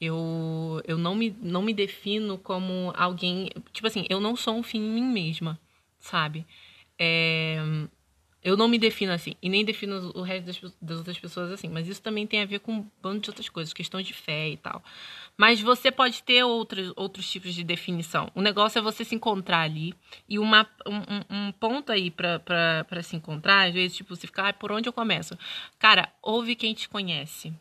Eu, 0.00 0.80
eu 0.84 0.96
não, 0.96 1.16
me, 1.16 1.34
não 1.42 1.62
me 1.62 1.74
defino 1.74 2.38
como 2.38 2.92
alguém. 2.96 3.50
Tipo 3.72 3.88
assim, 3.88 4.06
eu 4.08 4.20
não 4.20 4.36
sou 4.36 4.54
um 4.54 4.62
fim 4.62 4.78
em 4.78 4.90
mim 4.90 5.04
mesma, 5.04 5.58
sabe? 5.98 6.46
É, 6.96 7.58
Eu 8.42 8.56
não 8.56 8.68
me 8.68 8.78
defino 8.78 9.12
assim, 9.12 9.34
e 9.42 9.48
nem 9.48 9.64
defino 9.64 10.12
o 10.14 10.22
resto 10.22 10.46
das, 10.46 10.60
das, 10.80 10.98
outras 10.98 11.18
pessoas 11.18 11.50
assim, 11.50 11.68
mas 11.68 11.88
isso 11.88 12.00
também 12.00 12.24
tem 12.24 12.40
a 12.40 12.46
ver 12.46 12.60
com 12.60 12.72
um 12.72 12.90
bando 13.02 13.20
de 13.20 13.30
outras 13.30 13.48
coisas, 13.48 13.72
questão 13.72 14.00
de 14.00 14.14
fé 14.14 14.50
e 14.50 14.56
tal. 14.56 14.82
Mas 15.36 15.60
você 15.60 15.90
pode 15.90 16.22
ter 16.22 16.44
outros, 16.44 16.92
outros 16.94 17.28
tipos 17.28 17.52
de 17.52 17.64
definição. 17.64 18.30
O 18.36 18.40
negócio 18.40 18.78
é 18.78 18.82
você 18.82 19.04
se 19.04 19.14
encontrar 19.14 19.62
ali, 19.62 19.92
e 20.28 20.38
uma, 20.38 20.68
um, 20.86 21.48
um 21.48 21.52
ponto 21.52 21.90
aí 21.90 22.12
para 22.12 23.02
se 23.02 23.16
encontrar, 23.16 23.66
às 23.66 23.74
vezes, 23.74 23.96
tipo, 23.96 24.14
você 24.14 24.26
fica, 24.28 24.48
ah, 24.48 24.52
por 24.52 24.70
onde 24.70 24.88
eu 24.88 24.92
começo? 24.92 25.36
Cara, 25.76 26.08
ouve 26.22 26.54
quem 26.54 26.74
te 26.74 26.88
conhece, 26.88 27.52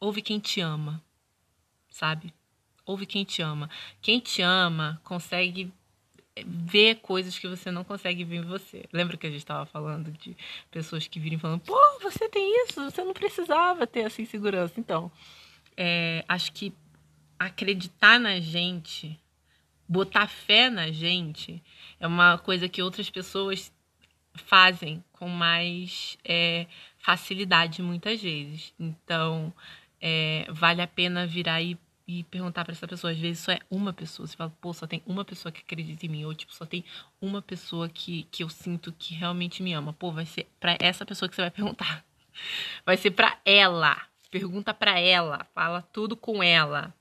ouve 0.00 0.22
quem 0.22 0.38
te 0.38 0.62
ama, 0.62 1.02
sabe? 1.90 2.32
Ouve 2.84 3.06
quem 3.06 3.24
te 3.24 3.42
ama. 3.42 3.70
Quem 4.00 4.18
te 4.18 4.42
ama 4.42 5.00
consegue 5.04 5.72
ver 6.46 6.96
coisas 6.96 7.38
que 7.38 7.46
você 7.46 7.70
não 7.70 7.84
consegue 7.84 8.24
ver 8.24 8.36
em 8.36 8.42
você. 8.42 8.84
Lembra 8.92 9.16
que 9.16 9.26
a 9.26 9.30
gente 9.30 9.40
estava 9.40 9.66
falando 9.66 10.10
de 10.10 10.36
pessoas 10.70 11.06
que 11.06 11.20
virem 11.20 11.38
falando, 11.38 11.60
pô, 11.60 11.78
você 12.00 12.28
tem 12.28 12.64
isso, 12.64 12.82
você 12.82 13.04
não 13.04 13.12
precisava 13.12 13.86
ter 13.86 14.00
essa 14.00 14.22
insegurança. 14.22 14.80
Então, 14.80 15.12
é, 15.76 16.24
acho 16.26 16.52
que 16.52 16.72
acreditar 17.38 18.18
na 18.18 18.40
gente, 18.40 19.18
botar 19.88 20.26
fé 20.26 20.70
na 20.70 20.90
gente, 20.90 21.62
é 22.00 22.06
uma 22.06 22.38
coisa 22.38 22.68
que 22.68 22.82
outras 22.82 23.10
pessoas 23.10 23.72
fazem 24.34 25.04
com 25.12 25.28
mais 25.28 26.16
é, 26.24 26.66
facilidade 26.98 27.82
muitas 27.82 28.22
vezes. 28.22 28.72
Então, 28.78 29.52
é, 30.00 30.46
vale 30.50 30.80
a 30.80 30.86
pena 30.86 31.26
virar 31.26 31.60
e 31.60 31.78
e 32.20 32.24
perguntar 32.24 32.64
para 32.64 32.72
essa 32.72 32.86
pessoa. 32.86 33.12
Às 33.12 33.18
vezes 33.18 33.38
só 33.38 33.52
é 33.52 33.60
uma 33.70 33.92
pessoa. 33.92 34.26
Você 34.26 34.36
fala, 34.36 34.52
pô, 34.60 34.72
só 34.72 34.86
tem 34.86 35.02
uma 35.06 35.24
pessoa 35.24 35.52
que 35.52 35.60
acredita 35.60 36.04
em 36.04 36.08
mim. 36.08 36.24
Ou, 36.24 36.34
tipo, 36.34 36.52
só 36.52 36.66
tem 36.66 36.84
uma 37.20 37.40
pessoa 37.40 37.88
que, 37.88 38.24
que 38.30 38.42
eu 38.42 38.48
sinto 38.48 38.92
que 38.92 39.14
realmente 39.14 39.62
me 39.62 39.72
ama. 39.72 39.92
Pô, 39.92 40.10
vai 40.12 40.26
ser 40.26 40.46
para 40.60 40.76
essa 40.80 41.06
pessoa 41.06 41.28
que 41.28 41.34
você 41.34 41.42
vai 41.42 41.50
perguntar. 41.52 42.04
Vai 42.84 42.96
ser 42.96 43.12
para 43.12 43.38
ela. 43.44 44.00
Pergunta 44.30 44.74
para 44.74 44.98
ela. 44.98 45.46
Fala 45.54 45.80
tudo 45.80 46.16
com 46.16 46.42
ela. 46.42 46.94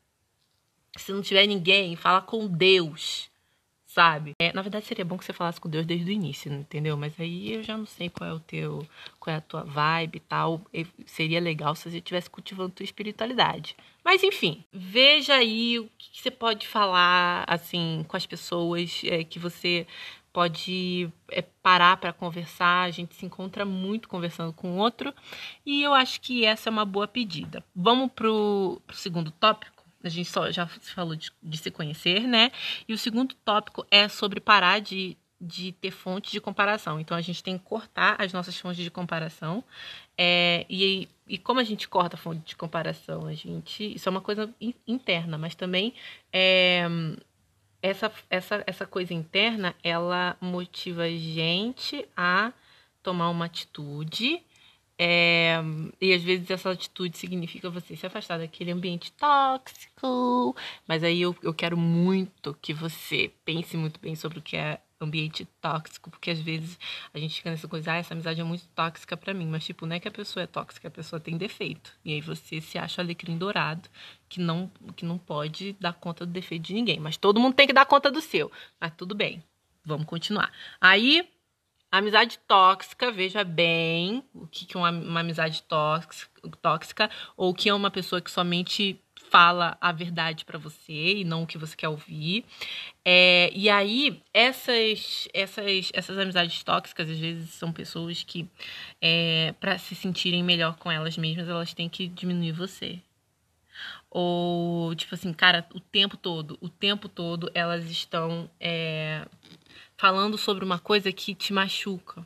Se 0.97 1.11
não 1.11 1.21
tiver 1.21 1.47
ninguém, 1.47 1.95
fala 1.95 2.21
com 2.21 2.47
Deus 2.47 3.30
sabe? 3.93 4.33
É, 4.39 4.53
na 4.53 4.61
verdade, 4.61 4.85
seria 4.85 5.03
bom 5.03 5.17
que 5.17 5.25
você 5.25 5.33
falasse 5.33 5.59
com 5.59 5.69
Deus 5.69 5.85
desde 5.85 6.09
o 6.09 6.13
início, 6.13 6.51
entendeu? 6.51 6.95
Mas 6.95 7.19
aí 7.19 7.53
eu 7.53 7.63
já 7.63 7.77
não 7.77 7.85
sei 7.85 8.09
qual 8.09 8.29
é 8.29 8.33
o 8.33 8.39
teu, 8.39 8.87
qual 9.19 9.33
é 9.33 9.37
a 9.37 9.41
tua 9.41 9.63
vibe 9.63 10.17
e 10.17 10.19
tal. 10.21 10.61
E 10.73 10.87
seria 11.05 11.39
legal 11.39 11.75
se 11.75 11.89
você 11.89 11.97
estivesse 11.97 12.29
cultivando 12.29 12.69
tua 12.69 12.83
espiritualidade. 12.83 13.75
Mas 14.03 14.23
enfim, 14.23 14.63
veja 14.71 15.35
aí 15.35 15.77
o 15.79 15.89
que 15.97 16.21
você 16.21 16.31
pode 16.31 16.67
falar, 16.67 17.43
assim, 17.47 18.05
com 18.07 18.15
as 18.15 18.25
pessoas 18.25 19.01
é, 19.05 19.23
que 19.23 19.37
você 19.37 19.85
pode 20.31 21.09
é, 21.29 21.41
parar 21.41 21.97
para 21.97 22.13
conversar. 22.13 22.83
A 22.83 22.91
gente 22.91 23.13
se 23.15 23.25
encontra 23.25 23.65
muito 23.65 24.07
conversando 24.07 24.53
com 24.53 24.71
o 24.71 24.77
outro. 24.77 25.13
E 25.65 25.83
eu 25.83 25.93
acho 25.93 26.21
que 26.21 26.45
essa 26.45 26.69
é 26.69 26.71
uma 26.71 26.85
boa 26.85 27.07
pedida. 27.07 27.63
Vamos 27.75 28.11
pro, 28.13 28.81
pro 28.87 28.95
segundo 28.95 29.31
tópico? 29.31 29.80
A 30.03 30.09
gente 30.09 30.29
só 30.29 30.51
já 30.51 30.67
falou 30.67 31.15
de, 31.15 31.31
de, 31.41 31.57
se 31.57 31.71
conhecer, 31.71 32.21
né? 32.21 32.51
E 32.87 32.93
o 32.93 32.97
segundo 32.97 33.35
tópico 33.45 33.85
é 33.89 34.07
sobre 34.07 34.39
parar 34.39 34.79
de, 34.79 35.17
de 35.39 35.71
ter 35.73 35.91
fontes 35.91 36.31
de 36.31 36.41
comparação. 36.41 36.99
Então 36.99 37.15
a 37.15 37.21
gente 37.21 37.43
tem 37.43 37.57
que 37.57 37.63
cortar 37.63 38.15
as 38.19 38.33
nossas 38.33 38.57
fontes 38.57 38.83
de 38.83 38.91
comparação. 38.91 39.63
É, 40.17 40.65
e, 40.69 41.07
e 41.27 41.37
como 41.37 41.59
a 41.59 41.63
gente 41.63 41.87
corta 41.87 42.15
a 42.15 42.19
fonte 42.19 42.49
de 42.49 42.55
comparação, 42.55 43.25
a 43.27 43.33
gente. 43.33 43.95
Isso 43.95 44.07
é 44.07 44.11
uma 44.11 44.21
coisa 44.21 44.53
interna, 44.87 45.37
mas 45.37 45.55
também 45.55 45.93
é, 46.31 46.87
essa, 47.81 48.11
essa, 48.29 48.63
essa 48.67 48.85
coisa 48.85 49.13
interna 49.13 49.75
ela 49.83 50.37
motiva 50.39 51.03
a 51.03 51.09
gente 51.09 52.07
a 52.15 52.53
tomar 53.01 53.29
uma 53.29 53.45
atitude 53.45 54.43
é, 55.03 55.55
e 55.99 56.13
às 56.13 56.21
vezes 56.21 56.47
essa 56.51 56.69
atitude 56.69 57.17
significa 57.17 57.71
você 57.71 57.95
se 57.95 58.05
afastar 58.05 58.37
daquele 58.37 58.69
ambiente 58.71 59.11
tóxico. 59.13 60.55
Mas 60.87 61.03
aí 61.03 61.19
eu, 61.19 61.35
eu 61.41 61.55
quero 61.55 61.75
muito 61.75 62.55
que 62.61 62.71
você 62.71 63.31
pense 63.43 63.75
muito 63.75 63.99
bem 63.99 64.15
sobre 64.15 64.37
o 64.37 64.41
que 64.43 64.55
é 64.55 64.79
ambiente 64.99 65.43
tóxico, 65.59 66.11
porque 66.11 66.29
às 66.29 66.39
vezes 66.39 66.77
a 67.11 67.17
gente 67.17 67.33
fica 67.33 67.49
nessa 67.49 67.67
coisa, 67.67 67.93
ah, 67.93 67.95
essa 67.95 68.13
amizade 68.13 68.39
é 68.39 68.43
muito 68.43 68.67
tóxica 68.75 69.17
para 69.17 69.33
mim, 69.33 69.47
mas 69.47 69.65
tipo, 69.65 69.87
não 69.87 69.95
é 69.95 69.99
que 69.99 70.07
a 70.07 70.11
pessoa 70.11 70.43
é 70.43 70.45
tóxica, 70.45 70.87
a 70.87 70.91
pessoa 70.91 71.19
tem 71.19 71.35
defeito. 71.35 71.91
E 72.05 72.13
aí 72.13 72.21
você 72.21 72.61
se 72.61 72.77
acha 72.77 73.01
alecrim 73.01 73.39
dourado, 73.39 73.89
que 74.29 74.39
não 74.39 74.69
que 74.95 75.03
não 75.03 75.17
pode 75.17 75.75
dar 75.79 75.93
conta 75.93 76.27
do 76.27 76.31
defeito 76.31 76.61
de 76.61 76.75
ninguém, 76.75 76.99
mas 76.99 77.17
todo 77.17 77.39
mundo 77.39 77.55
tem 77.55 77.65
que 77.65 77.73
dar 77.73 77.87
conta 77.87 78.11
do 78.11 78.21
seu. 78.21 78.51
Mas 78.79 78.93
tudo 78.95 79.15
bem. 79.15 79.43
Vamos 79.83 80.05
continuar. 80.05 80.51
Aí 80.79 81.27
Amizade 81.91 82.39
tóxica, 82.47 83.11
veja 83.11 83.43
bem 83.43 84.23
o 84.33 84.47
que 84.47 84.65
é 84.75 84.79
uma, 84.79 84.91
uma 84.91 85.19
amizade 85.19 85.61
tóxica, 85.63 86.31
tóxica, 86.61 87.09
ou 87.35 87.53
que 87.53 87.67
é 87.67 87.73
uma 87.73 87.91
pessoa 87.91 88.21
que 88.21 88.31
somente 88.31 88.97
fala 89.29 89.77
a 89.79 89.91
verdade 89.91 90.43
para 90.43 90.57
você 90.57 91.17
e 91.17 91.23
não 91.23 91.43
o 91.43 91.47
que 91.47 91.57
você 91.57 91.75
quer 91.75 91.87
ouvir. 91.87 92.45
É, 93.03 93.49
e 93.53 93.69
aí, 93.69 94.21
essas, 94.33 95.27
essas, 95.33 95.89
essas 95.93 96.17
amizades 96.17 96.63
tóxicas, 96.63 97.09
às 97.09 97.17
vezes, 97.17 97.49
são 97.51 97.71
pessoas 97.71 98.23
que, 98.23 98.47
é, 99.01 99.53
para 99.59 99.77
se 99.77 99.95
sentirem 99.95 100.43
melhor 100.43 100.75
com 100.77 100.91
elas 100.91 101.17
mesmas, 101.17 101.47
elas 101.47 101.73
têm 101.73 101.87
que 101.89 102.07
diminuir 102.07 102.51
você. 102.51 102.99
Ou, 104.09 104.93
tipo 104.95 105.15
assim, 105.15 105.31
cara, 105.31 105.65
o 105.73 105.79
tempo 105.79 106.17
todo, 106.17 106.57
o 106.59 106.67
tempo 106.67 107.07
todo 107.07 107.49
elas 107.53 107.89
estão 107.89 108.49
é, 108.59 109.25
falando 110.01 110.35
sobre 110.35 110.65
uma 110.65 110.79
coisa 110.79 111.11
que 111.11 111.35
te 111.35 111.53
machuca. 111.53 112.25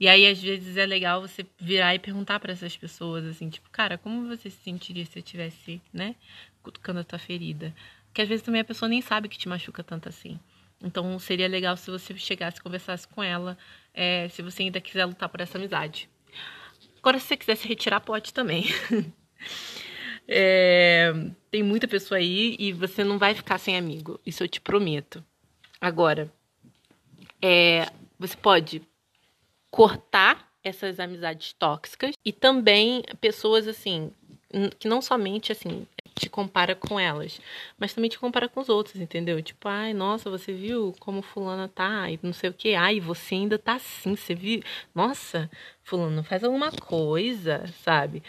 E 0.00 0.08
aí, 0.08 0.26
às 0.26 0.40
vezes, 0.40 0.78
é 0.78 0.86
legal 0.86 1.20
você 1.20 1.44
virar 1.60 1.94
e 1.94 1.98
perguntar 1.98 2.40
para 2.40 2.54
essas 2.54 2.74
pessoas, 2.74 3.26
assim, 3.26 3.50
tipo, 3.50 3.68
cara, 3.68 3.98
como 3.98 4.26
você 4.26 4.48
se 4.48 4.56
sentiria 4.64 5.04
se 5.04 5.18
eu 5.18 5.22
tivesse, 5.22 5.78
né, 5.92 6.14
cutucando 6.62 7.00
a 7.00 7.04
tua 7.04 7.18
ferida? 7.18 7.74
Porque 8.06 8.22
às 8.22 8.28
vezes 8.28 8.42
também 8.42 8.62
a 8.62 8.64
pessoa 8.64 8.88
nem 8.88 9.02
sabe 9.02 9.28
que 9.28 9.36
te 9.36 9.46
machuca 9.46 9.84
tanto 9.84 10.08
assim. 10.08 10.40
Então, 10.82 11.18
seria 11.18 11.46
legal 11.46 11.76
se 11.76 11.90
você 11.90 12.16
chegasse 12.16 12.60
e 12.60 12.62
conversasse 12.62 13.06
com 13.06 13.22
ela, 13.22 13.58
é, 13.92 14.30
se 14.30 14.40
você 14.40 14.62
ainda 14.62 14.80
quiser 14.80 15.04
lutar 15.04 15.28
por 15.28 15.42
essa 15.42 15.58
amizade. 15.58 16.08
Agora, 16.98 17.18
se 17.18 17.26
você 17.26 17.36
quiser 17.36 17.56
se 17.56 17.68
retirar, 17.68 18.00
pode 18.00 18.32
também. 18.32 18.64
é, 20.26 21.12
tem 21.50 21.62
muita 21.62 21.86
pessoa 21.86 22.16
aí 22.16 22.56
e 22.58 22.72
você 22.72 23.04
não 23.04 23.18
vai 23.18 23.34
ficar 23.34 23.58
sem 23.58 23.76
amigo. 23.76 24.18
Isso 24.24 24.42
eu 24.42 24.48
te 24.48 24.62
prometo. 24.62 25.22
Agora, 25.78 26.32
é, 27.40 27.90
você 28.18 28.36
pode 28.36 28.82
cortar 29.70 30.50
essas 30.62 30.98
amizades 30.98 31.52
tóxicas 31.52 32.14
e 32.24 32.32
também 32.32 33.02
pessoas 33.20 33.68
assim 33.68 34.10
que 34.78 34.88
não 34.88 35.02
somente 35.02 35.52
assim 35.52 35.86
te 36.14 36.30
compara 36.30 36.74
com 36.74 36.98
elas, 36.98 37.40
mas 37.78 37.92
também 37.92 38.08
te 38.08 38.18
compara 38.18 38.48
com 38.48 38.60
os 38.60 38.70
outros, 38.70 38.96
entendeu? 38.96 39.42
Tipo, 39.42 39.68
ai, 39.68 39.92
nossa, 39.92 40.30
você 40.30 40.50
viu 40.52 40.94
como 40.98 41.20
fulana 41.20 41.68
tá 41.68 42.10
e 42.10 42.18
não 42.22 42.32
sei 42.32 42.48
o 42.48 42.54
que, 42.54 42.74
ai, 42.74 42.98
você 43.00 43.34
ainda 43.34 43.58
tá 43.58 43.74
assim, 43.74 44.16
você 44.16 44.34
viu? 44.34 44.62
Nossa, 44.94 45.50
fulano, 45.82 46.24
faz 46.24 46.42
alguma 46.42 46.72
coisa, 46.72 47.66
sabe? 47.84 48.22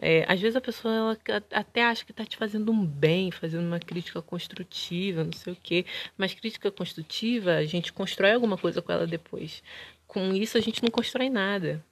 É, 0.00 0.24
às 0.28 0.40
vezes 0.40 0.54
a 0.56 0.60
pessoa 0.60 0.94
ela 0.94 1.18
até 1.52 1.84
acha 1.84 2.04
que 2.04 2.12
está 2.12 2.24
te 2.24 2.36
fazendo 2.36 2.70
um 2.70 2.86
bem, 2.86 3.30
fazendo 3.32 3.66
uma 3.66 3.80
crítica 3.80 4.22
construtiva, 4.22 5.24
não 5.24 5.32
sei 5.32 5.52
o 5.52 5.56
quê. 5.56 5.84
Mas 6.16 6.34
crítica 6.34 6.70
construtiva, 6.70 7.56
a 7.56 7.64
gente 7.64 7.92
constrói 7.92 8.32
alguma 8.32 8.56
coisa 8.56 8.80
com 8.80 8.92
ela 8.92 9.06
depois. 9.06 9.62
Com 10.06 10.32
isso, 10.32 10.56
a 10.56 10.60
gente 10.60 10.82
não 10.82 10.90
constrói 10.90 11.28
nada. 11.28 11.84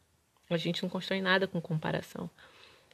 A 0.48 0.56
gente 0.56 0.82
não 0.82 0.88
constrói 0.88 1.20
nada 1.20 1.46
com 1.48 1.60
comparação. 1.60 2.30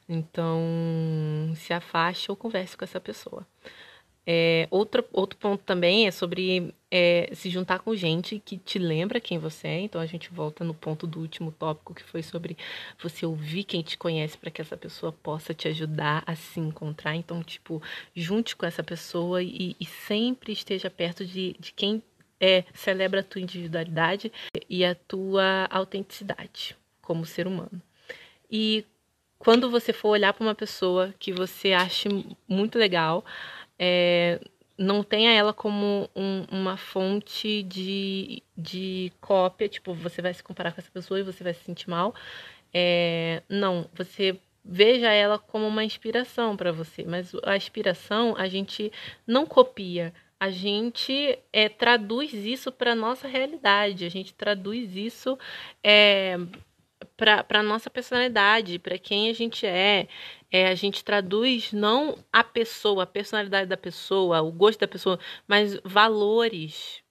Então, 0.08 1.52
se 1.56 1.72
afaste 1.72 2.30
ou 2.30 2.36
converse 2.36 2.76
com 2.76 2.84
essa 2.84 3.00
pessoa. 3.00 3.46
É, 4.24 4.68
outro, 4.70 5.02
ponto 5.02 5.58
também 5.64 6.06
é 6.06 6.12
sobre 6.12 6.72
é, 6.90 7.28
se 7.34 7.50
juntar 7.50 7.80
com 7.80 7.94
gente 7.96 8.40
que 8.44 8.56
te 8.56 8.78
lembra 8.78 9.20
quem 9.20 9.38
você 9.38 9.66
é. 9.66 9.80
Então 9.80 10.00
a 10.00 10.06
gente 10.06 10.30
volta 10.30 10.64
no 10.64 10.74
ponto 10.74 11.06
do 11.06 11.20
último 11.20 11.50
tópico 11.50 11.94
que 11.94 12.04
foi 12.04 12.22
sobre 12.22 12.56
você 13.02 13.26
ouvir 13.26 13.64
quem 13.64 13.82
te 13.82 13.98
conhece 13.98 14.38
para 14.38 14.50
que 14.50 14.60
essa 14.60 14.76
pessoa 14.76 15.12
possa 15.12 15.52
te 15.52 15.66
ajudar 15.68 16.22
a 16.26 16.36
se 16.36 16.60
encontrar. 16.60 17.16
Então, 17.16 17.42
tipo, 17.42 17.82
junte 18.14 18.54
com 18.54 18.64
essa 18.64 18.82
pessoa 18.82 19.42
e, 19.42 19.76
e 19.78 19.84
sempre 19.84 20.52
esteja 20.52 20.88
perto 20.88 21.24
de, 21.24 21.56
de 21.58 21.72
quem 21.72 22.02
é, 22.40 22.64
celebra 22.74 23.20
a 23.20 23.24
tua 23.24 23.40
individualidade 23.40 24.32
e 24.68 24.84
a 24.84 24.94
tua 24.94 25.66
autenticidade 25.70 26.76
como 27.00 27.26
ser 27.26 27.46
humano. 27.46 27.82
E 28.50 28.84
quando 29.38 29.68
você 29.68 29.92
for 29.92 30.10
olhar 30.10 30.32
para 30.32 30.44
uma 30.44 30.54
pessoa 30.54 31.12
que 31.18 31.32
você 31.32 31.72
ache 31.72 32.08
muito 32.46 32.78
legal, 32.78 33.24
é, 33.84 34.38
não 34.78 35.02
tenha 35.02 35.32
ela 35.32 35.52
como 35.52 36.08
um, 36.14 36.44
uma 36.52 36.76
fonte 36.76 37.64
de, 37.64 38.40
de 38.56 39.12
cópia, 39.20 39.68
tipo, 39.68 39.92
você 39.92 40.22
vai 40.22 40.32
se 40.32 40.40
comparar 40.40 40.70
com 40.70 40.80
essa 40.80 40.90
pessoa 40.90 41.18
e 41.18 41.24
você 41.24 41.42
vai 41.42 41.52
se 41.52 41.64
sentir 41.64 41.90
mal. 41.90 42.14
É, 42.72 43.42
não, 43.48 43.88
você 43.92 44.38
veja 44.64 45.10
ela 45.10 45.36
como 45.36 45.66
uma 45.66 45.82
inspiração 45.82 46.56
para 46.56 46.70
você, 46.70 47.04
mas 47.04 47.32
a 47.42 47.56
inspiração 47.56 48.36
a 48.38 48.46
gente 48.46 48.92
não 49.26 49.44
copia, 49.44 50.14
a 50.38 50.48
gente 50.48 51.36
é, 51.52 51.68
traduz 51.68 52.32
isso 52.32 52.70
para 52.70 52.94
nossa 52.94 53.26
realidade, 53.26 54.04
a 54.04 54.08
gente 54.08 54.32
traduz 54.32 54.94
isso 54.94 55.36
é, 55.82 56.38
para 57.16 57.60
a 57.60 57.62
nossa 57.62 57.90
personalidade, 57.90 58.78
para 58.78 58.98
quem 58.98 59.30
a 59.30 59.32
gente 59.32 59.66
é. 59.66 60.08
é. 60.50 60.68
A 60.68 60.74
gente 60.74 61.04
traduz 61.04 61.72
não 61.72 62.18
a 62.32 62.44
pessoa, 62.44 63.04
a 63.04 63.06
personalidade 63.06 63.68
da 63.68 63.76
pessoa, 63.76 64.42
o 64.42 64.52
gosto 64.52 64.80
da 64.80 64.88
pessoa, 64.88 65.18
mas 65.46 65.78
valores, 65.84 67.02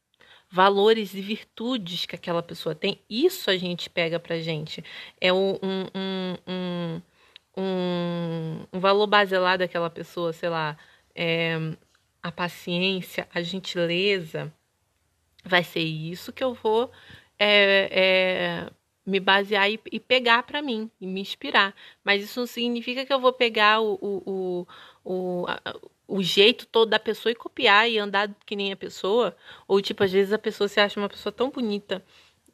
valores 0.49 1.13
e 1.13 1.21
virtudes 1.21 2.06
que 2.06 2.15
aquela 2.15 2.43
pessoa 2.43 2.75
tem. 2.75 2.99
Isso 3.10 3.49
a 3.49 3.58
gente 3.58 3.89
pega 3.89 4.19
para 4.19 4.39
gente. 4.39 4.84
É 5.19 5.32
um, 5.34 5.54
um, 5.62 5.86
um, 6.47 7.01
um, 7.58 8.67
um 8.73 8.80
valor 8.80 9.08
baselado 9.08 9.60
daquela 9.60 9.89
pessoa, 9.89 10.34
sei 10.34 10.49
lá. 10.49 10.77
É, 11.15 11.58
a 12.23 12.32
paciência, 12.32 13.27
a 13.34 13.41
gentileza, 13.41 14.54
vai 15.43 15.63
ser 15.63 15.82
isso 15.82 16.32
que 16.32 16.43
eu 16.43 16.54
vou 16.54 16.91
é, 17.43 17.89
é, 17.91 18.71
me 19.06 19.20
basear 19.20 19.70
e, 19.72 19.80
e 19.92 20.00
pegar 20.00 20.44
para 20.44 20.62
mim 20.62 20.90
e 21.00 21.08
me 21.08 21.22
inspirar. 21.22 21.76
Mas 22.04 22.24
isso 22.24 22.40
não 22.40 22.48
significa 22.48 23.06
que 23.06 23.14
eu 23.14 23.20
vou 23.20 23.34
pegar 23.34 23.82
o, 23.82 23.94
o, 24.02 24.66
o, 25.06 25.46
o, 25.46 25.46
o 26.20 26.24
jeito 26.24 26.66
todo 26.68 26.90
da 26.90 27.00
pessoa 27.00 27.32
e 27.32 27.36
copiar 27.36 27.90
e 27.90 27.98
andar 27.98 28.30
que 28.46 28.56
nem 28.56 28.72
a 28.72 28.76
pessoa. 28.78 29.36
Ou, 29.68 29.82
tipo, 29.82 30.04
às 30.04 30.12
vezes 30.12 30.34
a 30.34 30.40
pessoa 30.40 30.68
se 30.68 30.80
acha 30.80 31.00
uma 31.00 31.10
pessoa 31.10 31.32
tão 31.34 31.50
bonita 31.50 32.04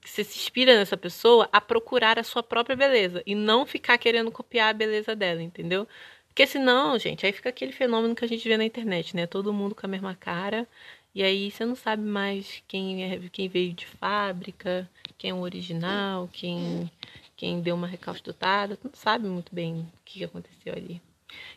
que 0.01 0.09
você 0.09 0.23
se 0.23 0.37
inspira 0.37 0.75
nessa 0.77 0.95
pessoa 0.95 1.49
a 1.51 1.59
procurar 1.59 2.17
a 2.19 2.23
sua 2.23 2.41
própria 2.43 2.75
beleza 2.75 3.21
e 3.25 3.35
não 3.35 3.65
ficar 3.65 3.97
querendo 3.97 4.31
copiar 4.31 4.69
a 4.69 4.73
beleza 4.73 5.15
dela, 5.15 5.41
entendeu? 5.41 5.87
Porque 6.27 6.45
senão, 6.47 6.97
gente, 6.99 7.25
aí 7.25 7.33
fica 7.33 7.49
aquele 7.49 7.71
fenômeno 7.71 8.15
que 8.15 8.23
a 8.23 8.27
gente 8.27 8.47
vê 8.47 8.55
na 8.57 8.63
internet, 8.63 9.15
né? 9.15 9.25
Todo 9.25 9.51
mundo 9.51 9.73
com 9.73 9.85
a 9.85 9.89
mesma 9.89 10.15
cara. 10.15 10.67
E 11.17 11.23
aí 11.23 11.49
você 11.49 11.65
não 11.65 11.75
sabe 11.75 12.03
mais 12.03 12.61
quem, 12.67 13.03
é, 13.03 13.19
quem 13.31 13.49
veio 13.49 13.73
de 13.73 13.87
fábrica, 13.87 14.87
quem 15.17 15.31
é 15.31 15.33
o 15.33 15.39
original, 15.39 16.29
quem, 16.31 16.91
quem 17.35 17.59
deu 17.59 17.73
uma 17.73 17.87
recalchutada. 17.87 18.77
Tu 18.77 18.87
não 18.87 18.93
sabe 18.93 19.27
muito 19.27 19.53
bem 19.53 19.79
o 19.79 19.87
que 20.05 20.23
aconteceu 20.23 20.73
ali. 20.73 21.01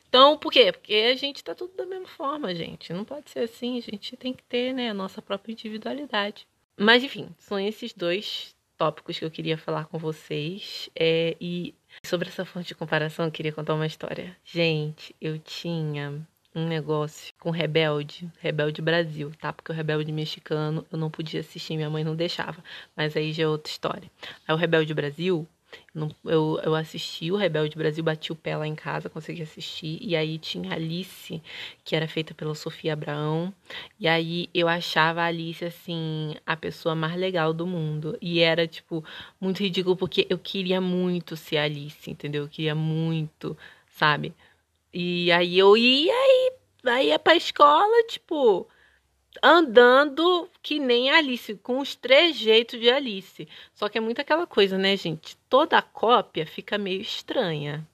Então, 0.08 0.38
por 0.38 0.50
quê? 0.50 0.72
Porque 0.72 0.94
a 1.12 1.14
gente 1.14 1.44
tá 1.44 1.54
tudo 1.54 1.76
da 1.76 1.84
mesma 1.84 2.08
forma, 2.08 2.54
gente. 2.54 2.90
Não 2.94 3.04
pode 3.04 3.28
ser 3.28 3.40
assim. 3.40 3.76
A 3.76 3.82
gente 3.82 4.16
tem 4.16 4.32
que 4.32 4.42
ter, 4.44 4.72
né, 4.72 4.88
a 4.88 4.94
nossa 4.94 5.20
própria 5.20 5.52
individualidade. 5.52 6.46
Mas, 6.74 7.04
enfim, 7.04 7.28
são 7.38 7.60
esses 7.60 7.92
dois 7.92 8.54
tópicos 8.78 9.18
que 9.18 9.26
eu 9.26 9.30
queria 9.30 9.58
falar 9.58 9.84
com 9.84 9.98
vocês. 9.98 10.88
É, 10.96 11.36
e 11.38 11.74
sobre 12.02 12.30
essa 12.30 12.46
fonte 12.46 12.68
de 12.68 12.74
comparação, 12.74 13.26
eu 13.26 13.30
queria 13.30 13.52
contar 13.52 13.74
uma 13.74 13.86
história. 13.86 14.34
Gente, 14.42 15.14
eu 15.20 15.38
tinha 15.38 16.26
um 16.54 16.66
negócio 16.66 17.32
com 17.38 17.50
Rebelde, 17.50 18.30
Rebelde 18.40 18.82
Brasil, 18.82 19.32
tá? 19.40 19.52
Porque 19.52 19.72
o 19.72 19.74
Rebelde 19.74 20.12
mexicano 20.12 20.84
eu 20.90 20.98
não 20.98 21.10
podia 21.10 21.40
assistir, 21.40 21.76
minha 21.76 21.90
mãe 21.90 22.04
não 22.04 22.16
deixava. 22.16 22.62
Mas 22.96 23.16
aí 23.16 23.32
já 23.32 23.44
é 23.44 23.48
outra 23.48 23.70
história. 23.70 24.10
Aí 24.46 24.54
o 24.54 24.58
Rebelde 24.58 24.92
Brasil 24.94 25.46
eu, 26.24 26.60
eu 26.62 26.74
assisti 26.74 27.30
o 27.30 27.36
Rebelde 27.36 27.76
Brasil, 27.76 28.02
bati 28.02 28.32
o 28.32 28.36
pé 28.36 28.56
lá 28.56 28.66
em 28.66 28.74
casa, 28.74 29.08
consegui 29.08 29.42
assistir. 29.42 29.98
E 30.00 30.16
aí 30.16 30.38
tinha 30.38 30.72
Alice, 30.74 31.42
que 31.84 31.96
era 31.96 32.08
feita 32.08 32.34
pela 32.34 32.54
Sofia 32.54 32.92
Abraão. 32.92 33.52
E 33.98 34.08
aí 34.08 34.48
eu 34.54 34.68
achava 34.68 35.22
a 35.22 35.26
Alice, 35.26 35.64
assim, 35.64 36.34
a 36.46 36.56
pessoa 36.56 36.94
mais 36.94 37.16
legal 37.16 37.52
do 37.52 37.66
mundo. 37.66 38.16
E 38.20 38.40
era, 38.40 38.66
tipo, 38.66 39.04
muito 39.40 39.62
ridículo, 39.62 39.96
porque 39.96 40.26
eu 40.28 40.38
queria 40.38 40.80
muito 40.80 41.36
ser 41.36 41.58
Alice, 41.58 42.10
entendeu? 42.10 42.44
Eu 42.44 42.48
queria 42.48 42.74
muito, 42.74 43.56
sabe? 43.88 44.34
E 44.92 45.30
aí 45.32 45.58
eu 45.58 45.76
ia 45.76 46.12
e 46.12 46.88
aí 46.88 47.08
ia 47.08 47.18
pra 47.18 47.36
escola, 47.36 48.04
tipo 48.08 48.68
andando 49.42 50.50
que 50.62 50.78
nem 50.78 51.10
Alice, 51.10 51.54
com 51.56 51.78
os 51.78 51.94
trejeitos 51.94 52.80
de 52.80 52.90
Alice. 52.90 53.48
Só 53.74 53.88
que 53.88 53.98
é 53.98 54.00
muito 54.00 54.20
aquela 54.20 54.46
coisa, 54.46 54.76
né, 54.76 54.96
gente? 54.96 55.36
Toda 55.48 55.80
cópia 55.80 56.46
fica 56.46 56.76
meio 56.78 57.00
estranha. 57.00 57.86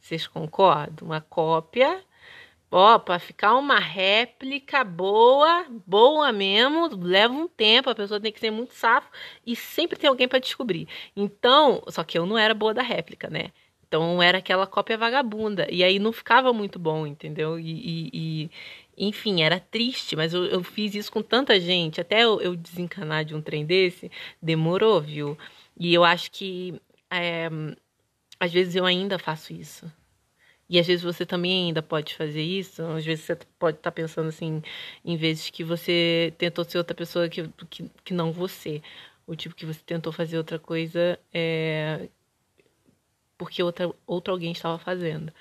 Vocês 0.00 0.26
concordam? 0.26 1.08
Uma 1.08 1.20
cópia, 1.20 2.04
ó, 2.70 2.98
para 2.98 3.18
ficar 3.18 3.54
uma 3.56 3.78
réplica 3.78 4.84
boa, 4.84 5.66
boa 5.86 6.32
mesmo, 6.32 6.88
leva 6.96 7.32
um 7.32 7.48
tempo, 7.48 7.90
a 7.90 7.94
pessoa 7.94 8.20
tem 8.20 8.32
que 8.32 8.40
ser 8.40 8.50
muito 8.50 8.74
safo 8.74 9.10
e 9.46 9.56
sempre 9.56 9.98
tem 9.98 10.08
alguém 10.08 10.28
para 10.28 10.38
descobrir. 10.38 10.88
Então, 11.16 11.82
só 11.88 12.04
que 12.04 12.18
eu 12.18 12.26
não 12.26 12.38
era 12.38 12.54
boa 12.54 12.74
da 12.74 12.82
réplica, 12.82 13.28
né? 13.30 13.50
Então 13.86 14.22
era 14.22 14.38
aquela 14.38 14.66
cópia 14.66 14.96
vagabunda. 14.98 15.66
E 15.70 15.84
aí 15.84 15.98
não 15.98 16.12
ficava 16.12 16.52
muito 16.52 16.78
bom, 16.78 17.06
entendeu? 17.06 17.58
E, 17.58 18.10
e, 18.12 18.50
e 18.96 19.08
enfim, 19.08 19.42
era 19.42 19.60
triste, 19.60 20.16
mas 20.16 20.32
eu, 20.34 20.44
eu, 20.46 20.62
fiz 20.62 20.94
isso 20.94 21.12
com 21.12 21.22
tanta 21.22 21.58
gente. 21.60 22.00
Até 22.00 22.24
eu, 22.24 22.40
eu, 22.40 22.56
desencanar 22.56 23.24
de 23.24 23.34
um 23.34 23.42
trem 23.42 23.64
desse, 23.66 24.10
demorou, 24.42 25.00
viu? 25.00 25.36
E 25.78 25.92
eu 25.92 26.04
acho 26.04 26.30
que 26.30 26.80
é, 27.10 27.48
às 28.38 28.52
vezes 28.52 28.74
eu 28.76 28.84
ainda 28.84 29.18
faço 29.18 29.52
isso. 29.52 29.90
E 30.68 30.78
às 30.78 30.86
vezes 30.86 31.02
você 31.02 31.26
também 31.26 31.66
ainda 31.66 31.82
pode 31.82 32.14
fazer 32.14 32.42
isso. 32.42 32.82
Às 32.82 33.04
vezes 33.04 33.24
você 33.24 33.36
pode 33.58 33.78
estar 33.78 33.90
tá 33.90 33.94
pensando 33.94 34.28
assim, 34.28 34.62
em 35.04 35.16
vezes 35.16 35.50
que 35.50 35.62
você 35.64 36.32
tentou 36.38 36.64
ser 36.64 36.78
outra 36.78 36.94
pessoa 36.96 37.28
que, 37.28 37.48
que, 37.70 37.90
que 38.04 38.14
não 38.14 38.32
você. 38.32 38.82
O 39.26 39.34
tipo 39.36 39.54
que 39.54 39.66
você 39.66 39.80
tentou 39.84 40.12
fazer 40.12 40.38
outra 40.38 40.58
coisa 40.58 41.18
é, 41.32 42.08
porque 43.38 43.62
outra, 43.62 43.92
outro 44.06 44.32
alguém 44.32 44.52
estava 44.52 44.78
fazendo. 44.78 45.32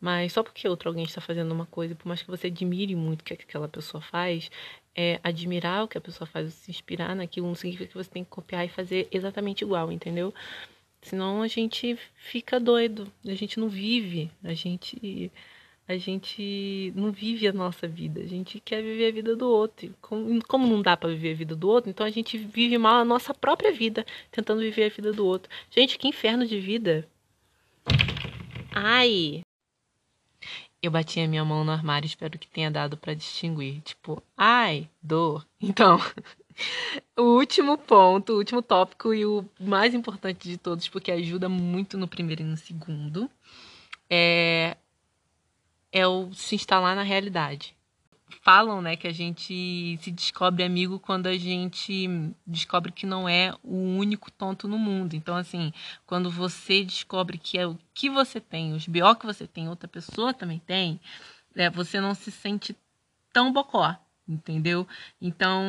Mas 0.00 0.32
só 0.32 0.42
porque 0.42 0.68
outro 0.68 0.88
alguém 0.88 1.04
está 1.04 1.20
fazendo 1.20 1.52
uma 1.52 1.66
coisa, 1.66 1.94
por 1.94 2.06
mais 2.06 2.22
que 2.22 2.28
você 2.28 2.46
admire 2.46 2.94
muito 2.94 3.22
o 3.22 3.24
que 3.24 3.32
aquela 3.34 3.68
pessoa 3.68 4.00
faz, 4.00 4.50
é, 4.94 5.18
admirar 5.24 5.84
o 5.84 5.88
que 5.88 5.98
a 5.98 6.00
pessoa 6.00 6.26
faz, 6.26 6.54
se 6.54 6.70
inspirar 6.70 7.16
naquilo, 7.16 7.48
não 7.48 7.54
significa 7.54 7.88
que 7.88 7.94
você 7.94 8.10
tem 8.10 8.24
que 8.24 8.30
copiar 8.30 8.64
e 8.64 8.68
fazer 8.68 9.08
exatamente 9.10 9.62
igual, 9.62 9.90
entendeu? 9.90 10.32
Senão 11.02 11.42
a 11.42 11.48
gente 11.48 11.98
fica 12.14 12.60
doido, 12.60 13.12
a 13.26 13.34
gente 13.34 13.58
não 13.58 13.68
vive, 13.68 14.30
a 14.42 14.54
gente 14.54 15.32
a 15.88 15.96
gente 15.96 16.92
não 16.94 17.10
vive 17.10 17.48
a 17.48 17.52
nossa 17.52 17.88
vida, 17.88 18.20
a 18.20 18.26
gente 18.26 18.60
quer 18.60 18.82
viver 18.82 19.08
a 19.08 19.12
vida 19.12 19.34
do 19.34 19.48
outro. 19.48 19.94
Como, 20.02 20.44
como 20.46 20.66
não 20.66 20.82
dá 20.82 20.96
para 20.98 21.08
viver 21.08 21.32
a 21.32 21.36
vida 21.36 21.56
do 21.56 21.66
outro, 21.66 21.88
então 21.88 22.06
a 22.06 22.10
gente 22.10 22.36
vive 22.36 22.76
mal 22.76 23.00
a 23.00 23.04
nossa 23.06 23.32
própria 23.32 23.72
vida, 23.72 24.04
tentando 24.30 24.60
viver 24.60 24.84
a 24.84 24.94
vida 24.94 25.12
do 25.14 25.24
outro. 25.24 25.50
Gente, 25.70 25.98
que 25.98 26.06
inferno 26.06 26.46
de 26.46 26.60
vida. 26.60 27.08
Ai, 28.72 29.42
eu 30.82 30.90
bati 30.90 31.20
a 31.20 31.28
minha 31.28 31.44
mão 31.44 31.64
no 31.64 31.72
armário, 31.72 32.06
espero 32.06 32.38
que 32.38 32.48
tenha 32.48 32.70
dado 32.70 32.96
para 32.96 33.14
distinguir. 33.14 33.80
Tipo, 33.82 34.22
ai, 34.36 34.88
dor. 35.02 35.46
Então, 35.60 35.98
o 37.16 37.36
último 37.36 37.76
ponto, 37.78 38.32
o 38.32 38.36
último 38.36 38.62
tópico 38.62 39.12
e 39.12 39.26
o 39.26 39.44
mais 39.60 39.94
importante 39.94 40.48
de 40.48 40.56
todos, 40.56 40.88
porque 40.88 41.10
ajuda 41.10 41.48
muito 41.48 41.98
no 41.98 42.08
primeiro 42.08 42.42
e 42.42 42.44
no 42.44 42.56
segundo, 42.56 43.30
é, 44.08 44.76
é 45.92 46.06
o 46.06 46.32
se 46.32 46.54
instalar 46.54 46.94
na 46.96 47.02
realidade 47.02 47.77
falam, 48.42 48.80
né, 48.80 48.96
que 48.96 49.06
a 49.06 49.12
gente 49.12 49.98
se 50.00 50.10
descobre 50.10 50.62
amigo 50.62 50.98
quando 50.98 51.26
a 51.26 51.36
gente 51.36 52.08
descobre 52.46 52.92
que 52.92 53.06
não 53.06 53.28
é 53.28 53.54
o 53.62 53.76
único 53.76 54.30
tonto 54.30 54.68
no 54.68 54.78
mundo. 54.78 55.14
Então, 55.14 55.36
assim, 55.36 55.72
quando 56.06 56.30
você 56.30 56.84
descobre 56.84 57.38
que 57.38 57.58
é 57.58 57.66
o 57.66 57.78
que 57.94 58.10
você 58.10 58.40
tem, 58.40 58.74
os 58.74 58.86
BO 58.86 59.14
que 59.16 59.26
você 59.26 59.46
tem, 59.46 59.68
outra 59.68 59.88
pessoa 59.88 60.32
também 60.32 60.58
tem, 60.58 61.00
é, 61.54 61.68
você 61.70 62.00
não 62.00 62.14
se 62.14 62.30
sente 62.30 62.76
tão 63.32 63.52
bocó, 63.52 63.96
entendeu? 64.28 64.86
Então, 65.20 65.62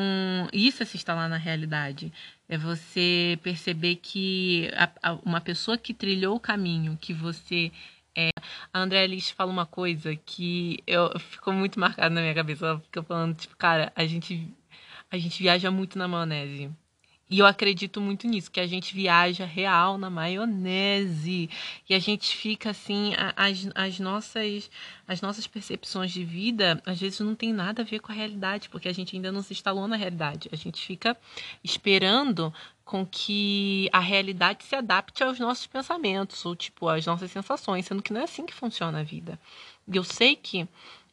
isso 0.52 0.84
é 0.84 0.86
se 0.86 0.98
instalar 0.98 1.30
na 1.30 1.38
realidade. 1.38 2.12
É 2.48 2.58
você 2.58 3.40
perceber 3.42 3.96
que 3.96 4.70
a, 4.76 5.12
a, 5.12 5.14
uma 5.26 5.42
pessoa 5.42 5.78
que 5.78 5.94
trilhou 5.94 6.36
o 6.36 6.40
caminho 6.40 6.98
que 7.00 7.14
você 7.14 7.72
é, 8.20 8.32
a 8.74 8.80
Andrea 8.82 9.04
Alice 9.04 9.34
fala 9.34 9.52
uma 9.52 9.66
coisa 9.66 10.16
que 10.16 10.80
eu 10.86 11.18
ficou 11.20 11.54
muito 11.54 11.80
marcada 11.80 12.10
na 12.10 12.22
minha 12.22 12.36
cabeça. 12.36 12.66
Ela 12.68 12.80
fica 12.80 13.02
falando, 13.04 13.36
tipo, 13.38 13.56
cara, 13.58 13.92
a 13.96 14.06
gente, 14.06 14.54
a 15.12 15.18
gente 15.18 15.42
viaja 15.42 15.72
muito 15.72 15.98
na 15.98 16.08
maionese. 16.08 16.70
E 17.30 17.38
eu 17.38 17.46
acredito 17.46 18.02
muito 18.02 18.28
nisso, 18.28 18.50
que 18.50 18.60
a 18.60 18.66
gente 18.66 18.96
viaja 18.96 19.46
real 19.46 20.00
na 20.00 20.10
maionese. 20.10 21.48
E 21.88 21.94
a 21.94 22.00
gente 22.00 22.36
fica 22.36 22.72
assim, 22.72 23.14
as, 23.36 23.70
as, 23.76 24.00
nossas, 24.00 24.72
as 25.08 25.22
nossas 25.22 25.46
percepções 25.46 26.12
de 26.12 26.26
vida, 26.26 26.82
às 26.88 27.00
vezes 27.00 27.20
não 27.20 27.36
tem 27.36 27.54
nada 27.54 27.84
a 27.84 27.86
ver 27.86 28.00
com 28.00 28.12
a 28.12 28.16
realidade, 28.16 28.68
porque 28.68 28.88
a 28.88 28.94
gente 28.94 29.16
ainda 29.16 29.32
não 29.32 29.44
se 29.44 29.54
instalou 29.54 29.88
na 29.88 29.96
realidade. 29.96 30.50
A 30.52 30.56
gente 30.56 30.84
fica 30.84 31.16
esperando 31.64 32.52
com 32.84 33.06
que 33.06 33.88
a 33.94 34.00
realidade 34.00 34.64
se 34.64 34.76
adapte 34.76 35.24
aos 35.24 35.38
nossos 35.38 35.68
pensamentos, 35.68 36.44
ou 36.44 36.56
tipo, 36.56 36.90
às 36.90 37.06
nossas 37.06 37.30
sensações, 37.30 37.86
sendo 37.86 38.02
que 38.02 38.12
não 38.12 38.22
é 38.22 38.24
assim 38.24 38.44
que 38.48 38.54
funciona 38.56 39.02
a 39.02 39.04
vida. 39.04 39.40
E 39.88 39.96
eu 39.96 40.04
sei 40.04 40.36
que 40.36 40.68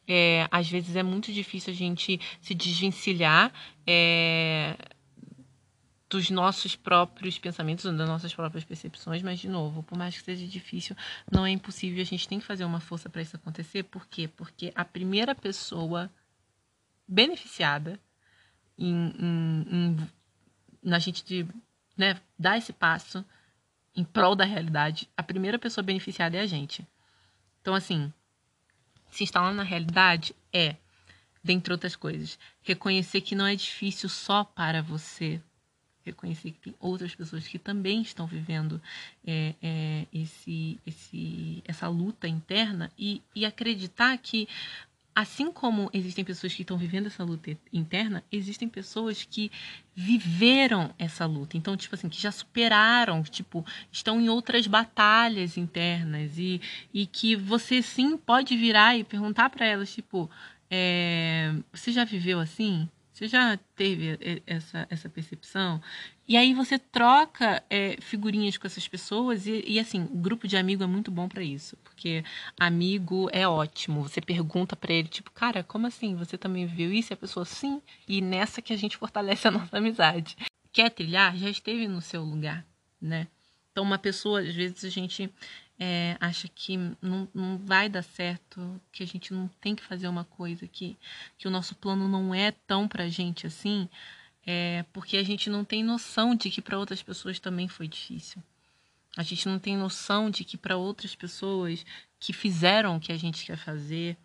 é, 0.07 0.47
às 0.49 0.67
vezes 0.67 0.95
é 0.95 1.03
muito 1.03 1.31
difícil 1.31 1.71
a 1.71 1.75
gente 1.75 2.19
se 2.41 2.55
desvencilhar. 2.55 3.53
É, 3.85 4.75
dos 6.09 6.29
nossos 6.29 6.75
próprios 6.75 7.37
pensamentos, 7.37 7.83
das 7.83 8.07
nossas 8.07 8.33
próprias 8.33 8.63
percepções, 8.63 9.21
mas 9.21 9.39
de 9.39 9.49
novo, 9.49 9.83
por 9.83 9.97
mais 9.97 10.17
que 10.17 10.23
seja 10.23 10.47
difícil, 10.47 10.95
não 11.29 11.45
é 11.45 11.51
impossível, 11.51 12.01
a 12.01 12.05
gente 12.05 12.27
tem 12.27 12.39
que 12.39 12.45
fazer 12.45 12.63
uma 12.63 12.79
força 12.79 13.09
para 13.09 13.21
isso 13.21 13.35
acontecer. 13.35 13.83
Por 13.83 14.07
quê? 14.07 14.27
Porque 14.27 14.71
a 14.73 14.85
primeira 14.85 15.35
pessoa 15.35 16.09
beneficiada 17.07 17.99
em, 18.77 19.13
em, 19.19 19.67
em 19.69 20.09
na 20.81 20.99
gente 20.99 21.25
de, 21.25 21.45
né, 21.97 22.19
dar 22.39 22.57
esse 22.57 22.71
passo 22.71 23.25
em 23.95 24.03
prol 24.03 24.35
da 24.35 24.45
realidade, 24.45 25.09
a 25.17 25.23
primeira 25.23 25.57
pessoa 25.57 25.83
beneficiada 25.83 26.37
é 26.37 26.41
a 26.41 26.45
gente. 26.45 26.87
Então, 27.61 27.73
assim, 27.73 28.13
se 29.09 29.23
instalar 29.23 29.53
na 29.53 29.63
realidade 29.63 30.35
é, 30.53 30.77
dentre 31.43 31.73
outras 31.73 31.95
coisas, 31.95 32.37
reconhecer 32.61 33.21
que 33.21 33.35
não 33.35 33.45
é 33.45 33.55
difícil 33.55 34.07
só 34.07 34.43
para 34.43 34.81
você. 34.81 35.41
Reconhecer 36.07 36.51
que 36.51 36.59
tem 36.59 36.75
outras 36.79 37.13
pessoas 37.13 37.47
que 37.47 37.59
também 37.59 38.01
estão 38.01 38.25
vivendo 38.25 38.81
é, 39.25 39.53
é, 39.61 40.07
esse, 40.13 40.79
esse, 40.85 41.63
essa 41.65 41.87
luta 41.87 42.27
interna 42.27 42.91
e, 42.97 43.21
e 43.35 43.45
acreditar 43.45 44.17
que 44.17 44.47
assim 45.17 45.51
como 45.51 45.89
existem 45.91 46.23
pessoas 46.23 46.53
que 46.53 46.61
estão 46.61 46.77
vivendo 46.77 47.07
essa 47.07 47.23
luta 47.23 47.57
interna, 47.73 48.23
existem 48.31 48.69
pessoas 48.69 49.23
que 49.23 49.51
viveram 49.95 50.93
essa 50.99 51.25
luta. 51.25 51.57
Então, 51.57 51.75
tipo 51.75 51.95
assim, 51.95 52.07
que 52.07 52.21
já 52.21 52.31
superaram, 52.31 53.23
tipo, 53.23 53.65
estão 53.91 54.21
em 54.21 54.29
outras 54.29 54.67
batalhas 54.67 55.57
internas 55.57 56.37
e, 56.37 56.61
e 56.93 57.07
que 57.07 57.35
você 57.35 57.81
sim 57.81 58.15
pode 58.15 58.55
virar 58.55 58.95
e 58.95 59.03
perguntar 59.03 59.49
para 59.49 59.65
elas, 59.65 59.91
tipo, 59.91 60.29
é, 60.69 61.51
você 61.73 61.91
já 61.91 62.03
viveu 62.03 62.39
assim? 62.39 62.87
Você 63.17 63.27
já 63.27 63.57
teve 63.75 64.19
essa, 64.45 64.85
essa 64.91 65.09
percepção? 65.09 65.81
E 66.27 66.37
aí 66.37 66.53
você 66.53 66.77
troca 66.77 67.63
é, 67.67 67.97
figurinhas 67.99 68.59
com 68.59 68.67
essas 68.67 68.87
pessoas 68.87 69.47
e, 69.47 69.63
e, 69.65 69.79
assim, 69.79 70.07
grupo 70.13 70.47
de 70.47 70.55
amigo 70.55 70.83
é 70.83 70.85
muito 70.85 71.09
bom 71.09 71.27
para 71.27 71.41
isso, 71.41 71.75
porque 71.77 72.23
amigo 72.59 73.27
é 73.33 73.47
ótimo. 73.47 74.03
Você 74.03 74.21
pergunta 74.21 74.75
para 74.75 74.93
ele, 74.93 75.07
tipo, 75.07 75.31
cara, 75.31 75.63
como 75.63 75.87
assim? 75.87 76.15
Você 76.15 76.37
também 76.37 76.67
viu 76.67 76.93
isso? 76.93 77.11
E 77.11 77.15
a 77.15 77.17
pessoa, 77.17 77.43
sim. 77.43 77.81
E 78.07 78.21
nessa 78.21 78.61
que 78.61 78.71
a 78.71 78.77
gente 78.77 78.97
fortalece 78.97 79.47
a 79.47 79.51
nossa 79.51 79.79
amizade. 79.79 80.37
Quer 80.71 80.91
trilhar? 80.91 81.35
Já 81.35 81.49
esteve 81.49 81.87
no 81.87 82.03
seu 82.03 82.23
lugar, 82.23 82.63
né? 83.01 83.27
Então, 83.71 83.83
uma 83.83 83.97
pessoa, 83.97 84.41
às 84.41 84.53
vezes 84.53 84.85
a 84.85 84.89
gente 84.89 85.27
é, 85.79 86.17
acha 86.19 86.47
que 86.47 86.77
não, 87.01 87.27
não 87.33 87.57
vai 87.57 87.87
dar 87.87 88.01
certo, 88.01 88.81
que 88.91 89.03
a 89.03 89.07
gente 89.07 89.33
não 89.33 89.47
tem 89.61 89.75
que 89.75 89.83
fazer 89.83 90.07
uma 90.07 90.23
coisa, 90.23 90.67
que, 90.67 90.97
que 91.37 91.47
o 91.47 91.51
nosso 91.51 91.75
plano 91.75 92.07
não 92.07 92.33
é 92.33 92.51
tão 92.51 92.87
pra 92.87 93.09
gente 93.09 93.45
assim, 93.45 93.87
é 94.45 94.85
porque 94.91 95.17
a 95.17 95.23
gente 95.23 95.49
não 95.49 95.63
tem 95.63 95.83
noção 95.83 96.33
de 96.33 96.49
que 96.49 96.61
para 96.61 96.79
outras 96.79 97.03
pessoas 97.03 97.39
também 97.39 97.67
foi 97.67 97.87
difícil. 97.87 98.41
A 99.15 99.23
gente 99.23 99.47
não 99.47 99.59
tem 99.59 99.75
noção 99.75 100.29
de 100.29 100.43
que 100.43 100.57
para 100.57 100.77
outras 100.77 101.15
pessoas 101.15 101.85
que 102.19 102.33
fizeram 102.33 102.97
o 102.97 102.99
que 102.99 103.11
a 103.11 103.17
gente 103.17 103.45
quer 103.45 103.57
fazer, 103.57 104.17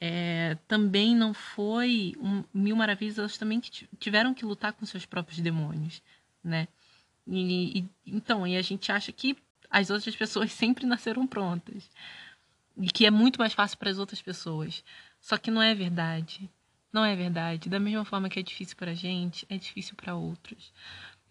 é, 0.00 0.56
também 0.66 1.14
não 1.14 1.32
foi 1.32 2.14
um, 2.20 2.42
mil 2.52 2.74
maravilhas, 2.74 3.18
elas 3.18 3.38
também 3.38 3.60
tiveram 3.98 4.34
que 4.34 4.44
lutar 4.44 4.72
com 4.72 4.84
seus 4.84 5.06
próprios 5.06 5.40
demônios, 5.40 6.02
né? 6.42 6.66
E, 7.26 7.78
e, 7.78 7.88
então, 8.04 8.44
e 8.44 8.56
a 8.56 8.62
gente 8.62 8.90
acha 8.90 9.12
que 9.12 9.36
as 9.72 9.90
outras 9.90 10.14
pessoas 10.14 10.52
sempre 10.52 10.86
nasceram 10.86 11.26
prontas. 11.26 11.90
E 12.76 12.86
que 12.86 13.06
é 13.06 13.10
muito 13.10 13.38
mais 13.38 13.52
fácil 13.52 13.78
para 13.78 13.90
as 13.90 13.98
outras 13.98 14.22
pessoas. 14.22 14.84
Só 15.20 15.36
que 15.36 15.50
não 15.50 15.62
é 15.62 15.74
verdade. 15.74 16.48
Não 16.92 17.04
é 17.04 17.16
verdade. 17.16 17.68
Da 17.68 17.80
mesma 17.80 18.04
forma 18.04 18.28
que 18.28 18.38
é 18.38 18.42
difícil 18.42 18.76
para 18.76 18.90
a 18.90 18.94
gente, 18.94 19.46
é 19.48 19.56
difícil 19.56 19.96
para 19.96 20.14
outros. 20.14 20.72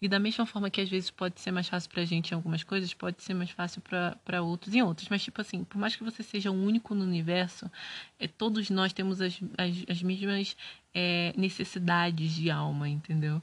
E 0.00 0.08
da 0.08 0.18
mesma 0.18 0.44
forma 0.44 0.68
que 0.68 0.80
às 0.80 0.88
vezes 0.88 1.12
pode 1.12 1.40
ser 1.40 1.52
mais 1.52 1.68
fácil 1.68 1.88
para 1.88 2.02
a 2.02 2.04
gente 2.04 2.32
em 2.32 2.34
algumas 2.34 2.64
coisas, 2.64 2.92
pode 2.92 3.22
ser 3.22 3.34
mais 3.34 3.50
fácil 3.50 3.80
para 3.80 4.42
outros 4.42 4.74
em 4.74 4.82
outras. 4.82 5.08
Mas, 5.08 5.22
tipo 5.22 5.40
assim, 5.40 5.62
por 5.62 5.78
mais 5.78 5.94
que 5.94 6.02
você 6.02 6.24
seja 6.24 6.50
o 6.50 6.54
único 6.54 6.92
no 6.92 7.04
universo, 7.04 7.70
é, 8.18 8.26
todos 8.26 8.68
nós 8.68 8.92
temos 8.92 9.20
as, 9.20 9.40
as, 9.56 9.84
as 9.88 10.02
mesmas 10.02 10.56
é, 10.92 11.32
necessidades 11.36 12.32
de 12.34 12.50
alma, 12.50 12.88
entendeu? 12.88 13.40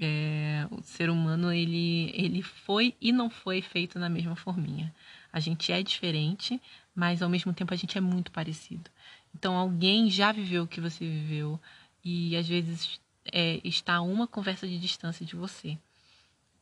É, 0.00 0.66
o 0.70 0.80
ser 0.82 1.10
humano 1.10 1.52
ele, 1.52 2.12
ele 2.14 2.40
foi 2.40 2.94
e 3.00 3.10
não 3.10 3.28
foi 3.28 3.60
feito 3.60 3.98
na 3.98 4.08
mesma 4.08 4.36
forminha. 4.36 4.94
A 5.32 5.40
gente 5.40 5.72
é 5.72 5.82
diferente, 5.82 6.60
mas 6.94 7.20
ao 7.20 7.28
mesmo 7.28 7.52
tempo 7.52 7.74
a 7.74 7.76
gente 7.76 7.98
é 7.98 8.00
muito 8.00 8.30
parecido. 8.30 8.90
Então 9.34 9.56
alguém 9.56 10.08
já 10.10 10.32
viveu 10.32 10.64
o 10.64 10.68
que 10.68 10.80
você 10.80 11.04
viveu 11.04 11.60
e 12.04 12.36
às 12.36 12.46
vezes 12.48 13.00
é, 13.32 13.60
está 13.64 13.96
a 13.96 14.00
uma 14.00 14.26
conversa 14.26 14.66
de 14.66 14.78
distância 14.78 15.26
de 15.26 15.36
você. 15.36 15.76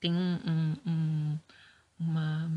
Tem 0.00 0.12
um, 0.12 0.38
um, 0.46 0.76
um, 0.86 1.38
uma, 1.98 2.50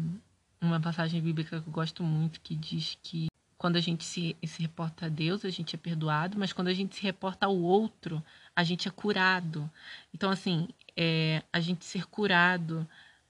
uma 0.62 0.80
passagem 0.80 1.22
bíblica 1.22 1.62
que 1.62 1.68
eu 1.68 1.74
gosto 1.74 2.04
muito 2.04 2.42
que 2.42 2.56
diz 2.56 2.98
que 3.04 3.28
quando 3.58 3.76
a 3.76 3.82
gente 3.82 4.06
se, 4.06 4.38
se 4.46 4.62
reporta 4.62 5.06
a 5.06 5.10
Deus, 5.10 5.44
a 5.44 5.50
gente 5.50 5.76
é 5.76 5.78
perdoado, 5.78 6.40
mas 6.40 6.54
quando 6.54 6.70
a 6.70 6.74
gente 6.74 6.96
se 6.96 7.04
reporta 7.04 7.46
ao 7.46 7.58
outro, 7.58 8.24
a 8.60 8.64
gente 8.64 8.90
é 8.90 8.92
curado. 8.92 9.72
Então, 10.14 10.30
assim, 10.30 10.68
é, 10.98 11.42
a 11.52 11.62
gente 11.62 11.86
ser 11.86 12.06
curado, 12.08 12.86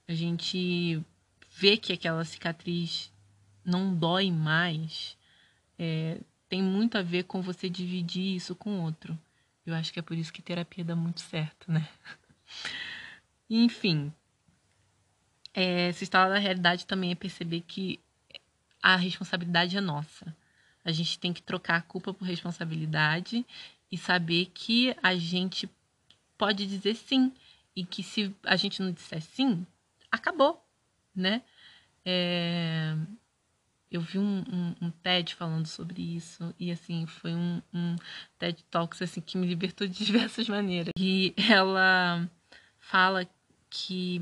a 0.07 0.13
gente 0.15 0.99
ver 1.51 1.77
que 1.77 1.93
aquela 1.93 2.25
cicatriz 2.25 3.13
não 3.63 3.93
dói 3.93 4.31
mais, 4.31 5.15
é, 5.77 6.19
tem 6.49 6.63
muito 6.63 6.97
a 6.97 7.03
ver 7.03 7.25
com 7.25 7.43
você 7.43 7.69
dividir 7.69 8.37
isso 8.37 8.55
com 8.55 8.81
outro. 8.81 9.15
Eu 9.67 9.75
acho 9.75 9.93
que 9.93 9.99
é 9.99 10.01
por 10.01 10.17
isso 10.17 10.33
que 10.33 10.41
terapia 10.41 10.83
dá 10.83 10.95
muito 10.95 11.21
certo, 11.21 11.71
né? 11.71 11.87
Enfim, 13.47 14.11
é, 15.53 15.91
se 15.91 16.05
instalar 16.05 16.29
na 16.31 16.39
realidade 16.39 16.87
também 16.87 17.11
é 17.11 17.15
perceber 17.15 17.61
que 17.61 17.99
a 18.81 18.95
responsabilidade 18.95 19.77
é 19.77 19.81
nossa. 19.81 20.35
A 20.83 20.91
gente 20.91 21.19
tem 21.19 21.31
que 21.31 21.43
trocar 21.43 21.75
a 21.75 21.81
culpa 21.83 22.15
por 22.15 22.25
responsabilidade 22.25 23.45
e 23.91 23.97
saber 23.97 24.47
que 24.53 24.95
a 25.01 25.15
gente 25.15 25.69
pode 26.37 26.65
dizer 26.65 26.95
sim 26.95 27.33
e 27.75 27.85
que 27.85 28.03
se 28.03 28.33
a 28.43 28.55
gente 28.55 28.81
não 28.81 28.91
disser 28.91 29.21
sim, 29.21 29.65
acabou, 30.11 30.63
né? 31.15 31.41
É... 32.05 32.95
Eu 33.91 34.01
vi 34.01 34.19
um, 34.19 34.43
um, 34.51 34.75
um, 34.81 34.91
TED 34.91 35.33
falando 35.33 35.65
sobre 35.65 36.15
isso 36.15 36.53
e 36.59 36.71
assim 36.71 37.07
foi 37.07 37.33
um, 37.33 37.59
um 37.73 37.95
TED 38.37 38.63
Talks 38.65 39.01
assim 39.01 39.19
que 39.19 39.35
me 39.35 39.47
libertou 39.47 39.87
de 39.87 39.97
diversas 40.05 40.47
maneiras. 40.47 40.93
E 40.97 41.33
ela 41.49 42.29
fala 42.77 43.27
que 43.67 44.21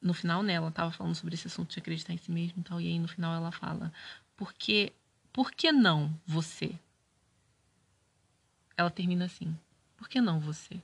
no 0.00 0.14
final, 0.14 0.42
né, 0.42 0.54
ela 0.54 0.70
tava 0.70 0.90
falando 0.92 1.14
sobre 1.14 1.34
esse 1.34 1.46
assunto 1.46 1.72
de 1.72 1.78
acreditar 1.78 2.12
em 2.12 2.16
si 2.16 2.30
mesmo 2.30 2.60
e 2.60 2.64
tal, 2.64 2.80
e 2.80 2.86
aí 2.86 2.98
no 2.98 3.08
final 3.08 3.34
ela 3.34 3.52
fala, 3.52 3.92
porque, 4.36 4.92
por 5.32 5.52
que 5.52 5.70
não 5.70 6.14
você? 6.26 6.74
Ela 8.80 8.90
termina 8.90 9.26
assim, 9.26 9.54
por 9.94 10.08
que 10.08 10.22
não 10.22 10.40
você? 10.40 10.80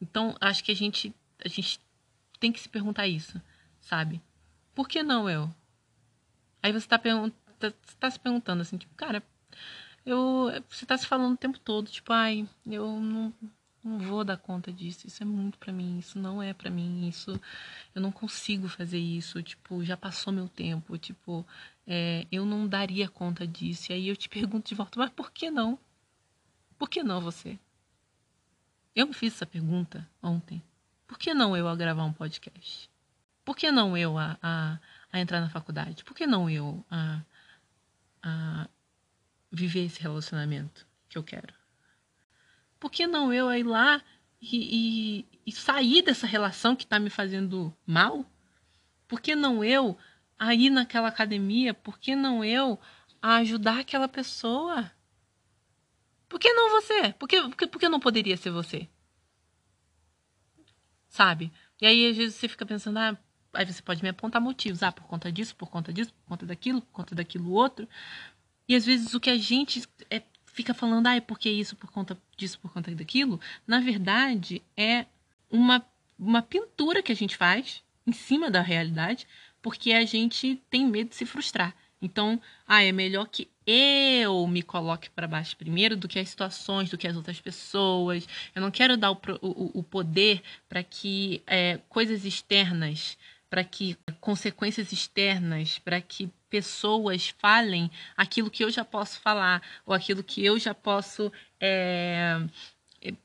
Então, 0.00 0.34
acho 0.40 0.64
que 0.64 0.72
a 0.72 0.74
gente, 0.74 1.14
a 1.44 1.48
gente 1.48 1.78
tem 2.38 2.50
que 2.50 2.58
se 2.58 2.68
perguntar 2.68 3.06
isso, 3.06 3.40
sabe? 3.78 4.22
Por 4.74 4.88
que 4.88 5.02
não 5.02 5.28
eu? 5.28 5.54
Aí 6.62 6.72
você 6.72 6.88
tá, 6.88 6.98
tá, 6.98 7.72
tá 7.98 8.10
se 8.10 8.18
perguntando 8.18 8.62
assim, 8.62 8.78
tipo, 8.78 8.94
cara, 8.94 9.22
eu, 10.06 10.48
você 10.66 10.86
tá 10.86 10.96
se 10.96 11.06
falando 11.06 11.34
o 11.34 11.36
tempo 11.36 11.58
todo, 11.58 11.90
tipo, 11.90 12.10
ai, 12.10 12.48
eu 12.66 12.98
não, 12.98 13.34
não 13.84 13.98
vou 13.98 14.24
dar 14.24 14.38
conta 14.38 14.72
disso, 14.72 15.06
isso 15.06 15.22
é 15.22 15.26
muito 15.26 15.58
para 15.58 15.74
mim, 15.74 15.98
isso 15.98 16.18
não 16.18 16.42
é 16.42 16.54
para 16.54 16.70
mim, 16.70 17.06
isso 17.06 17.38
eu 17.94 18.00
não 18.00 18.10
consigo 18.10 18.66
fazer 18.66 18.98
isso, 18.98 19.42
tipo, 19.42 19.84
já 19.84 19.94
passou 19.94 20.32
meu 20.32 20.48
tempo, 20.48 20.96
tipo, 20.96 21.46
é, 21.86 22.26
eu 22.32 22.46
não 22.46 22.66
daria 22.66 23.10
conta 23.10 23.46
disso. 23.46 23.92
E 23.92 23.94
aí 23.94 24.08
eu 24.08 24.16
te 24.16 24.28
pergunto 24.30 24.70
de 24.70 24.74
volta, 24.74 24.98
mas 24.98 25.10
por 25.10 25.30
que 25.30 25.50
não? 25.50 25.78
Por 26.80 26.90
que 26.90 27.04
não 27.04 27.20
você? 27.20 27.56
Eu 28.96 29.06
me 29.06 29.14
fiz 29.14 29.34
essa 29.34 29.46
pergunta 29.46 30.04
ontem. 30.20 30.60
Por 31.06 31.16
que 31.16 31.32
não 31.32 31.56
eu 31.56 31.68
a 31.68 31.76
gravar 31.76 32.04
um 32.04 32.12
podcast? 32.12 32.90
Por 33.44 33.54
que 33.54 33.70
não 33.70 33.96
eu 33.96 34.18
a, 34.18 34.36
a, 34.42 34.78
a 35.12 35.20
entrar 35.20 35.40
na 35.40 35.48
faculdade? 35.48 36.02
Por 36.02 36.16
que 36.16 36.26
não 36.26 36.50
eu 36.50 36.84
a, 36.90 37.20
a 38.20 38.68
viver 39.52 39.84
esse 39.84 40.00
relacionamento 40.00 40.84
que 41.08 41.16
eu 41.16 41.22
quero? 41.22 41.54
por 42.80 42.90
que 42.90 43.06
não 43.06 43.32
eu 43.32 43.52
ir 43.52 43.62
lá 43.62 44.02
e, 44.40 45.26
e, 45.28 45.38
e 45.46 45.52
sair 45.52 46.00
dessa 46.00 46.26
relação 46.26 46.74
que 46.74 46.84
está 46.84 46.98
me 46.98 47.10
fazendo 47.10 47.72
mal? 47.86 48.24
Por 49.06 49.20
que 49.20 49.36
não 49.36 49.62
eu 49.62 49.98
a 50.38 50.54
ir 50.54 50.70
naquela 50.70 51.08
academia? 51.08 51.74
Por 51.74 51.98
que 51.98 52.16
não 52.16 52.42
eu 52.42 52.80
a 53.20 53.36
ajudar 53.36 53.80
aquela 53.80 54.08
pessoa? 54.08 54.90
Por 56.30 56.38
que 56.38 56.52
não 56.52 56.70
você? 56.70 57.12
Por 57.14 57.28
que, 57.28 57.42
por 57.42 57.56
que, 57.56 57.66
por 57.66 57.78
que 57.80 57.88
não 57.88 57.98
poderia 57.98 58.36
ser 58.36 58.50
você? 58.50 58.88
Sabe? 61.08 61.52
E 61.80 61.84
aí, 61.84 62.06
às 62.06 62.16
vezes, 62.16 62.36
você 62.36 62.46
fica 62.46 62.64
pensando, 62.64 62.98
ah, 62.98 63.18
aí 63.52 63.66
você 63.66 63.82
pode 63.82 64.00
me 64.00 64.08
apontar 64.08 64.40
motivos, 64.40 64.80
ah, 64.84 64.92
por 64.92 65.04
conta 65.08 65.32
disso, 65.32 65.56
por 65.56 65.68
conta 65.68 65.92
disso, 65.92 66.14
por 66.14 66.28
conta 66.28 66.46
daquilo, 66.46 66.82
por 66.82 66.92
conta 66.92 67.16
daquilo 67.16 67.50
outro. 67.50 67.88
E 68.68 68.76
às 68.76 68.86
vezes 68.86 69.12
o 69.12 69.18
que 69.18 69.28
a 69.28 69.36
gente 69.36 69.82
é 70.08 70.22
fica 70.46 70.72
falando, 70.72 71.08
ah, 71.08 71.16
é 71.16 71.20
porque 71.20 71.50
isso, 71.50 71.74
por 71.74 71.90
conta 71.90 72.16
disso, 72.36 72.60
por 72.60 72.72
conta 72.72 72.94
daquilo, 72.94 73.40
na 73.66 73.80
verdade 73.80 74.62
é 74.76 75.06
uma, 75.50 75.84
uma 76.16 76.42
pintura 76.42 77.02
que 77.02 77.10
a 77.10 77.16
gente 77.16 77.36
faz 77.36 77.82
em 78.06 78.12
cima 78.12 78.50
da 78.50 78.60
realidade, 78.60 79.26
porque 79.60 79.92
a 79.92 80.04
gente 80.04 80.62
tem 80.70 80.86
medo 80.86 81.10
de 81.10 81.16
se 81.16 81.26
frustrar. 81.26 81.74
Então, 82.02 82.40
ah, 82.66 82.82
é 82.82 82.92
melhor 82.92 83.26
que 83.28 83.48
eu 83.66 84.46
me 84.46 84.62
coloque 84.62 85.10
para 85.10 85.28
baixo 85.28 85.56
primeiro 85.56 85.96
do 85.96 86.08
que 86.08 86.18
as 86.18 86.28
situações, 86.30 86.90
do 86.90 86.96
que 86.96 87.06
as 87.06 87.16
outras 87.16 87.40
pessoas. 87.40 88.26
Eu 88.54 88.62
não 88.62 88.70
quero 88.70 88.96
dar 88.96 89.10
o, 89.12 89.20
o, 89.42 89.80
o 89.80 89.82
poder 89.82 90.42
para 90.68 90.82
que 90.82 91.42
é, 91.46 91.78
coisas 91.88 92.24
externas, 92.24 93.18
para 93.50 93.62
que 93.62 93.98
consequências 94.20 94.92
externas, 94.92 95.78
para 95.78 96.00
que 96.00 96.30
pessoas 96.48 97.28
falem 97.38 97.90
aquilo 98.16 98.50
que 98.50 98.64
eu 98.64 98.70
já 98.70 98.84
posso 98.84 99.20
falar 99.20 99.62
ou 99.84 99.94
aquilo 99.94 100.24
que 100.24 100.44
eu 100.44 100.58
já 100.58 100.74
posso 100.74 101.30
é, 101.60 102.40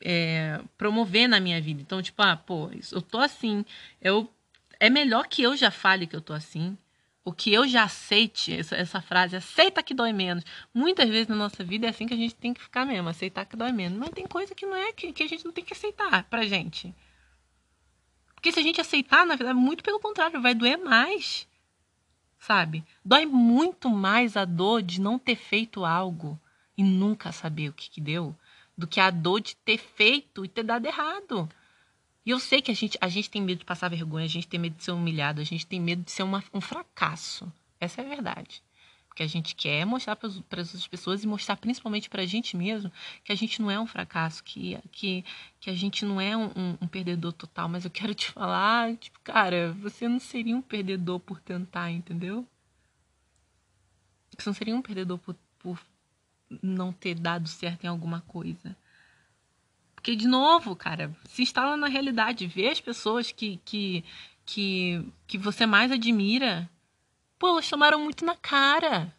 é, 0.02 0.62
promover 0.78 1.28
na 1.30 1.40
minha 1.40 1.62
vida. 1.62 1.82
Então, 1.82 2.02
tipo, 2.02 2.22
ah, 2.22 2.36
pô, 2.36 2.70
eu 2.92 3.02
tô 3.02 3.20
assim, 3.20 3.66
eu 4.02 4.30
é 4.80 4.90
melhor 4.90 5.28
que 5.28 5.42
eu 5.42 5.56
já 5.56 5.72
fale 5.72 6.06
que 6.06 6.16
eu 6.16 6.22
tô 6.22 6.34
assim 6.34 6.78
o 7.26 7.34
que 7.34 7.52
eu 7.52 7.68
já 7.68 7.84
aceite, 7.84 8.54
essa, 8.54 8.76
essa, 8.76 9.02
frase, 9.02 9.36
aceita 9.36 9.82
que 9.82 9.96
dói 9.96 10.14
menos. 10.14 10.46
Muitas 10.72 11.10
vezes 11.10 11.28
na 11.28 11.36
nossa 11.36 11.64
vida 11.64 11.88
é 11.88 11.90
assim 11.90 12.06
que 12.06 12.14
a 12.14 12.18
gente 12.18 12.36
tem 12.36 12.54
que 12.54 12.62
ficar 12.62 12.86
mesmo, 12.86 13.10
aceitar 13.10 13.46
que 13.46 13.58
dói 13.58 13.72
menos. 13.72 13.98
Mas 13.98 14.12
tem 14.12 14.28
coisa 14.28 14.54
que 14.54 14.66
não 14.66 14.76
é, 14.78 14.94
que, 14.94 15.12
que 15.12 15.24
a 15.24 15.28
gente 15.28 15.44
não 15.44 15.52
tem 15.52 15.66
que 15.66 15.74
aceitar 15.74 16.24
pra 16.26 16.46
gente. 16.46 16.94
Porque 18.36 18.52
se 18.52 18.60
a 18.60 18.64
gente 18.64 18.80
aceitar, 18.80 19.26
na 19.26 19.36
verdade, 19.36 19.58
muito 19.58 19.84
pelo 19.84 20.00
contrário, 20.00 20.40
vai 20.40 20.54
doer 20.54 20.78
mais. 20.78 21.48
Sabe? 22.38 22.86
Dói 23.04 23.26
muito 23.26 23.90
mais 23.90 24.38
a 24.38 24.46
dor 24.46 24.84
de 24.84 25.02
não 25.02 25.18
ter 25.18 25.36
feito 25.36 25.84
algo 25.84 26.40
e 26.78 26.84
nunca 26.84 27.32
saber 27.32 27.70
o 27.70 27.74
que, 27.74 27.90
que 27.90 28.00
deu 28.00 28.36
do 28.78 28.86
que 28.86 29.00
a 29.00 29.10
dor 29.10 29.40
de 29.42 29.56
ter 29.56 29.78
feito 29.80 30.46
e 30.46 30.48
ter 30.48 30.64
dado 30.64 30.86
errado. 30.86 31.50
E 32.26 32.32
eu 32.32 32.40
sei 32.40 32.62
que 32.62 32.72
a 32.72 32.74
gente, 32.74 32.98
a 33.00 33.08
gente 33.08 33.30
tem 33.30 33.42
medo 33.42 33.60
de 33.60 33.66
passar 33.66 33.90
vergonha, 33.90 34.26
a 34.26 34.30
gente 34.30 34.48
tem 34.48 34.60
medo 34.60 34.76
de 34.76 34.84
ser 34.84 34.92
humilhado, 34.92 35.40
a 35.40 35.44
gente 35.44 35.66
tem 35.66 35.80
medo 35.80 36.04
de 36.04 36.12
ser 36.12 36.24
uma, 36.24 36.44
um 36.54 36.60
fracasso. 36.60 37.52
Essa 37.80 38.02
é 38.02 38.06
a 38.06 38.10
verdade. 38.10 38.64
Porque 39.08 39.22
a 39.22 39.28
gente 39.28 39.56
quer 39.56 39.86
mostrar 39.86 40.16
para 40.16 40.28
as 40.28 40.36
outras 40.36 40.88
pessoas 40.88 41.24
e 41.24 41.28
mostrar 41.28 41.56
principalmente 41.56 42.10
para 42.10 42.24
a 42.24 42.26
gente 42.26 42.58
mesmo 42.58 42.92
que 43.24 43.32
a 43.32 43.36
gente 43.36 43.62
não 43.62 43.70
é 43.70 43.80
um 43.80 43.86
fracasso, 43.86 44.44
que, 44.44 44.78
que, 44.92 45.24
que 45.60 45.70
a 45.70 45.74
gente 45.74 46.04
não 46.04 46.20
é 46.20 46.36
um, 46.36 46.48
um, 46.48 46.78
um, 46.82 46.88
perdedor 46.88 47.32
total. 47.32 47.70
Mas 47.70 47.86
eu 47.86 47.92
quero 47.92 48.14
te 48.16 48.30
falar, 48.32 48.96
tipo, 48.98 49.20
cara, 49.22 49.72
você 49.74 50.08
não 50.08 50.20
seria 50.20 50.56
um 50.56 50.62
perdedor 50.62 51.20
por 51.20 51.40
tentar, 51.40 51.92
entendeu? 51.92 52.46
Você 54.38 54.50
não 54.50 54.54
seria 54.54 54.76
um 54.76 54.82
perdedor 54.82 55.20
por, 55.20 55.36
por 55.60 55.80
não 56.62 56.92
ter 56.92 57.16
dado 57.16 57.48
certo 57.48 57.86
em 57.86 57.88
alguma 57.88 58.22
coisa. 58.22 58.76
Porque, 60.06 60.16
de 60.16 60.28
novo, 60.28 60.76
cara, 60.76 61.12
se 61.24 61.42
instala 61.42 61.76
na 61.76 61.88
realidade, 61.88 62.46
vê 62.46 62.68
as 62.68 62.80
pessoas 62.80 63.32
que, 63.32 63.60
que, 63.66 64.06
que, 64.46 65.04
que 65.26 65.36
você 65.36 65.66
mais 65.66 65.92
admira. 65.92 66.70
Pô, 67.40 67.48
elas 67.48 67.68
tomaram 67.68 68.00
muito 68.00 68.24
na 68.24 68.36
cara. 68.36 69.12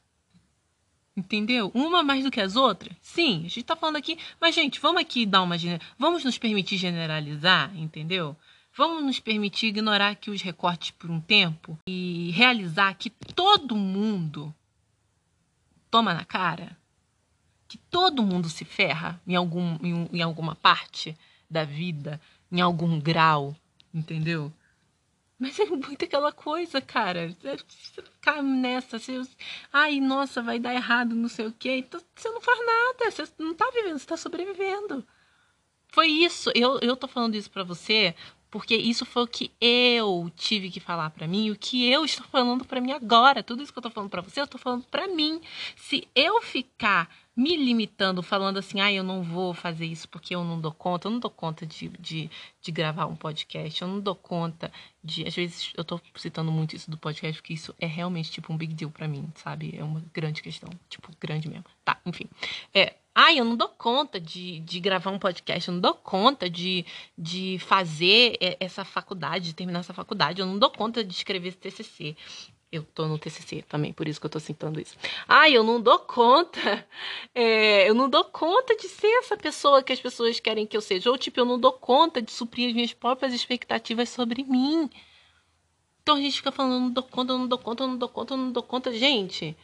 Entendeu? 1.16 1.72
Uma 1.74 2.04
mais 2.04 2.22
do 2.22 2.30
que 2.30 2.40
as 2.40 2.54
outras? 2.54 2.96
Sim, 3.00 3.38
a 3.46 3.48
gente 3.48 3.64
tá 3.64 3.74
falando 3.74 3.96
aqui. 3.96 4.16
Mas, 4.40 4.54
gente, 4.54 4.78
vamos 4.78 5.02
aqui 5.02 5.26
dar 5.26 5.42
uma. 5.42 5.56
Vamos 5.98 6.22
nos 6.22 6.38
permitir 6.38 6.76
generalizar, 6.76 7.76
entendeu? 7.76 8.36
Vamos 8.72 9.02
nos 9.02 9.18
permitir 9.18 9.66
ignorar 9.66 10.10
aqui 10.10 10.30
os 10.30 10.40
recortes 10.40 10.92
por 10.92 11.10
um 11.10 11.20
tempo 11.20 11.76
e 11.88 12.30
realizar 12.30 12.94
que 12.94 13.10
todo 13.10 13.74
mundo 13.74 14.54
toma 15.90 16.14
na 16.14 16.24
cara? 16.24 16.78
Que 17.76 17.82
todo 17.90 18.22
mundo 18.22 18.48
se 18.48 18.64
ferra 18.64 19.20
em, 19.26 19.36
algum, 19.36 19.76
em, 19.82 20.08
em 20.12 20.22
alguma 20.22 20.54
parte 20.54 21.16
da 21.48 21.62
vida, 21.62 22.18
em 22.50 22.60
algum 22.60 22.98
grau, 22.98 23.54
entendeu? 23.92 24.50
Mas 25.38 25.58
é 25.58 25.66
muito 25.66 26.02
aquela 26.02 26.32
coisa, 26.32 26.80
cara. 26.80 27.28
Você 27.28 28.02
ficar 28.02 28.42
nessa, 28.42 28.98
você, 28.98 29.20
ai, 29.70 30.00
nossa, 30.00 30.42
vai 30.42 30.58
dar 30.58 30.74
errado, 30.74 31.14
não 31.14 31.28
sei 31.28 31.46
o 31.46 31.52
quê. 31.52 31.76
Então, 31.76 32.00
você 32.14 32.30
não 32.30 32.40
faz 32.40 32.58
nada, 32.64 33.10
você 33.10 33.24
não 33.38 33.54
tá 33.54 33.70
vivendo, 33.74 33.98
você 33.98 34.06
tá 34.06 34.16
sobrevivendo. 34.16 35.06
Foi 35.88 36.06
isso. 36.06 36.50
Eu, 36.54 36.78
eu 36.80 36.96
tô 36.96 37.06
falando 37.06 37.34
isso 37.34 37.50
para 37.50 37.62
você 37.62 38.14
porque 38.50 38.74
isso 38.74 39.04
foi 39.04 39.24
o 39.24 39.26
que 39.26 39.52
eu 39.60 40.32
tive 40.34 40.70
que 40.70 40.80
falar 40.80 41.10
para 41.10 41.26
mim, 41.26 41.50
o 41.50 41.56
que 41.56 41.90
eu 41.90 42.06
estou 42.06 42.26
falando 42.28 42.64
para 42.64 42.80
mim 42.80 42.92
agora. 42.92 43.42
Tudo 43.42 43.62
isso 43.62 43.70
que 43.70 43.78
eu 43.78 43.82
tô 43.82 43.90
falando 43.90 44.08
para 44.08 44.22
você, 44.22 44.40
eu 44.40 44.46
tô 44.46 44.56
falando 44.56 44.84
para 44.84 45.06
mim. 45.08 45.42
Se 45.76 46.08
eu 46.14 46.40
ficar 46.40 47.10
me 47.36 47.54
limitando, 47.54 48.22
falando 48.22 48.58
assim, 48.58 48.80
ah, 48.80 48.90
eu 48.90 49.04
não 49.04 49.22
vou 49.22 49.52
fazer 49.52 49.84
isso 49.84 50.08
porque 50.08 50.34
eu 50.34 50.42
não 50.42 50.58
dou 50.58 50.72
conta, 50.72 51.06
eu 51.06 51.12
não 51.12 51.18
dou 51.18 51.30
conta 51.30 51.66
de, 51.66 51.88
de, 52.00 52.30
de 52.62 52.72
gravar 52.72 53.04
um 53.04 53.14
podcast, 53.14 53.82
eu 53.82 53.88
não 53.88 54.00
dou 54.00 54.14
conta 54.14 54.72
de. 55.04 55.26
Às 55.26 55.34
vezes 55.34 55.72
eu 55.76 55.84
tô 55.84 56.00
citando 56.16 56.50
muito 56.50 56.74
isso 56.74 56.90
do 56.90 56.96
podcast, 56.96 57.40
porque 57.42 57.52
isso 57.52 57.74
é 57.78 57.86
realmente 57.86 58.30
tipo 58.30 58.50
um 58.52 58.56
big 58.56 58.72
deal 58.72 58.90
para 58.90 59.06
mim, 59.06 59.30
sabe? 59.34 59.74
É 59.76 59.84
uma 59.84 60.02
grande 60.14 60.42
questão, 60.42 60.70
tipo, 60.88 61.10
grande 61.20 61.46
mesmo. 61.46 61.66
Tá, 61.84 62.00
enfim. 62.06 62.26
É, 62.72 62.94
ah, 63.14 63.32
eu 63.34 63.44
não 63.44 63.56
dou 63.56 63.68
conta 63.68 64.18
de, 64.18 64.60
de 64.60 64.80
gravar 64.80 65.10
um 65.10 65.18
podcast, 65.18 65.68
eu 65.68 65.74
não 65.74 65.80
dou 65.80 65.94
conta 65.94 66.48
de, 66.48 66.86
de 67.16 67.58
fazer 67.60 68.36
essa 68.60 68.84
faculdade, 68.84 69.46
de 69.46 69.54
terminar 69.54 69.80
essa 69.80 69.94
faculdade, 69.94 70.40
eu 70.40 70.46
não 70.46 70.58
dou 70.58 70.70
conta 70.70 71.04
de 71.04 71.12
escrever 71.12 71.48
esse 71.48 71.58
TCC. 71.58 72.16
Eu 72.70 72.82
tô 72.82 73.06
no 73.06 73.18
TCC 73.18 73.62
também, 73.62 73.92
por 73.92 74.08
isso 74.08 74.20
que 74.20 74.26
eu 74.26 74.30
tô 74.30 74.40
citando 74.40 74.80
isso. 74.80 74.96
Ai, 75.28 75.56
eu 75.56 75.62
não 75.62 75.80
dou 75.80 75.98
conta. 76.00 76.86
É, 77.34 77.88
eu 77.88 77.94
não 77.94 78.08
dou 78.08 78.24
conta 78.24 78.74
de 78.74 78.88
ser 78.88 79.12
essa 79.18 79.36
pessoa 79.36 79.82
que 79.82 79.92
as 79.92 80.00
pessoas 80.00 80.40
querem 80.40 80.66
que 80.66 80.76
eu 80.76 80.80
seja. 80.80 81.10
Ou, 81.10 81.18
tipo, 81.18 81.38
eu 81.38 81.44
não 81.44 81.58
dou 81.58 81.72
conta 81.72 82.20
de 82.22 82.32
suprir 82.32 82.68
as 82.68 82.74
minhas 82.74 82.92
próprias 82.94 83.32
expectativas 83.34 84.08
sobre 84.08 84.42
mim. 84.42 84.90
Então 86.02 86.16
a 86.16 86.20
gente 86.20 86.36
fica 86.36 86.50
falando, 86.50 86.74
eu 86.74 86.80
não 86.80 86.90
dou 86.90 87.02
conta, 87.04 87.32
eu 87.32 87.38
não 87.38 87.46
dou 87.46 87.58
conta, 87.58 87.82
eu 87.84 87.88
não 87.88 87.98
dou 87.98 88.08
conta, 88.08 88.34
eu 88.34 88.38
não 88.38 88.52
dou 88.52 88.62
conta. 88.62 88.92
Gente, 88.92 89.56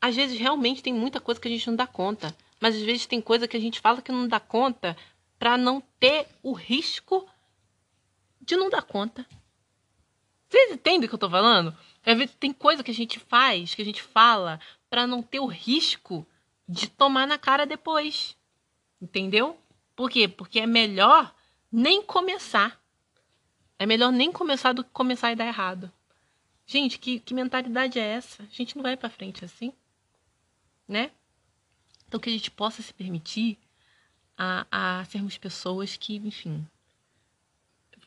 às 0.00 0.16
vezes 0.16 0.38
realmente 0.38 0.82
tem 0.82 0.92
muita 0.92 1.20
coisa 1.20 1.40
que 1.40 1.48
a 1.48 1.50
gente 1.50 1.66
não 1.66 1.76
dá 1.76 1.86
conta. 1.86 2.34
Mas 2.60 2.76
às 2.76 2.82
vezes 2.82 3.06
tem 3.06 3.20
coisa 3.20 3.46
que 3.46 3.56
a 3.56 3.60
gente 3.60 3.80
fala 3.80 4.00
que 4.00 4.10
não 4.10 4.26
dá 4.26 4.40
conta 4.40 4.96
para 5.38 5.58
não 5.58 5.82
ter 6.00 6.26
o 6.42 6.52
risco 6.52 7.28
de 8.40 8.56
não 8.56 8.70
dar 8.70 8.82
conta. 8.82 9.26
Vocês 10.54 10.70
entendem 10.70 11.06
o 11.06 11.08
que 11.08 11.14
eu 11.16 11.18
tô 11.18 11.28
falando? 11.28 11.76
Vezes 12.04 12.36
tem 12.38 12.52
coisa 12.52 12.84
que 12.84 12.90
a 12.92 12.94
gente 12.94 13.18
faz, 13.18 13.74
que 13.74 13.82
a 13.82 13.84
gente 13.84 14.00
fala, 14.00 14.60
para 14.88 15.04
não 15.04 15.20
ter 15.20 15.40
o 15.40 15.46
risco 15.46 16.24
de 16.68 16.88
tomar 16.88 17.26
na 17.26 17.36
cara 17.36 17.66
depois. 17.66 18.36
Entendeu? 19.02 19.58
Por 19.96 20.08
quê? 20.08 20.28
Porque 20.28 20.60
é 20.60 20.66
melhor 20.66 21.34
nem 21.72 22.00
começar. 22.00 22.80
É 23.80 23.84
melhor 23.84 24.12
nem 24.12 24.30
começar 24.30 24.72
do 24.72 24.84
que 24.84 24.90
começar 24.90 25.32
e 25.32 25.34
dar 25.34 25.46
errado. 25.46 25.90
Gente, 26.64 27.00
que, 27.00 27.18
que 27.18 27.34
mentalidade 27.34 27.98
é 27.98 28.06
essa? 28.06 28.44
A 28.44 28.46
gente 28.54 28.76
não 28.76 28.84
vai 28.84 28.96
para 28.96 29.10
frente 29.10 29.44
assim, 29.44 29.72
né? 30.86 31.10
Então 32.06 32.20
que 32.20 32.28
a 32.28 32.32
gente 32.32 32.52
possa 32.52 32.80
se 32.80 32.94
permitir 32.94 33.58
a, 34.38 34.66
a 34.70 35.04
sermos 35.06 35.36
pessoas 35.36 35.96
que, 35.96 36.14
enfim, 36.18 36.64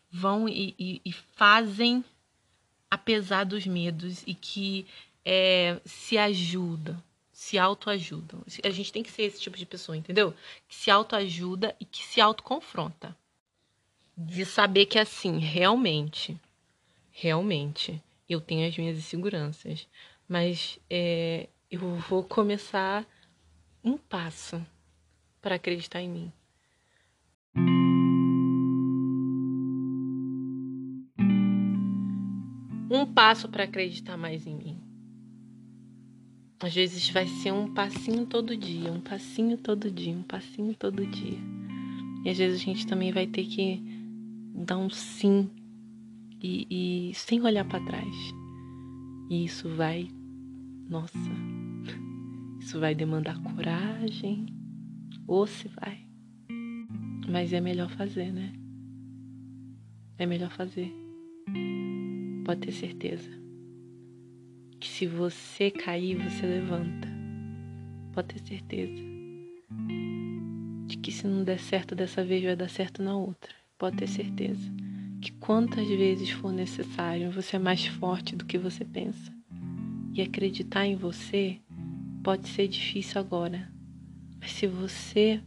vão 0.09 0.47
e, 0.47 0.73
e, 0.79 1.01
e 1.03 1.11
fazem 1.11 2.05
apesar 2.89 3.43
dos 3.43 3.65
medos 3.65 4.23
e 4.25 4.33
que 4.33 4.85
é, 5.25 5.79
se 5.85 6.17
ajudam, 6.17 7.01
se 7.31 7.57
autoajudam. 7.57 8.41
A 8.63 8.69
gente 8.69 8.91
tem 8.91 9.03
que 9.03 9.11
ser 9.11 9.23
esse 9.23 9.39
tipo 9.39 9.57
de 9.57 9.65
pessoa, 9.65 9.97
entendeu? 9.97 10.33
Que 10.67 10.75
se 10.75 10.89
autoajuda 10.89 11.75
e 11.79 11.85
que 11.85 12.03
se 12.03 12.21
autoconfronta. 12.21 13.15
De 14.15 14.45
saber 14.45 14.87
que 14.87 14.97
assim, 14.97 15.37
realmente, 15.37 16.35
realmente, 17.11 18.01
eu 18.27 18.41
tenho 18.41 18.67
as 18.67 18.75
minhas 18.77 18.97
inseguranças, 18.97 19.87
mas 20.27 20.79
é, 20.89 21.47
eu 21.69 21.97
vou 22.09 22.23
começar 22.23 23.05
um 23.83 23.97
passo 23.97 24.65
para 25.41 25.55
acreditar 25.55 26.01
em 26.01 26.09
mim. 26.09 26.33
Passo 33.17 33.49
para 33.49 33.63
acreditar 33.63 34.15
mais 34.15 34.45
em 34.45 34.55
mim. 34.55 34.77
Às 36.59 36.75
vezes 36.75 37.09
vai 37.09 37.25
ser 37.25 37.51
um 37.51 37.73
passinho 37.73 38.27
todo 38.27 38.55
dia, 38.55 38.91
um 38.91 39.01
passinho 39.01 39.57
todo 39.57 39.89
dia, 39.89 40.13
um 40.13 40.21
passinho 40.21 40.75
todo 40.75 41.03
dia. 41.03 41.39
E 42.23 42.29
às 42.29 42.37
vezes 42.37 42.61
a 42.61 42.63
gente 42.63 42.85
também 42.85 43.11
vai 43.11 43.25
ter 43.25 43.45
que 43.45 43.81
dar 44.53 44.77
um 44.77 44.87
sim 44.87 45.49
e, 46.39 47.09
e 47.09 47.15
sem 47.15 47.41
olhar 47.41 47.65
para 47.65 47.83
trás. 47.83 48.15
E 49.31 49.45
isso 49.45 49.67
vai, 49.69 50.07
nossa, 50.87 51.17
isso 52.59 52.79
vai 52.79 52.93
demandar 52.93 53.41
coragem, 53.41 54.45
ou 55.25 55.47
se 55.47 55.67
vai. 55.69 56.05
Mas 57.27 57.51
é 57.51 57.59
melhor 57.59 57.89
fazer, 57.89 58.31
né? 58.31 58.53
É 60.19 60.25
melhor 60.27 60.51
fazer 60.51 60.93
pode 62.47 62.61
ter 62.61 62.71
certeza 62.71 63.29
que 64.79 64.87
se 64.87 65.05
você 65.05 65.69
cair, 65.69 66.15
você 66.15 66.45
levanta. 66.45 67.09
Pode 68.13 68.29
ter 68.29 68.39
certeza 68.39 69.03
de 70.85 70.95
que 70.97 71.11
se 71.11 71.27
não 71.27 71.43
der 71.43 71.59
certo 71.59 71.93
dessa 71.93 72.23
vez, 72.23 72.41
vai 72.41 72.55
dar 72.55 72.69
certo 72.69 73.03
na 73.03 73.17
outra. 73.17 73.51
Pode 73.77 73.97
ter 73.97 74.07
certeza 74.07 74.71
que 75.19 75.33
quantas 75.33 75.85
vezes 75.89 76.29
for 76.29 76.53
necessário, 76.53 77.31
você 77.31 77.57
é 77.57 77.59
mais 77.59 77.85
forte 77.85 78.33
do 78.33 78.45
que 78.45 78.57
você 78.57 78.85
pensa. 78.85 79.29
E 80.13 80.21
acreditar 80.21 80.85
em 80.85 80.95
você 80.95 81.59
pode 82.23 82.47
ser 82.47 82.69
difícil 82.69 83.19
agora. 83.19 83.69
Mas 84.39 84.53
se 84.53 84.67
você 84.67 85.41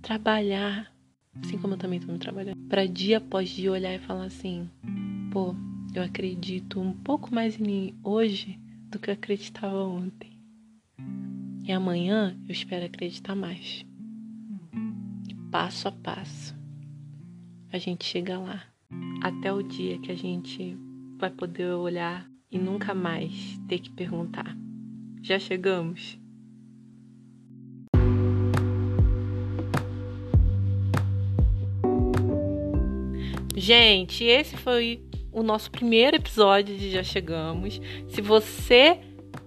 trabalhar, 0.00 0.90
assim 1.42 1.58
como 1.58 1.74
eu 1.74 1.78
também 1.78 1.98
estou 1.98 2.16
trabalhando, 2.16 2.56
para 2.66 2.86
dia 2.86 3.18
após 3.18 3.50
dia 3.50 3.70
olhar 3.70 3.94
e 3.94 3.98
falar 3.98 4.24
assim: 4.24 4.70
pô, 5.30 5.54
eu 5.94 6.02
acredito 6.02 6.80
um 6.80 6.92
pouco 6.92 7.32
mais 7.32 7.58
em 7.58 7.62
mim 7.62 7.94
hoje 8.02 8.58
do 8.90 8.98
que 8.98 9.10
eu 9.10 9.14
acreditava 9.14 9.84
ontem. 9.84 10.40
E 11.62 11.70
amanhã 11.70 12.36
eu 12.48 12.52
espero 12.52 12.84
acreditar 12.84 13.36
mais. 13.36 13.86
Passo 15.52 15.86
a 15.86 15.92
passo, 15.92 16.54
a 17.72 17.78
gente 17.78 18.04
chega 18.04 18.38
lá. 18.38 18.64
Até 19.22 19.52
o 19.52 19.62
dia 19.62 19.98
que 19.98 20.10
a 20.10 20.16
gente 20.16 20.76
vai 21.16 21.30
poder 21.30 21.72
olhar 21.72 22.28
e 22.50 22.58
nunca 22.58 22.92
mais 22.92 23.56
ter 23.68 23.78
que 23.78 23.90
perguntar: 23.90 24.56
já 25.22 25.38
chegamos? 25.38 26.18
Gente, 33.56 34.24
esse 34.24 34.56
foi 34.56 35.03
o 35.34 35.42
nosso 35.42 35.70
primeiro 35.70 36.16
episódio 36.16 36.74
de 36.76 36.90
Já 36.90 37.02
Chegamos. 37.02 37.78
Se 38.08 38.22
você 38.22 38.98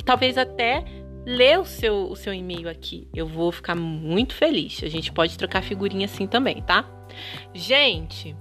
Talvez 0.04 0.36
até 0.36 0.84
ler 1.24 1.58
o 1.58 1.64
seu, 1.64 2.10
o 2.10 2.16
seu 2.16 2.32
e-mail 2.32 2.68
aqui. 2.68 3.08
Eu 3.14 3.26
vou 3.26 3.50
ficar 3.50 3.74
muito 3.74 4.34
feliz. 4.34 4.82
A 4.82 4.88
gente 4.88 5.12
pode 5.12 5.36
trocar 5.38 5.62
figurinha 5.62 6.06
assim 6.06 6.26
também, 6.26 6.62
tá? 6.62 6.84
Gente, 7.52 8.36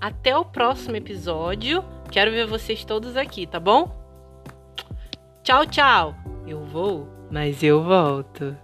até 0.00 0.36
o 0.36 0.44
próximo 0.44 0.96
episódio. 0.96 1.84
Quero 2.10 2.30
ver 2.30 2.46
vocês 2.46 2.84
todos 2.84 3.16
aqui, 3.16 3.46
tá 3.46 3.58
bom? 3.58 3.94
Tchau, 5.42 5.66
tchau. 5.66 6.14
Eu 6.46 6.64
vou, 6.64 7.08
mas 7.30 7.62
eu 7.62 7.82
volto. 7.82 8.56